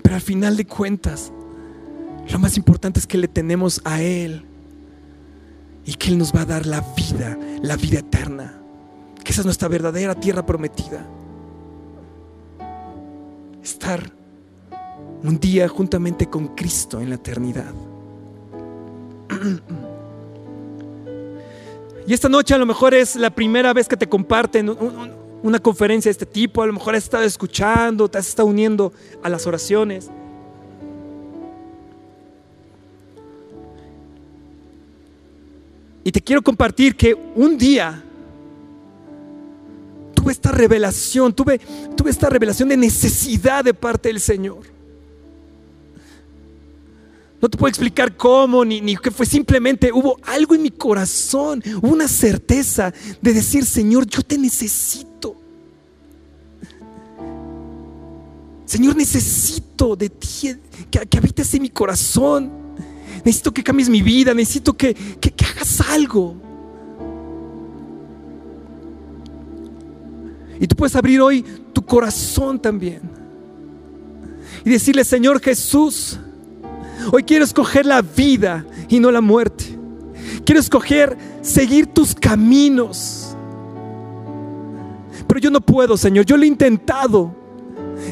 Pero 0.00 0.14
al 0.14 0.22
final 0.22 0.56
de 0.56 0.64
cuentas, 0.64 1.30
lo 2.30 2.38
más 2.38 2.56
importante 2.56 2.98
es 2.98 3.06
que 3.06 3.18
le 3.18 3.28
tenemos 3.28 3.82
a 3.84 4.00
Él 4.00 4.46
y 5.84 5.92
que 5.92 6.08
Él 6.08 6.16
nos 6.16 6.34
va 6.34 6.40
a 6.40 6.44
dar 6.46 6.64
la 6.64 6.80
vida, 6.96 7.38
la 7.60 7.76
vida 7.76 7.98
eterna. 7.98 8.58
Que 9.22 9.32
esa 9.32 9.42
es 9.42 9.44
nuestra 9.44 9.68
verdadera 9.68 10.14
tierra 10.14 10.46
prometida. 10.46 11.06
Estar 13.62 14.10
un 15.22 15.38
día 15.38 15.68
juntamente 15.68 16.30
con 16.30 16.56
Cristo 16.56 17.02
en 17.02 17.10
la 17.10 17.16
eternidad. 17.16 17.74
Y 22.08 22.14
esta 22.14 22.30
noche 22.30 22.54
a 22.54 22.58
lo 22.58 22.64
mejor 22.64 22.94
es 22.94 23.16
la 23.16 23.28
primera 23.28 23.74
vez 23.74 23.86
que 23.86 23.94
te 23.94 24.08
comparten 24.08 24.70
una 25.42 25.58
conferencia 25.58 26.08
de 26.08 26.12
este 26.12 26.26
tipo, 26.26 26.62
a 26.62 26.66
lo 26.66 26.72
mejor 26.72 26.94
has 26.94 27.04
estado 27.04 27.24
escuchando, 27.24 28.08
te 28.08 28.18
has 28.18 28.28
estado 28.28 28.48
uniendo 28.48 28.92
a 29.22 29.28
las 29.28 29.46
oraciones. 29.46 30.10
Y 36.04 36.12
te 36.12 36.20
quiero 36.20 36.42
compartir 36.42 36.96
que 36.96 37.14
un 37.14 37.58
día 37.58 38.02
tuve 40.14 40.32
esta 40.32 40.50
revelación, 40.50 41.32
tuve, 41.32 41.60
tuve 41.96 42.10
esta 42.10 42.28
revelación 42.28 42.68
de 42.70 42.76
necesidad 42.76 43.64
de 43.64 43.74
parte 43.74 44.08
del 44.08 44.20
Señor. 44.20 44.60
No 47.40 47.48
te 47.48 47.56
puedo 47.56 47.68
explicar 47.68 48.16
cómo 48.16 48.64
ni, 48.64 48.80
ni 48.80 48.96
qué 48.96 49.12
fue, 49.12 49.24
simplemente 49.24 49.92
hubo 49.92 50.18
algo 50.24 50.56
en 50.56 50.62
mi 50.62 50.70
corazón, 50.70 51.62
una 51.82 52.08
certeza 52.08 52.92
de 53.20 53.32
decir, 53.32 53.64
Señor, 53.64 54.06
yo 54.06 54.22
te 54.22 54.36
necesito. 54.38 55.07
Señor, 58.68 58.94
necesito 58.96 59.96
de 59.96 60.10
ti, 60.10 60.54
que, 60.90 61.00
que 61.00 61.18
habites 61.18 61.54
en 61.54 61.62
mi 61.62 61.70
corazón. 61.70 62.50
Necesito 63.24 63.52
que 63.52 63.64
cambies 63.64 63.88
mi 63.88 64.02
vida, 64.02 64.34
necesito 64.34 64.74
que, 64.74 64.94
que, 64.94 65.30
que 65.30 65.44
hagas 65.44 65.80
algo. 65.80 66.36
Y 70.60 70.66
tú 70.66 70.76
puedes 70.76 70.94
abrir 70.94 71.20
hoy 71.20 71.42
tu 71.72 71.82
corazón 71.82 72.60
también. 72.60 73.00
Y 74.64 74.70
decirle, 74.70 75.04
Señor 75.04 75.40
Jesús, 75.40 76.18
Hoy 77.12 77.22
quiero 77.22 77.44
escoger 77.44 77.86
la 77.86 78.02
vida 78.02 78.66
y 78.88 79.00
no 79.00 79.10
la 79.10 79.20
muerte. 79.20 79.64
Quiero 80.44 80.60
escoger 80.60 81.16
seguir 81.40 81.86
tus 81.86 82.14
caminos. 82.14 83.36
Pero 85.26 85.40
yo 85.40 85.50
no 85.50 85.60
puedo, 85.60 85.96
Señor. 85.96 86.24
Yo 86.24 86.36
lo 86.36 86.42
he 86.42 86.46
intentado. 86.46 87.34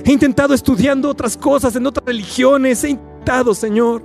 He 0.05 0.13
intentado 0.13 0.55
estudiando 0.55 1.09
otras 1.09 1.37
cosas 1.37 1.75
en 1.77 1.87
otras 1.87 2.07
religiones. 2.07 2.83
He 2.85 2.91
intentado, 2.91 3.55
Señor. 3.55 4.03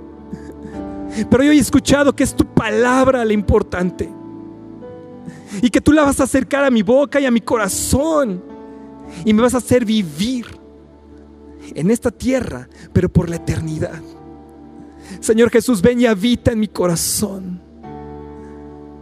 Pero 1.30 1.42
yo 1.42 1.52
he 1.52 1.58
escuchado 1.58 2.14
que 2.14 2.24
es 2.24 2.34
tu 2.34 2.44
palabra 2.44 3.24
la 3.24 3.32
importante. 3.32 4.08
Y 5.60 5.70
que 5.70 5.80
tú 5.80 5.92
la 5.92 6.02
vas 6.02 6.20
a 6.20 6.24
acercar 6.24 6.64
a 6.64 6.70
mi 6.70 6.82
boca 6.82 7.20
y 7.20 7.26
a 7.26 7.30
mi 7.30 7.40
corazón. 7.40 8.42
Y 9.24 9.34
me 9.34 9.42
vas 9.42 9.54
a 9.54 9.58
hacer 9.58 9.84
vivir 9.84 10.46
en 11.74 11.90
esta 11.90 12.10
tierra, 12.10 12.68
pero 12.92 13.08
por 13.08 13.28
la 13.28 13.36
eternidad. 13.36 14.00
Señor 15.20 15.50
Jesús, 15.50 15.82
ven 15.82 16.00
y 16.00 16.06
habita 16.06 16.52
en 16.52 16.60
mi 16.60 16.68
corazón. 16.68 17.60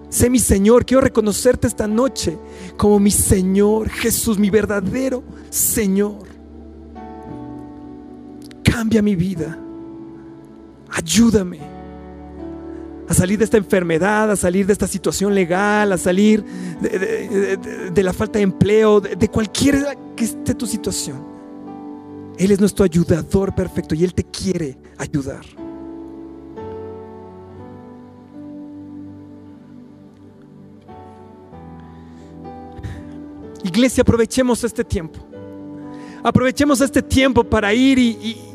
Sé 0.09 0.29
mi 0.29 0.41
Señor, 0.41 0.85
quiero 0.85 1.01
reconocerte 1.01 1.69
esta 1.69 1.87
noche 1.87 2.37
como 2.77 2.99
mi 2.99 3.13
Señor, 3.13 3.89
Jesús, 3.89 4.39
mi 4.39 4.51
verdadero 4.51 5.23
Señor. 5.51 6.30
Cambia 8.81 9.03
mi 9.03 9.15
vida. 9.15 9.59
Ayúdame 10.91 11.59
a 13.07 13.13
salir 13.13 13.37
de 13.37 13.45
esta 13.45 13.59
enfermedad, 13.59 14.31
a 14.31 14.37
salir 14.37 14.67
de 14.67 14.73
esta 14.73 14.87
situación 14.87 15.35
legal, 15.35 15.93
a 15.93 15.99
salir 15.99 16.43
de, 16.81 18.03
la 18.03 18.15
falta 18.15 18.39
de 18.39 18.45
empleo, 18.45 19.03
de, 19.03 19.29
cualquier 19.29 19.99
que 20.17 20.25
esté 20.25 20.55
tu 20.55 20.67
situación. 20.67 21.23
Él 22.39 22.53
es 22.53 22.59
nuestro 22.59 22.87
ayudador 22.87 23.55
perfecto 23.55 23.95
y 23.95 24.03
Él 24.03 24.15
te 24.15 24.25
quiere 24.25 24.79
ayudar. 24.97 25.45
Iglesia, 33.63 34.01
aprovechemos 34.01 34.65
este 34.65 34.85
tiempo. 34.85 35.21
Aprovechemos 36.23 36.81
este 36.81 37.03
tiempo 37.03 37.45
para 37.45 37.75
ir 37.75 37.99
y, 37.99 38.09
y, 38.09 38.50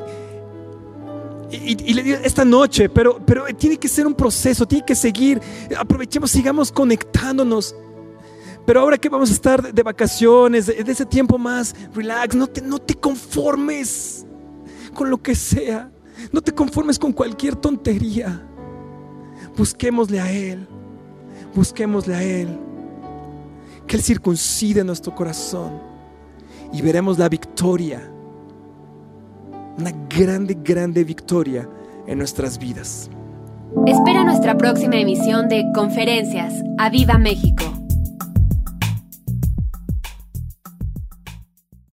esta 2.23 2.45
noche, 2.45 2.89
pero, 2.89 3.19
pero 3.25 3.45
tiene 3.55 3.77
que 3.77 3.87
ser 3.87 4.05
un 4.07 4.13
proceso, 4.13 4.65
tiene 4.65 4.85
que 4.85 4.95
seguir. 4.95 5.41
Aprovechemos, 5.77 6.31
sigamos 6.31 6.71
conectándonos. 6.71 7.75
Pero 8.65 8.81
ahora 8.81 8.97
que 8.97 9.09
vamos 9.09 9.29
a 9.29 9.33
estar 9.33 9.73
de 9.73 9.83
vacaciones, 9.83 10.65
de, 10.67 10.83
ese 10.87 11.05
tiempo 11.05 11.37
más 11.37 11.75
relax, 11.93 12.35
no 12.35 12.47
te, 12.47 12.61
no 12.61 12.79
te 12.79 12.95
conformes 12.95 14.25
con 14.93 15.09
lo 15.09 15.21
que 15.21 15.35
sea. 15.35 15.91
No 16.31 16.41
te 16.41 16.53
conformes 16.53 16.97
con 16.97 17.11
cualquier 17.11 17.55
tontería. 17.55 18.47
Busquémosle 19.55 20.19
a 20.19 20.31
Él. 20.31 20.67
Busquémosle 21.53 22.15
a 22.15 22.23
Él 22.23 22.59
que 23.87 23.97
Él 23.97 24.03
circuncide 24.03 24.83
nuestro 24.83 25.13
corazón 25.13 25.79
y 26.73 26.81
veremos 26.81 27.17
la 27.17 27.29
victoria, 27.29 28.11
una 29.77 29.91
grande, 30.09 30.57
grande 30.63 31.03
victoria 31.03 31.67
en 32.07 32.17
nuestras 32.17 32.57
vidas. 32.57 33.09
Espera 33.85 34.23
nuestra 34.23 34.57
próxima 34.57 34.95
emisión 34.95 35.49
de 35.49 35.65
Conferencias. 35.73 36.53
¡A 36.77 36.89
Viva 36.89 37.17
México! 37.17 37.74